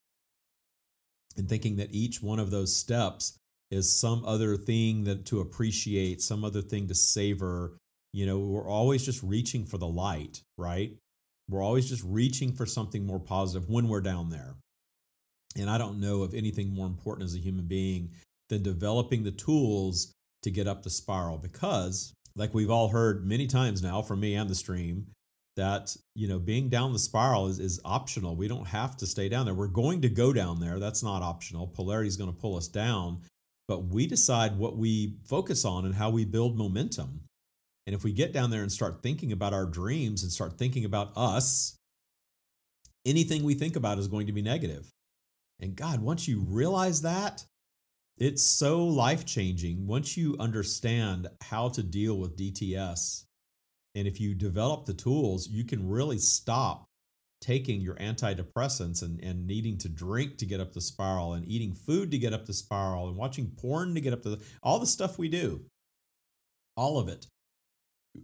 And 1.36 1.48
thinking 1.48 1.76
that 1.76 1.94
each 1.94 2.20
one 2.20 2.40
of 2.40 2.50
those 2.50 2.74
steps 2.74 3.38
is 3.70 4.00
some 4.00 4.24
other 4.24 4.56
thing 4.56 5.04
that 5.04 5.26
to 5.26 5.40
appreciate, 5.40 6.20
some 6.20 6.44
other 6.44 6.62
thing 6.62 6.88
to 6.88 6.94
savor. 6.94 7.76
You 8.12 8.26
know, 8.26 8.38
we're 8.38 8.68
always 8.68 9.04
just 9.04 9.22
reaching 9.22 9.66
for 9.66 9.78
the 9.78 9.86
light, 9.86 10.40
right? 10.56 10.96
We're 11.48 11.62
always 11.62 11.88
just 11.88 12.02
reaching 12.04 12.52
for 12.52 12.66
something 12.66 13.06
more 13.06 13.20
positive 13.20 13.68
when 13.68 13.88
we're 13.88 14.00
down 14.00 14.30
there. 14.30 14.56
And 15.56 15.70
I 15.70 15.78
don't 15.78 16.00
know 16.00 16.22
of 16.22 16.34
anything 16.34 16.74
more 16.74 16.86
important 16.86 17.26
as 17.26 17.34
a 17.34 17.40
human 17.40 17.66
being 17.66 18.10
than 18.48 18.62
developing 18.62 19.24
the 19.24 19.30
tools 19.30 20.14
to 20.42 20.50
get 20.50 20.68
up 20.68 20.82
the 20.82 20.90
spiral 20.90 21.38
because, 21.38 22.12
like 22.36 22.54
we've 22.54 22.70
all 22.70 22.88
heard 22.88 23.26
many 23.26 23.46
times 23.46 23.82
now 23.82 24.02
from 24.02 24.20
me 24.20 24.34
and 24.34 24.48
the 24.48 24.54
stream, 24.54 25.06
that 25.56 25.96
you 26.14 26.28
know 26.28 26.38
being 26.38 26.68
down 26.68 26.92
the 26.92 26.98
spiral 26.98 27.48
is, 27.48 27.58
is 27.58 27.80
optional. 27.84 28.36
We 28.36 28.48
don't 28.48 28.68
have 28.68 28.96
to 28.98 29.06
stay 29.06 29.28
down 29.28 29.46
there. 29.46 29.54
We're 29.54 29.66
going 29.68 30.02
to 30.02 30.08
go 30.08 30.32
down 30.32 30.60
there. 30.60 30.78
That's 30.78 31.02
not 31.02 31.22
optional. 31.22 31.66
Polarity 31.66 32.08
is 32.08 32.16
going 32.16 32.32
to 32.32 32.40
pull 32.40 32.56
us 32.56 32.68
down. 32.68 33.22
But 33.66 33.84
we 33.84 34.06
decide 34.06 34.56
what 34.56 34.78
we 34.78 35.18
focus 35.28 35.66
on 35.66 35.84
and 35.84 35.94
how 35.94 36.08
we 36.08 36.24
build 36.24 36.56
momentum. 36.56 37.20
And 37.86 37.94
if 37.94 38.02
we 38.02 38.12
get 38.12 38.32
down 38.32 38.50
there 38.50 38.62
and 38.62 38.72
start 38.72 39.02
thinking 39.02 39.30
about 39.30 39.52
our 39.52 39.66
dreams 39.66 40.22
and 40.22 40.32
start 40.32 40.56
thinking 40.56 40.86
about 40.86 41.12
us 41.16 41.78
anything 43.08 43.42
we 43.42 43.54
think 43.54 43.76
about 43.76 43.98
is 43.98 44.08
going 44.08 44.26
to 44.26 44.32
be 44.32 44.42
negative. 44.42 44.86
and 45.60 45.74
god 45.74 46.00
once 46.00 46.28
you 46.28 46.44
realize 46.48 47.02
that 47.02 47.44
it's 48.18 48.42
so 48.42 48.84
life 48.84 49.24
changing 49.24 49.86
once 49.86 50.16
you 50.16 50.36
understand 50.40 51.28
how 51.40 51.68
to 51.70 51.82
deal 51.82 52.18
with 52.18 52.36
DTS. 52.36 53.24
And 53.94 54.08
if 54.08 54.20
you 54.20 54.34
develop 54.34 54.86
the 54.86 54.94
tools, 54.94 55.48
you 55.48 55.64
can 55.64 55.88
really 55.88 56.18
stop 56.18 56.88
taking 57.40 57.80
your 57.80 57.94
antidepressants 57.96 59.02
and, 59.02 59.22
and 59.22 59.46
needing 59.46 59.78
to 59.78 59.88
drink 59.88 60.36
to 60.38 60.46
get 60.46 60.60
up 60.60 60.72
the 60.72 60.80
spiral 60.80 61.34
and 61.34 61.46
eating 61.46 61.72
food 61.72 62.10
to 62.10 62.18
get 62.18 62.32
up 62.32 62.46
the 62.46 62.52
spiral 62.52 63.06
and 63.08 63.16
watching 63.16 63.52
porn 63.60 63.94
to 63.94 64.00
get 64.00 64.12
up 64.12 64.22
the 64.22 64.42
all 64.62 64.80
the 64.80 64.86
stuff 64.86 65.18
we 65.18 65.28
do. 65.28 65.62
All 66.76 66.98
of 66.98 67.08
it. 67.08 67.26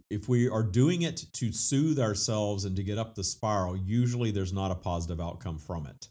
If 0.09 0.27
we 0.27 0.49
are 0.49 0.63
doing 0.63 1.03
it 1.03 1.23
to 1.33 1.53
soothe 1.53 1.99
ourselves 1.99 2.65
and 2.65 2.75
to 2.75 2.83
get 2.83 2.97
up 2.97 3.15
the 3.15 3.23
spiral, 3.23 3.77
usually 3.77 4.31
there's 4.31 4.51
not 4.51 4.71
a 4.71 4.75
positive 4.75 5.21
outcome 5.21 5.57
from 5.57 5.85
it. 5.85 6.09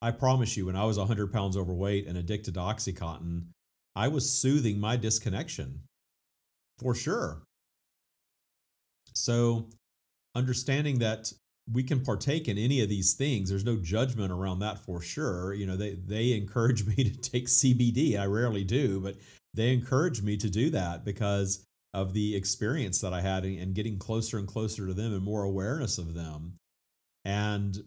I 0.00 0.12
promise 0.12 0.56
you, 0.56 0.66
when 0.66 0.76
I 0.76 0.84
was 0.84 0.98
100 0.98 1.32
pounds 1.32 1.56
overweight 1.56 2.06
and 2.06 2.16
addicted 2.16 2.54
to 2.54 2.60
Oxycontin, 2.60 3.46
I 3.96 4.08
was 4.08 4.30
soothing 4.30 4.78
my 4.78 4.96
disconnection 4.96 5.80
for 6.78 6.94
sure. 6.94 7.42
So, 9.12 9.68
understanding 10.36 11.00
that 11.00 11.32
we 11.70 11.82
can 11.82 12.04
partake 12.04 12.48
in 12.48 12.56
any 12.56 12.80
of 12.80 12.88
these 12.88 13.14
things, 13.14 13.50
there's 13.50 13.64
no 13.64 13.76
judgment 13.76 14.30
around 14.30 14.60
that 14.60 14.78
for 14.78 15.00
sure. 15.00 15.52
You 15.52 15.66
know, 15.66 15.76
they, 15.76 15.94
they 15.94 16.32
encourage 16.32 16.86
me 16.96 16.96
to 16.96 17.16
take 17.16 17.46
CBD. 17.46 18.18
I 18.18 18.26
rarely 18.26 18.64
do, 18.64 19.00
but 19.00 19.16
they 19.52 19.72
encourage 19.72 20.22
me 20.22 20.36
to 20.36 20.48
do 20.48 20.70
that 20.70 21.04
because 21.04 21.64
of 21.92 22.12
the 22.12 22.36
experience 22.36 23.00
that 23.00 23.12
I 23.12 23.22
had 23.22 23.44
and 23.44 23.74
getting 23.74 23.98
closer 23.98 24.38
and 24.38 24.46
closer 24.46 24.86
to 24.86 24.94
them 24.94 25.12
and 25.12 25.24
more 25.24 25.42
awareness 25.42 25.98
of 25.98 26.14
them. 26.14 26.54
And 27.24 27.82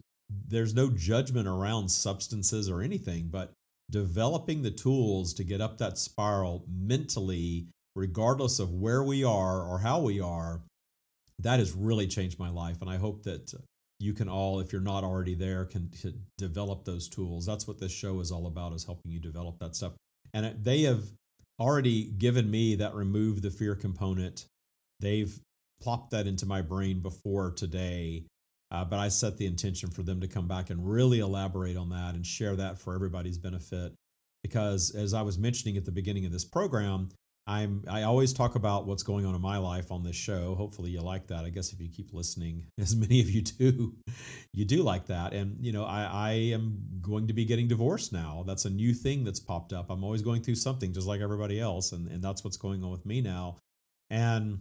there's 0.48 0.74
no 0.74 0.88
judgment 0.88 1.48
around 1.48 1.90
substances 1.90 2.68
or 2.68 2.82
anything, 2.82 3.28
but 3.30 3.52
developing 3.90 4.62
the 4.62 4.70
tools 4.70 5.34
to 5.34 5.44
get 5.44 5.60
up 5.60 5.78
that 5.78 5.98
spiral 5.98 6.64
mentally, 6.68 7.66
regardless 7.94 8.58
of 8.58 8.72
where 8.72 9.02
we 9.02 9.22
are 9.24 9.62
or 9.62 9.78
how 9.80 10.00
we 10.00 10.20
are, 10.20 10.62
that 11.38 11.58
has 11.58 11.72
really 11.72 12.06
changed 12.06 12.38
my 12.38 12.48
life. 12.48 12.80
And 12.80 12.88
I 12.88 12.96
hope 12.96 13.24
that 13.24 13.52
you 13.98 14.12
can 14.12 14.28
all, 14.28 14.60
if 14.60 14.72
you're 14.72 14.80
not 14.80 15.04
already 15.04 15.34
there, 15.34 15.64
can 15.64 15.90
develop 16.38 16.84
those 16.84 17.08
tools. 17.08 17.46
That's 17.46 17.68
what 17.68 17.78
this 17.78 17.92
show 17.92 18.20
is 18.20 18.32
all 18.32 18.46
about, 18.46 18.72
is 18.72 18.84
helping 18.84 19.10
you 19.12 19.20
develop 19.20 19.58
that 19.60 19.76
stuff. 19.76 19.92
And 20.34 20.56
they 20.64 20.82
have 20.82 21.04
already 21.60 22.04
given 22.04 22.50
me 22.50 22.76
that 22.76 22.94
remove 22.94 23.42
the 23.42 23.50
fear 23.50 23.74
component. 23.74 24.46
They've 25.00 25.38
plopped 25.80 26.12
that 26.12 26.26
into 26.26 26.46
my 26.46 26.62
brain 26.62 27.00
before 27.00 27.50
today 27.50 28.24
uh, 28.72 28.84
but 28.84 28.98
I 28.98 29.08
set 29.08 29.36
the 29.36 29.46
intention 29.46 29.90
for 29.90 30.02
them 30.02 30.20
to 30.22 30.26
come 30.26 30.48
back 30.48 30.70
and 30.70 30.90
really 30.90 31.18
elaborate 31.18 31.76
on 31.76 31.90
that 31.90 32.14
and 32.14 32.26
share 32.26 32.56
that 32.56 32.78
for 32.78 32.94
everybody's 32.94 33.36
benefit. 33.36 33.92
Because 34.42 34.94
as 34.96 35.12
I 35.12 35.22
was 35.22 35.38
mentioning 35.38 35.76
at 35.76 35.84
the 35.84 35.92
beginning 35.92 36.24
of 36.24 36.32
this 36.32 36.44
program, 36.44 37.10
I'm 37.46 37.84
I 37.88 38.02
always 38.02 38.32
talk 38.32 38.54
about 38.54 38.86
what's 38.86 39.02
going 39.02 39.26
on 39.26 39.34
in 39.34 39.40
my 39.40 39.58
life 39.58 39.90
on 39.90 40.02
this 40.02 40.16
show. 40.16 40.54
Hopefully 40.54 40.90
you 40.90 41.02
like 41.02 41.26
that. 41.26 41.44
I 41.44 41.50
guess 41.50 41.72
if 41.72 41.80
you 41.80 41.88
keep 41.88 42.14
listening, 42.14 42.66
as 42.80 42.96
many 42.96 43.20
of 43.20 43.28
you 43.28 43.42
do, 43.42 43.94
you 44.54 44.64
do 44.64 44.82
like 44.82 45.06
that. 45.06 45.34
And 45.34 45.58
you 45.60 45.72
know, 45.72 45.84
I, 45.84 46.04
I 46.04 46.30
am 46.54 46.78
going 47.02 47.26
to 47.26 47.34
be 47.34 47.44
getting 47.44 47.68
divorced 47.68 48.12
now. 48.12 48.42
That's 48.46 48.64
a 48.64 48.70
new 48.70 48.94
thing 48.94 49.24
that's 49.24 49.40
popped 49.40 49.72
up. 49.72 49.90
I'm 49.90 50.02
always 50.02 50.22
going 50.22 50.42
through 50.42 50.54
something 50.54 50.94
just 50.94 51.06
like 51.06 51.20
everybody 51.20 51.60
else, 51.60 51.92
and, 51.92 52.08
and 52.08 52.22
that's 52.22 52.42
what's 52.42 52.56
going 52.56 52.82
on 52.82 52.90
with 52.90 53.04
me 53.04 53.20
now. 53.20 53.58
And 54.08 54.60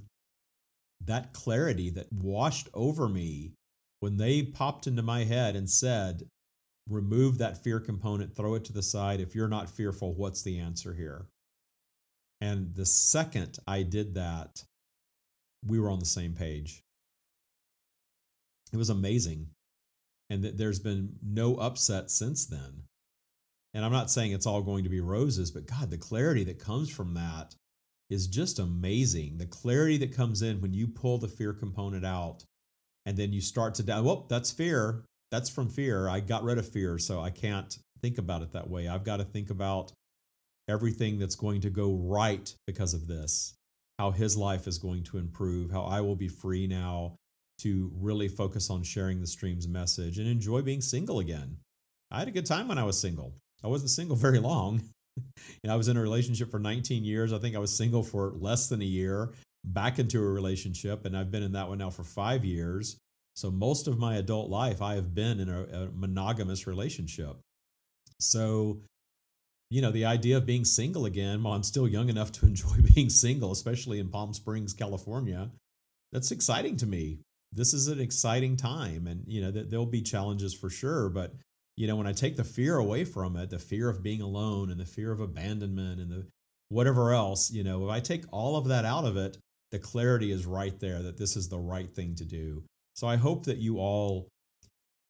that 1.06 1.34
clarity 1.34 1.92
that 1.92 2.12
washed 2.12 2.68
over 2.74 3.08
me 3.08 3.54
when 4.02 4.18
they 4.18 4.44
popped 4.44 4.88
into 4.88 5.02
my 5.02 5.24
head 5.24 5.56
and 5.56 5.70
said, 5.70 6.24
remove 6.90 7.38
that 7.38 7.64
fear 7.64 7.80
component, 7.80 8.36
throw 8.36 8.56
it 8.56 8.66
to 8.66 8.74
the 8.74 8.84
side. 8.84 9.22
If 9.22 9.34
you're 9.36 9.48
not 9.48 9.70
fearful, 9.70 10.14
what's 10.14 10.42
the 10.42 10.60
answer 10.60 10.94
here? 10.94 11.28
And 12.42 12.74
the 12.76 12.86
second 12.86 13.60
I 13.68 13.84
did 13.84 14.16
that, 14.16 14.64
we 15.66 15.80
were 15.80 15.92
on 15.92 16.00
the 16.00 16.06
same 16.06 16.34
page. 16.34 16.82
It 18.74 18.78
was 18.78 18.90
amazing. 18.90 19.50
And 20.32 20.44
there's 20.44 20.80
been 20.80 21.18
no 21.24 21.56
upset 21.56 22.10
since 22.10 22.46
then. 22.46 22.84
And 23.74 23.86
I'm 23.86 23.92
not 23.92 24.10
saying 24.10 24.32
it's 24.32 24.48
all 24.48 24.64
going 24.64 24.84
to 24.84 24.90
be 24.90 25.00
roses, 25.00 25.52
but 25.52 25.68
God, 25.68 25.92
the 25.92 25.98
clarity 25.98 26.44
that 26.46 26.58
comes 26.58 26.90
from 26.90 27.14
that 27.14 27.54
is 28.10 28.28
just 28.28 28.58
amazing. 28.58 29.38
The 29.38 29.46
clarity 29.46 29.98
that 29.98 30.16
comes 30.16 30.42
in 30.42 30.60
when 30.60 30.74
you 30.74 30.88
pull 30.88 31.20
the 31.20 31.28
fear 31.28 31.54
component 31.54 32.06
out 32.06 32.44
and 33.06 33.18
then 33.18 33.34
you 33.34 33.42
start 33.42 33.76
to 33.76 33.84
doubt 33.84 34.04
well 34.04 34.26
that's 34.30 34.52
fear. 34.52 35.04
That's 35.32 35.50
from 35.50 35.70
fear. 35.70 36.10
I 36.10 36.20
got 36.20 36.44
rid 36.44 36.58
of 36.58 36.68
fear 36.68 36.98
so 36.98 37.22
i 37.22 37.30
can't 37.30 37.78
think 38.02 38.18
about 38.18 38.42
it 38.42 38.52
that 38.54 38.70
way. 38.70 38.88
I've 38.88 39.04
got 39.04 39.18
to 39.18 39.24
think 39.24 39.50
about 39.50 39.92
everything 40.68 41.20
that's 41.20 41.36
going 41.36 41.62
to 41.62 41.70
go 41.70 41.94
right 41.94 42.54
because 42.66 42.94
of 42.94 43.08
this 43.08 43.56
how 44.00 44.12
his 44.12 44.36
life 44.38 44.68
is 44.68 44.78
going 44.78 45.04
to 45.04 45.18
improve 45.18 45.70
how 45.70 45.84
i 45.84 46.02
will 46.02 46.16
be 46.16 46.28
free 46.28 46.66
now 46.66 47.16
to 47.62 47.92
really 48.00 48.28
focus 48.28 48.70
on 48.72 48.82
sharing 48.82 49.22
the 49.22 49.28
stream's 49.28 49.68
message 49.68 50.18
and 50.18 50.28
enjoy 50.28 50.62
being 50.62 50.82
single 50.82 51.20
again. 51.20 51.58
I 52.10 52.18
had 52.20 52.28
a 52.28 52.32
good 52.32 52.46
time 52.46 52.68
when 52.68 52.80
i 52.80 52.84
was 52.84 53.00
single. 53.00 53.34
I 53.64 53.68
wasn't 53.68 53.92
single 53.92 54.16
very 54.16 54.40
long. 54.40 54.82
And 55.64 55.72
i 55.72 55.76
was 55.76 55.90
in 55.90 55.98
a 55.98 56.02
relationship 56.02 56.50
for 56.50 56.58
19 56.60 57.04
years. 57.04 57.34
I 57.34 57.38
think 57.38 57.56
i 57.56 57.60
was 57.60 57.76
single 57.76 58.02
for 58.02 58.32
less 58.40 58.70
than 58.70 58.82
a 58.82 58.86
year 58.86 59.34
back 59.64 60.00
into 60.00 60.20
a 60.20 60.28
relationship, 60.28 61.06
and 61.06 61.16
I've 61.16 61.32
been 61.32 61.44
in 61.44 61.54
that 61.54 61.70
one 61.70 61.78
now 61.78 61.90
for 61.90 62.04
five 62.04 62.44
years. 62.44 62.98
So 63.36 63.52
most 63.52 63.88
of 63.88 63.98
my 63.98 64.16
adult 64.16 64.50
life, 64.50 64.82
I 64.82 64.96
have 64.96 65.14
been 65.14 65.40
in 65.40 65.50
a, 65.50 65.64
a 65.64 65.90
monogamous 65.94 66.68
relationship. 66.68 67.38
So, 68.20 68.82
you 69.70 69.82
know, 69.82 69.92
the 69.92 70.06
idea 70.06 70.38
of 70.38 70.46
being 70.46 70.66
single 70.66 71.06
again, 71.06 71.42
while 71.44 71.54
I'm 71.54 71.64
still 71.64 71.88
young 71.88 72.10
enough 72.10 72.32
to 72.34 72.46
enjoy 72.48 72.78
being 72.94 73.10
single, 73.10 73.52
especially 73.52 74.00
in 74.00 74.10
Palm 74.10 74.34
Springs, 74.34 74.74
California, 74.74 75.50
that's 76.12 76.32
exciting 76.32 76.78
to 76.78 76.86
me. 76.86 77.20
This 77.54 77.74
is 77.74 77.88
an 77.88 78.00
exciting 78.00 78.56
time, 78.56 79.08
and 79.08 79.24
you 79.28 79.42
know, 79.42 79.52
there'll 79.52 79.86
be 79.86 80.02
challenges 80.02 80.54
for 80.54 80.70
sure, 80.70 81.10
but 81.10 81.34
you 81.76 81.88
know, 81.88 81.96
when 81.96 82.08
I 82.08 82.14
take 82.14 82.36
the 82.36 82.44
fear 82.44 82.78
away 82.78 83.04
from 83.04 83.36
it, 83.36 83.50
the 83.50 83.60
fear 83.60 83.90
of 83.90 84.04
being 84.04 84.22
alone 84.22 84.72
and 84.72 84.80
the 84.80 84.86
fear 84.86 85.12
of 85.12 85.20
abandonment 85.20 86.00
and 86.00 86.12
the 86.12 86.28
whatever 86.70 87.12
else, 87.12 87.52
you 87.52 87.64
know, 87.64 87.86
if 87.86 87.92
I 87.92 88.00
take 88.00 88.24
all 88.32 88.56
of 88.56 88.68
that 88.68 88.86
out 88.86 89.06
of 89.06 89.18
it, 89.18 89.38
the 89.72 89.80
clarity 89.80 90.32
is 90.32 90.46
right 90.46 90.78
there 90.80 91.02
that 91.02 91.18
this 91.18 91.36
is 91.36 91.50
the 91.50 91.60
right 91.60 91.94
thing 91.94 92.16
to 92.16 92.26
do. 92.26 92.64
So 92.96 93.08
I 93.08 93.16
hope 93.16 93.46
that 93.46 93.58
you 93.58 93.78
all 93.78 94.28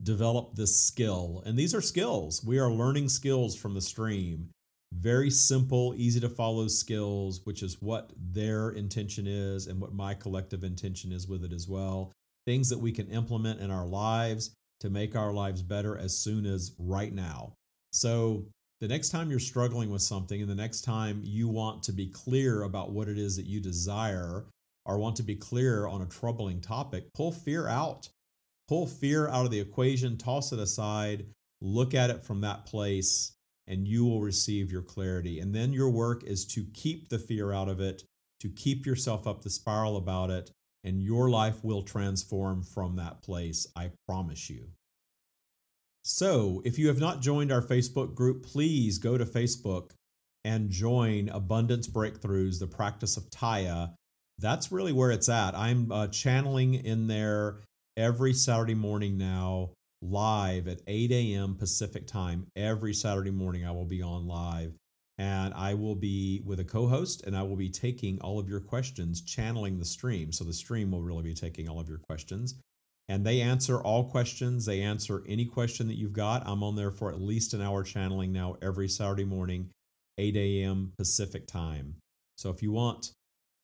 develop 0.03 0.55
this 0.55 0.79
skill. 0.81 1.43
And 1.45 1.57
these 1.57 1.75
are 1.75 1.81
skills. 1.81 2.43
We 2.43 2.59
are 2.59 2.71
learning 2.71 3.09
skills 3.09 3.55
from 3.55 3.73
the 3.73 3.81
stream. 3.81 4.49
Very 4.93 5.29
simple, 5.29 5.93
easy 5.95 6.19
to 6.19 6.29
follow 6.29 6.67
skills, 6.67 7.41
which 7.43 7.63
is 7.63 7.81
what 7.81 8.11
their 8.17 8.71
intention 8.71 9.25
is 9.25 9.67
and 9.67 9.79
what 9.79 9.93
my 9.93 10.13
collective 10.13 10.63
intention 10.63 11.11
is 11.11 11.27
with 11.27 11.43
it 11.43 11.53
as 11.53 11.67
well. 11.67 12.11
Things 12.45 12.69
that 12.69 12.79
we 12.79 12.91
can 12.91 13.07
implement 13.07 13.61
in 13.61 13.71
our 13.71 13.87
lives 13.87 14.51
to 14.81 14.89
make 14.89 15.15
our 15.15 15.31
lives 15.31 15.61
better 15.61 15.97
as 15.97 16.17
soon 16.17 16.45
as 16.45 16.73
right 16.77 17.13
now. 17.13 17.53
So 17.93 18.45
the 18.81 18.87
next 18.87 19.09
time 19.09 19.29
you're 19.29 19.39
struggling 19.39 19.91
with 19.91 20.01
something 20.01 20.41
and 20.41 20.49
the 20.49 20.55
next 20.55 20.81
time 20.81 21.21
you 21.23 21.47
want 21.47 21.83
to 21.83 21.93
be 21.93 22.07
clear 22.07 22.63
about 22.63 22.91
what 22.91 23.07
it 23.07 23.17
is 23.17 23.37
that 23.37 23.45
you 23.45 23.61
desire, 23.61 24.45
or 24.85 24.97
want 24.97 25.15
to 25.15 25.23
be 25.23 25.35
clear 25.35 25.87
on 25.87 26.01
a 26.01 26.07
troubling 26.07 26.59
topic, 26.59 27.05
pull 27.13 27.31
fear 27.31 27.67
out. 27.67 28.09
Pull 28.67 28.87
fear 28.87 29.27
out 29.27 29.45
of 29.45 29.51
the 29.51 29.59
equation, 29.59 30.17
toss 30.17 30.51
it 30.51 30.59
aside, 30.59 31.25
look 31.61 31.93
at 31.93 32.09
it 32.09 32.23
from 32.23 32.41
that 32.41 32.65
place, 32.65 33.33
and 33.67 33.87
you 33.87 34.05
will 34.05 34.21
receive 34.21 34.71
your 34.71 34.81
clarity. 34.81 35.39
And 35.39 35.53
then 35.53 35.73
your 35.73 35.89
work 35.89 36.23
is 36.23 36.45
to 36.47 36.65
keep 36.73 37.09
the 37.09 37.19
fear 37.19 37.51
out 37.51 37.69
of 37.69 37.79
it, 37.79 38.03
to 38.39 38.49
keep 38.49 38.85
yourself 38.85 39.27
up 39.27 39.43
the 39.43 39.49
spiral 39.49 39.97
about 39.97 40.31
it, 40.31 40.49
and 40.83 41.03
your 41.03 41.29
life 41.29 41.63
will 41.63 41.83
transform 41.83 42.63
from 42.63 42.95
that 42.95 43.21
place. 43.21 43.67
I 43.75 43.91
promise 44.07 44.49
you. 44.49 44.69
So, 46.03 46.61
if 46.65 46.79
you 46.79 46.87
have 46.87 46.99
not 46.99 47.21
joined 47.21 47.51
our 47.51 47.61
Facebook 47.61 48.15
group, 48.15 48.43
please 48.43 48.97
go 48.97 49.17
to 49.17 49.25
Facebook 49.25 49.91
and 50.43 50.71
join 50.71 51.29
Abundance 51.29 51.87
Breakthroughs, 51.87 52.59
the 52.59 52.67
practice 52.67 53.17
of 53.17 53.29
Taya. 53.29 53.93
That's 54.39 54.71
really 54.71 54.93
where 54.93 55.11
it's 55.11 55.29
at. 55.29 55.55
I'm 55.55 55.91
uh, 55.91 56.07
channeling 56.07 56.73
in 56.73 57.07
there 57.07 57.59
every 57.95 58.33
Saturday 58.33 58.73
morning 58.73 59.17
now, 59.17 59.69
live 60.01 60.67
at 60.67 60.81
8 60.87 61.11
a.m. 61.11 61.55
Pacific 61.55 62.07
time. 62.07 62.47
Every 62.55 62.93
Saturday 62.95 63.29
morning, 63.29 63.65
I 63.65 63.71
will 63.71 63.85
be 63.85 64.01
on 64.01 64.27
live 64.27 64.73
and 65.19 65.53
I 65.53 65.75
will 65.75 65.93
be 65.93 66.41
with 66.45 66.59
a 66.59 66.63
co 66.63 66.87
host 66.87 67.23
and 67.27 67.37
I 67.37 67.43
will 67.43 67.55
be 67.55 67.69
taking 67.69 68.19
all 68.21 68.39
of 68.39 68.49
your 68.49 68.59
questions, 68.59 69.21
channeling 69.21 69.77
the 69.77 69.85
stream. 69.85 70.31
So 70.31 70.43
the 70.43 70.53
stream 70.53 70.91
will 70.91 71.03
really 71.03 71.21
be 71.21 71.35
taking 71.35 71.69
all 71.69 71.79
of 71.79 71.87
your 71.87 71.99
questions. 71.99 72.55
And 73.11 73.25
they 73.25 73.41
answer 73.41 73.81
all 73.81 74.05
questions. 74.05 74.65
They 74.65 74.81
answer 74.81 75.21
any 75.27 75.43
question 75.43 75.89
that 75.89 75.97
you've 75.97 76.13
got. 76.13 76.47
I'm 76.47 76.63
on 76.63 76.77
there 76.77 76.91
for 76.91 77.11
at 77.11 77.19
least 77.19 77.53
an 77.53 77.61
hour 77.61 77.83
channeling 77.83 78.31
now 78.31 78.55
every 78.61 78.87
Saturday 78.87 79.25
morning, 79.25 79.69
8 80.17 80.37
a.m. 80.37 80.93
Pacific 80.97 81.45
time. 81.45 81.97
So 82.37 82.49
if 82.51 82.63
you 82.63 82.71
want 82.71 83.11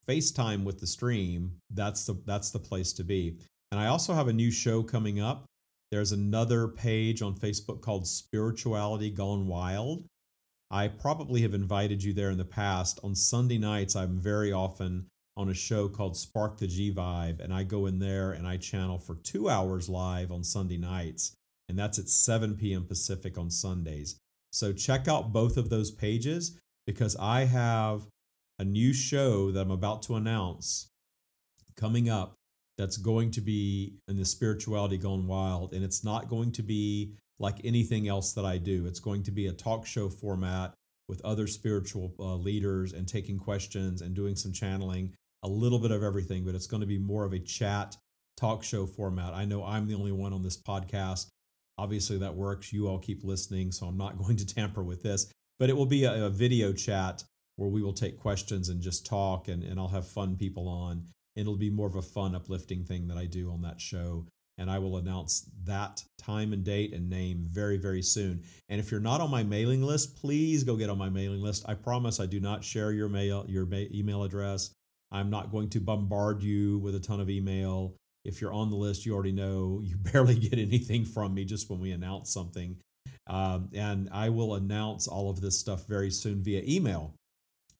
FaceTime 0.05 0.65
with 0.65 0.81
the 0.81 0.85
stream, 0.85 1.61
that's 1.69 2.05
the 2.05 2.21
that's 2.25 2.51
the 2.51 2.59
place 2.59 2.91
to 2.93 3.05
be. 3.05 3.37
And 3.71 3.79
I 3.79 3.87
also 3.87 4.13
have 4.13 4.27
a 4.27 4.33
new 4.33 4.51
show 4.51 4.83
coming 4.83 5.21
up. 5.21 5.45
There's 5.91 6.11
another 6.11 6.67
page 6.67 7.21
on 7.21 7.33
Facebook 7.33 7.79
called 7.79 8.05
Spirituality 8.05 9.11
Gone 9.11 9.47
Wild. 9.47 10.03
I 10.69 10.89
probably 10.89 11.43
have 11.43 11.53
invited 11.53 12.03
you 12.03 12.11
there 12.11 12.31
in 12.31 12.37
the 12.37 12.43
past. 12.43 12.99
On 13.01 13.15
Sunday 13.15 13.59
nights, 13.59 13.95
I'm 13.95 14.17
very 14.17 14.51
often 14.51 15.07
on 15.37 15.49
a 15.49 15.53
show 15.53 15.87
called 15.87 16.17
Spark 16.17 16.57
the 16.57 16.67
G 16.67 16.91
Vibe, 16.91 17.39
and 17.39 17.53
I 17.53 17.63
go 17.63 17.85
in 17.85 17.99
there 17.99 18.31
and 18.31 18.47
I 18.47 18.57
channel 18.57 18.97
for 18.97 19.15
two 19.15 19.49
hours 19.49 19.87
live 19.87 20.31
on 20.31 20.43
Sunday 20.43 20.77
nights, 20.77 21.35
and 21.69 21.77
that's 21.77 21.99
at 21.99 22.09
7 22.09 22.55
p.m. 22.55 22.85
Pacific 22.85 23.37
on 23.37 23.51
Sundays. 23.51 24.19
So 24.51 24.73
check 24.73 25.07
out 25.07 25.31
both 25.31 25.55
of 25.55 25.69
those 25.69 25.91
pages 25.91 26.59
because 26.87 27.15
I 27.17 27.45
have 27.45 28.07
a 28.57 28.65
new 28.65 28.93
show 28.93 29.51
that 29.51 29.61
I'm 29.61 29.71
about 29.71 30.01
to 30.03 30.15
announce 30.15 30.89
coming 31.75 32.09
up 32.09 32.33
that's 32.77 32.97
going 32.97 33.31
to 33.31 33.41
be 33.41 33.93
in 34.07 34.17
the 34.17 34.25
spirituality 34.25 34.97
gone 34.97 35.27
wild, 35.27 35.73
and 35.73 35.83
it's 35.83 36.03
not 36.03 36.29
going 36.29 36.51
to 36.53 36.63
be 36.63 37.13
like 37.39 37.63
anything 37.63 38.07
else 38.07 38.33
that 38.33 38.45
I 38.45 38.57
do. 38.57 38.87
It's 38.87 38.99
going 38.99 39.21
to 39.23 39.31
be 39.31 39.47
a 39.47 39.53
talk 39.53 39.85
show 39.85 40.09
format 40.09 40.73
with 41.07 41.21
other 41.23 41.47
spiritual 41.47 42.13
uh, 42.19 42.35
leaders 42.35 42.93
and 42.93 43.07
taking 43.07 43.37
questions 43.37 44.01
and 44.01 44.15
doing 44.15 44.35
some 44.35 44.51
channeling, 44.51 45.13
a 45.43 45.47
little 45.47 45.79
bit 45.79 45.91
of 45.91 46.03
everything, 46.03 46.45
but 46.45 46.55
it's 46.55 46.67
going 46.67 46.81
to 46.81 46.87
be 46.87 46.97
more 46.97 47.25
of 47.25 47.33
a 47.33 47.39
chat 47.39 47.95
talk 48.35 48.63
show 48.63 48.85
format. 48.85 49.33
I 49.33 49.45
know 49.45 49.63
I'm 49.63 49.87
the 49.87 49.95
only 49.95 50.11
one 50.11 50.33
on 50.33 50.43
this 50.43 50.61
podcast. 50.61 51.27
Obviously, 51.77 52.17
that 52.19 52.35
works. 52.35 52.73
You 52.73 52.87
all 52.87 52.99
keep 52.99 53.23
listening, 53.23 53.71
so 53.71 53.87
I'm 53.87 53.97
not 53.97 54.17
going 54.23 54.37
to 54.37 54.45
tamper 54.45 54.83
with 54.83 55.03
this, 55.03 55.31
but 55.59 55.69
it 55.69 55.75
will 55.75 55.85
be 55.85 56.05
a, 56.05 56.25
a 56.25 56.29
video 56.29 56.73
chat 56.73 57.23
where 57.55 57.69
we 57.69 57.81
will 57.81 57.93
take 57.93 58.17
questions 58.17 58.69
and 58.69 58.81
just 58.81 59.05
talk, 59.05 59.47
and, 59.47 59.63
and 59.63 59.79
I'll 59.79 59.87
have 59.87 60.07
fun 60.07 60.37
people 60.37 60.67
on. 60.67 61.05
It'll 61.35 61.57
be 61.57 61.69
more 61.69 61.87
of 61.87 61.95
a 61.95 62.01
fun, 62.01 62.35
uplifting 62.35 62.83
thing 62.83 63.07
that 63.07 63.17
I 63.17 63.25
do 63.25 63.51
on 63.51 63.61
that 63.61 63.81
show 63.81 64.25
and 64.57 64.71
I 64.71 64.79
will 64.79 64.97
announce 64.97 65.49
that 65.65 66.03
time 66.17 66.51
and 66.51 66.63
date 66.63 66.93
and 66.93 67.09
name 67.09 67.43
very, 67.43 67.77
very 67.77 68.01
soon. 68.01 68.43
And 68.69 68.79
if 68.79 68.91
you're 68.91 68.99
not 68.99 69.21
on 69.21 69.29
my 69.29 69.43
mailing 69.43 69.83
list, 69.83 70.15
please 70.15 70.63
go 70.63 70.75
get 70.75 70.89
on 70.89 70.97
my 70.97 71.09
mailing 71.09 71.41
list. 71.41 71.65
I 71.67 71.75
promise 71.75 72.19
I 72.19 72.25
do 72.25 72.39
not 72.39 72.63
share 72.63 72.91
your 72.91 73.09
mail, 73.09 73.45
your 73.47 73.67
email 73.71 74.23
address. 74.23 74.71
I'm 75.11 75.29
not 75.29 75.51
going 75.51 75.69
to 75.69 75.79
bombard 75.79 76.43
you 76.43 76.79
with 76.79 76.95
a 76.95 76.99
ton 76.99 77.19
of 77.19 77.29
email. 77.29 77.95
If 78.25 78.41
you're 78.41 78.53
on 78.53 78.69
the 78.69 78.75
list, 78.75 79.05
you 79.05 79.13
already 79.13 79.31
know 79.31 79.81
you 79.83 79.97
barely 79.97 80.35
get 80.35 80.59
anything 80.59 81.05
from 81.05 81.33
me 81.33 81.45
just 81.45 81.69
when 81.69 81.79
we 81.79 81.91
announce 81.91 82.33
something. 82.33 82.77
Um, 83.27 83.69
and 83.73 84.09
I 84.11 84.29
will 84.29 84.55
announce 84.55 85.07
all 85.07 85.29
of 85.29 85.41
this 85.41 85.59
stuff 85.59 85.85
very 85.85 86.09
soon 86.09 86.43
via 86.43 86.61
email. 86.65 87.13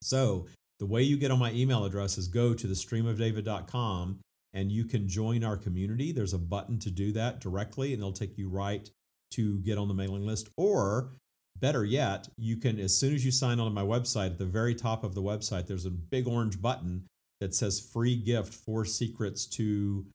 So 0.01 0.47
the 0.79 0.85
way 0.85 1.01
you 1.01 1.17
get 1.17 1.31
on 1.31 1.39
my 1.39 1.51
email 1.53 1.85
address 1.85 2.17
is 2.17 2.27
go 2.27 2.53
to 2.53 2.67
the 2.67 2.73
streamofdavid.com 2.73 4.19
and 4.53 4.71
you 4.71 4.85
can 4.85 5.07
join 5.07 5.43
our 5.43 5.57
community. 5.57 6.11
There's 6.11 6.33
a 6.33 6.39
button 6.39 6.79
to 6.79 6.91
do 6.91 7.11
that 7.13 7.39
directly, 7.39 7.93
and 7.93 8.01
it'll 8.01 8.11
take 8.11 8.37
you 8.37 8.49
right 8.49 8.89
to 9.31 9.59
get 9.59 9.77
on 9.77 9.87
the 9.87 9.93
mailing 9.93 10.25
list. 10.25 10.49
Or 10.57 11.11
better 11.59 11.83
yet, 11.83 12.27
you 12.37 12.57
can, 12.57 12.79
as 12.79 12.97
soon 12.97 13.13
as 13.13 13.25
you 13.25 13.31
sign 13.31 13.59
on 13.59 13.67
to 13.67 13.73
my 13.73 13.83
website, 13.83 14.31
at 14.31 14.37
the 14.37 14.45
very 14.45 14.73
top 14.73 15.03
of 15.03 15.15
the 15.15 15.21
website, 15.21 15.67
there's 15.67 15.85
a 15.85 15.91
big 15.91 16.27
orange 16.27 16.61
button 16.61 17.05
that 17.39 17.53
says 17.53 17.79
free 17.79 18.15
gift, 18.15 18.53
four 18.53 18.85
secrets 18.85 19.45
to 19.45 20.05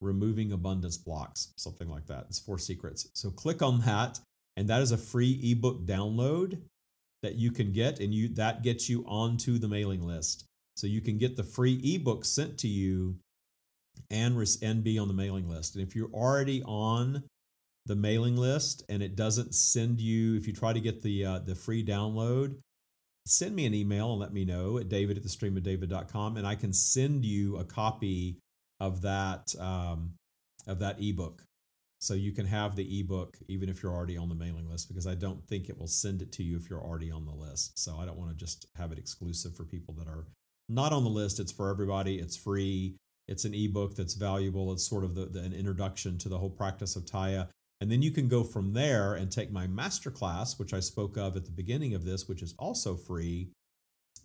removing 0.00 0.52
abundance 0.52 0.96
blocks, 0.96 1.52
something 1.56 1.88
like 1.88 2.06
that. 2.06 2.26
It's 2.28 2.38
four 2.38 2.58
secrets. 2.58 3.08
So 3.14 3.30
click 3.30 3.62
on 3.62 3.80
that, 3.80 4.20
and 4.56 4.68
that 4.68 4.80
is 4.82 4.92
a 4.92 4.98
free 4.98 5.40
ebook 5.42 5.86
download 5.86 6.60
that 7.22 7.34
you 7.34 7.50
can 7.50 7.72
get, 7.72 7.98
and 7.98 8.14
you 8.14 8.28
that 8.34 8.62
gets 8.62 8.88
you 8.88 9.04
onto 9.08 9.58
the 9.58 9.68
mailing 9.68 10.02
list. 10.02 10.44
So 10.76 10.86
you 10.86 11.00
can 11.00 11.18
get 11.18 11.36
the 11.36 11.42
free 11.42 11.80
ebook 11.82 12.24
sent 12.24 12.58
to 12.58 12.68
you 12.68 13.16
and, 14.10 14.38
and 14.62 14.84
be 14.84 14.98
on 14.98 15.08
the 15.08 15.14
mailing 15.14 15.48
list. 15.48 15.74
And 15.74 15.84
if 15.84 15.96
you're 15.96 16.10
already 16.14 16.62
on 16.62 17.24
the 17.86 17.96
mailing 17.96 18.36
list 18.36 18.84
and 18.88 19.02
it 19.02 19.16
doesn't 19.16 19.54
send 19.54 20.00
you, 20.00 20.36
if 20.36 20.46
you 20.46 20.52
try 20.52 20.72
to 20.72 20.80
get 20.80 21.02
the 21.02 21.24
uh, 21.24 21.38
the 21.40 21.56
free 21.56 21.84
download, 21.84 22.56
send 23.28 23.54
me 23.54 23.66
an 23.66 23.74
email 23.74 24.12
and 24.12 24.20
let 24.20 24.32
me 24.32 24.44
know 24.44 24.78
at 24.78 24.88
david 24.88 25.16
at 25.16 25.22
the 25.22 25.28
stream 25.28 25.56
of 25.56 25.62
david.com 25.62 26.36
and 26.36 26.46
I 26.46 26.54
can 26.54 26.72
send 26.72 27.24
you 27.24 27.56
a 27.56 27.64
copy 27.64 28.38
of 28.80 29.02
that 29.02 29.54
um, 29.58 30.14
of 30.66 30.78
that 30.80 31.00
ebook. 31.00 31.42
So 32.00 32.14
you 32.14 32.30
can 32.30 32.46
have 32.46 32.76
the 32.76 33.00
ebook 33.00 33.36
even 33.48 33.68
if 33.68 33.82
you're 33.82 33.92
already 33.92 34.16
on 34.16 34.28
the 34.28 34.34
mailing 34.34 34.68
list 34.70 34.88
because 34.88 35.06
I 35.06 35.14
don't 35.14 35.44
think 35.48 35.68
it 35.68 35.78
will 35.78 35.88
send 35.88 36.22
it 36.22 36.30
to 36.32 36.44
you 36.44 36.56
if 36.56 36.70
you're 36.70 36.82
already 36.82 37.10
on 37.10 37.26
the 37.26 37.32
list. 37.32 37.78
So 37.78 37.96
I 37.98 38.04
don't 38.04 38.18
want 38.18 38.30
to 38.30 38.36
just 38.36 38.66
have 38.76 38.92
it 38.92 38.98
exclusive 38.98 39.56
for 39.56 39.64
people 39.64 39.94
that 39.94 40.06
are 40.06 40.26
not 40.68 40.92
on 40.92 41.02
the 41.02 41.10
list. 41.10 41.40
It's 41.40 41.50
for 41.50 41.70
everybody. 41.70 42.18
It's 42.18 42.36
free. 42.36 42.96
It's 43.26 43.44
an 43.44 43.54
ebook 43.54 43.96
that's 43.96 44.14
valuable. 44.14 44.72
It's 44.72 44.88
sort 44.88 45.04
of 45.04 45.14
the, 45.16 45.26
the, 45.26 45.40
an 45.40 45.52
introduction 45.52 46.18
to 46.18 46.28
the 46.28 46.38
whole 46.38 46.50
practice 46.50 46.94
of 46.94 47.04
Taya. 47.04 47.48
And 47.80 47.90
then 47.90 48.02
you 48.02 48.10
can 48.10 48.28
go 48.28 48.42
from 48.42 48.72
there 48.72 49.14
and 49.14 49.30
take 49.30 49.52
my 49.52 49.66
masterclass, 49.66 50.58
which 50.58 50.74
I 50.74 50.80
spoke 50.80 51.16
of 51.16 51.36
at 51.36 51.44
the 51.44 51.50
beginning 51.50 51.94
of 51.94 52.04
this, 52.04 52.26
which 52.26 52.42
is 52.42 52.54
also 52.58 52.96
free. 52.96 53.50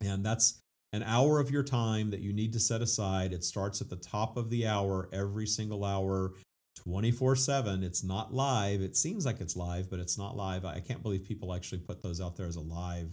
And 0.01 0.25
that's 0.25 0.59
an 0.91 1.03
hour 1.03 1.39
of 1.39 1.51
your 1.51 1.63
time 1.63 2.09
that 2.11 2.21
you 2.21 2.33
need 2.33 2.53
to 2.53 2.59
set 2.59 2.81
aside. 2.81 3.31
It 3.31 3.43
starts 3.43 3.79
at 3.79 3.89
the 3.89 3.95
top 3.95 4.37
of 4.37 4.49
the 4.49 4.65
hour, 4.65 5.07
every 5.13 5.45
single 5.45 5.85
hour, 5.85 6.33
24 6.77 7.35
7. 7.35 7.83
It's 7.83 8.03
not 8.03 8.33
live. 8.33 8.81
It 8.81 8.97
seems 8.97 9.25
like 9.25 9.39
it's 9.39 9.55
live, 9.55 9.89
but 9.89 9.99
it's 9.99 10.17
not 10.17 10.35
live. 10.35 10.65
I 10.65 10.79
can't 10.79 11.03
believe 11.03 11.23
people 11.23 11.53
actually 11.53 11.79
put 11.79 12.01
those 12.01 12.19
out 12.19 12.35
there 12.35 12.47
as 12.47 12.55
a 12.55 12.61
live. 12.61 13.11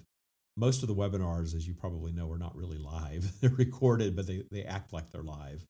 Most 0.57 0.83
of 0.83 0.89
the 0.89 0.95
webinars, 0.95 1.55
as 1.55 1.67
you 1.67 1.75
probably 1.75 2.13
know, 2.13 2.31
are 2.31 2.39
not 2.39 2.57
really 2.57 2.79
live. 2.79 3.31
They're 3.41 3.51
recorded, 3.51 4.17
but 4.17 4.27
they, 4.27 4.43
they 4.51 4.65
act 4.65 4.93
like 4.93 5.11
they're 5.11 5.23
live 5.23 5.65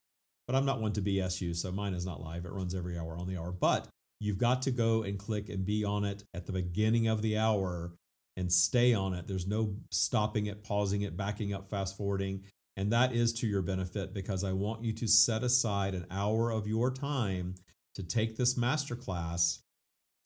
but 0.51 0.57
I'm 0.57 0.67
not 0.67 0.81
one 0.81 0.93
to 0.95 1.01
BS 1.01 1.41
you, 1.41 1.55
so 1.55 1.71
mine 1.71 1.95
is 1.95 2.05
not 2.05 2.21
live. 2.21 2.45
It 2.45 2.51
runs 2.51 2.75
every 2.75 2.99
hour 2.99 3.17
on 3.17 3.29
the 3.29 3.37
hour. 3.37 3.53
But 3.53 3.87
you've 4.21 4.39
got 4.39 4.63
to 4.63 4.71
go 4.71 5.03
and 5.03 5.19
click 5.19 5.49
and 5.49 5.65
be 5.65 5.85
on 5.85 6.05
it 6.05 6.25
at 6.35 6.47
the 6.47 6.53
beginning 6.53 7.09
of 7.09 7.23
the 7.23 7.37
hour 7.39 7.93
and 8.37 8.53
stay 8.53 8.95
on 8.95 9.15
it. 9.15 9.27
There's 9.27 9.47
no 9.47 9.75
stopping 9.91 10.47
it, 10.47 10.63
pausing 10.63 11.03
it, 11.03 11.17
backing 11.17 11.53
up, 11.53 11.69
fast 11.69 11.97
forwarding. 11.97 12.45
And 12.77 12.93
that 12.93 13.13
is 13.13 13.33
to 13.35 13.47
your 13.47 13.63
benefit 13.63 14.15
because 14.15 14.45
I 14.45 14.53
want 14.53 14.85
you 14.85 14.93
to 14.95 15.09
set 15.09 15.43
aside 15.43 15.95
an 15.95 16.07
hour 16.11 16.51
of 16.51 16.67
your 16.67 16.91
time 16.91 17.55
to 17.95 18.03
take 18.03 18.37
this 18.37 18.57
masterclass 18.57 19.59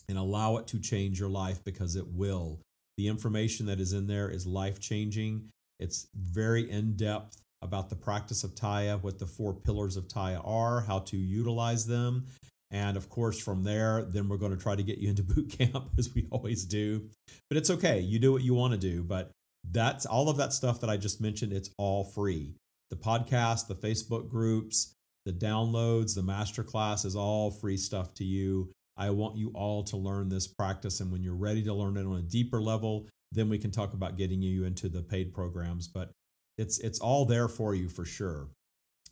and 0.09 0.19
allow 0.19 0.57
it 0.59 0.67
to 0.69 0.79
change 0.79 1.19
your 1.19 1.31
life 1.31 1.65
because 1.65 1.97
it 1.97 2.07
will. 2.07 2.61
The 2.97 3.09
information 3.09 3.67
that 3.67 3.81
is 3.81 3.93
in 3.93 4.07
there 4.07 4.29
is 4.29 4.47
life 4.47 4.79
changing. 4.79 5.49
It's 5.81 6.07
very 6.15 6.71
in 6.71 6.95
depth 6.97 7.39
about 7.63 7.89
the 7.89 7.97
practice 7.97 8.45
of 8.45 8.55
Taya, 8.55 9.03
what 9.03 9.19
the 9.19 9.27
four 9.27 9.55
pillars 9.55 9.97
of 9.97 10.07
Taya 10.07 10.41
are, 10.45 10.83
how 10.83 11.01
to 11.01 11.17
utilize 11.17 11.87
them. 11.87 12.27
And 12.75 12.97
of 12.97 13.09
course, 13.09 13.39
from 13.39 13.63
there, 13.63 14.03
then 14.03 14.29
we're 14.29 14.37
going 14.37 14.51
to 14.51 14.61
try 14.61 14.75
to 14.75 14.83
get 14.83 14.99
you 14.99 15.09
into 15.09 15.23
boot 15.35 15.57
camp 15.57 15.91
as 15.97 16.13
we 16.13 16.27
always 16.31 16.65
do. 16.65 17.09
But 17.49 17.57
it's 17.57 17.71
okay. 17.71 18.01
You 18.01 18.19
do 18.19 18.33
what 18.33 18.43
you 18.43 18.53
want 18.53 18.73
to 18.73 18.79
do. 18.79 19.05
But 19.05 19.31
that's 19.71 20.05
all 20.05 20.29
of 20.29 20.37
that 20.39 20.53
stuff 20.53 20.81
that 20.81 20.91
I 20.91 20.97
just 20.97 21.21
mentioned. 21.21 21.53
It's 21.53 21.71
all 21.79 22.03
free. 22.03 22.57
The 22.91 22.97
podcast, 22.97 23.69
the 23.69 23.77
Facebook 23.77 24.29
groups, 24.29 24.93
the 25.25 25.33
downloads, 25.33 26.17
the 26.17 26.23
masterclass 26.23 27.07
is 27.07 27.15
all 27.15 27.53
free 27.53 27.77
stuff 27.77 28.13
to 28.15 28.25
you. 28.25 28.73
I 28.97 29.11
want 29.11 29.37
you 29.37 29.53
all 29.55 29.85
to 29.85 29.97
learn 29.97 30.29
this 30.29 30.49
practice. 30.49 30.99
And 30.99 31.13
when 31.13 31.23
you're 31.23 31.35
ready 31.35 31.63
to 31.63 31.73
learn 31.73 31.97
it 31.97 32.05
on 32.05 32.17
a 32.17 32.23
deeper 32.23 32.61
level, 32.61 33.07
then 33.31 33.49
we 33.49 33.59
can 33.59 33.71
talk 33.71 33.95
about 33.95 34.17
getting 34.17 34.43
you 34.43 34.65
into 34.65 34.89
the 34.89 35.03
paid 35.03 35.33
programs. 35.33 35.87
But 35.87 36.11
it's 36.59 36.79
it's 36.81 36.99
all 36.99 37.25
there 37.25 37.49
for 37.49 37.73
you 37.75 37.89
for 37.89 38.05
sure. 38.05 38.49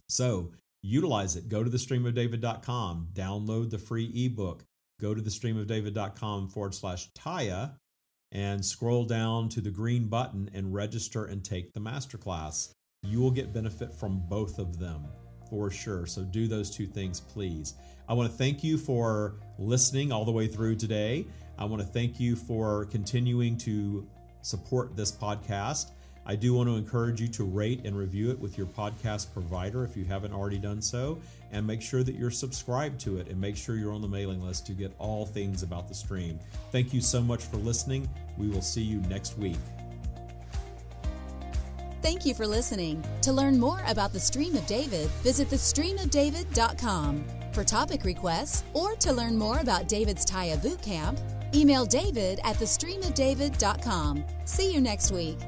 So 0.08 0.52
utilize 0.82 1.36
it. 1.36 1.48
Go 1.48 1.62
to 1.64 1.70
thestreamofdavid.com, 1.70 3.08
download 3.12 3.70
the 3.70 3.78
free 3.78 4.10
ebook, 4.14 4.64
go 5.00 5.14
to 5.14 5.22
thestreamofdavid.com 5.22 6.48
forward 6.48 6.74
slash 6.74 7.10
Taya, 7.12 7.76
and 8.32 8.64
scroll 8.64 9.04
down 9.04 9.48
to 9.50 9.60
the 9.60 9.70
green 9.70 10.08
button 10.08 10.50
and 10.54 10.74
register 10.74 11.24
and 11.24 11.44
take 11.44 11.72
the 11.72 11.80
masterclass. 11.80 12.72
You 13.02 13.20
will 13.20 13.30
get 13.30 13.52
benefit 13.52 13.92
from 13.92 14.22
both 14.28 14.58
of 14.58 14.78
them 14.78 15.04
for 15.50 15.70
sure. 15.70 16.06
So 16.06 16.22
do 16.22 16.48
those 16.48 16.70
two 16.70 16.86
things, 16.86 17.20
please. 17.20 17.74
I 18.08 18.14
want 18.14 18.30
to 18.30 18.36
thank 18.36 18.64
you 18.64 18.78
for 18.78 19.36
listening 19.58 20.10
all 20.10 20.24
the 20.24 20.32
way 20.32 20.46
through 20.46 20.76
today. 20.76 21.26
I 21.58 21.66
want 21.66 21.82
to 21.82 21.88
thank 21.88 22.18
you 22.18 22.36
for 22.36 22.86
continuing 22.86 23.58
to 23.58 24.08
support 24.40 24.96
this 24.96 25.12
podcast. 25.12 25.90
I 26.24 26.36
do 26.36 26.54
want 26.54 26.68
to 26.68 26.76
encourage 26.76 27.20
you 27.20 27.28
to 27.28 27.44
rate 27.44 27.80
and 27.84 27.96
review 27.96 28.30
it 28.30 28.38
with 28.38 28.56
your 28.56 28.66
podcast 28.66 29.32
provider 29.32 29.84
if 29.84 29.96
you 29.96 30.04
haven't 30.04 30.32
already 30.32 30.58
done 30.58 30.80
so, 30.80 31.18
and 31.50 31.66
make 31.66 31.82
sure 31.82 32.02
that 32.02 32.14
you're 32.14 32.30
subscribed 32.30 33.00
to 33.00 33.18
it 33.18 33.28
and 33.28 33.40
make 33.40 33.56
sure 33.56 33.76
you're 33.76 33.92
on 33.92 34.02
the 34.02 34.08
mailing 34.08 34.42
list 34.42 34.66
to 34.66 34.72
get 34.72 34.92
all 34.98 35.26
things 35.26 35.62
about 35.62 35.88
the 35.88 35.94
stream. 35.94 36.38
Thank 36.70 36.92
you 36.92 37.00
so 37.00 37.20
much 37.20 37.44
for 37.44 37.56
listening. 37.56 38.08
We 38.38 38.48
will 38.48 38.62
see 38.62 38.82
you 38.82 39.00
next 39.02 39.36
week. 39.36 39.58
Thank 42.02 42.26
you 42.26 42.34
for 42.34 42.46
listening. 42.46 43.04
To 43.22 43.32
learn 43.32 43.60
more 43.60 43.82
about 43.86 44.12
the 44.12 44.18
Stream 44.18 44.56
of 44.56 44.66
David, 44.66 45.08
visit 45.22 45.48
thestreamofdavid.com. 45.48 47.24
For 47.52 47.64
topic 47.64 48.04
requests 48.04 48.64
or 48.72 48.94
to 48.96 49.12
learn 49.12 49.36
more 49.36 49.58
about 49.60 49.86
David's 49.86 50.24
Taya 50.24 50.60
Boot 50.60 50.82
Camp, 50.82 51.20
email 51.54 51.84
david 51.84 52.40
at 52.44 52.56
thestreamofdavid.com. 52.56 54.24
See 54.46 54.72
you 54.72 54.80
next 54.80 55.12
week. 55.12 55.38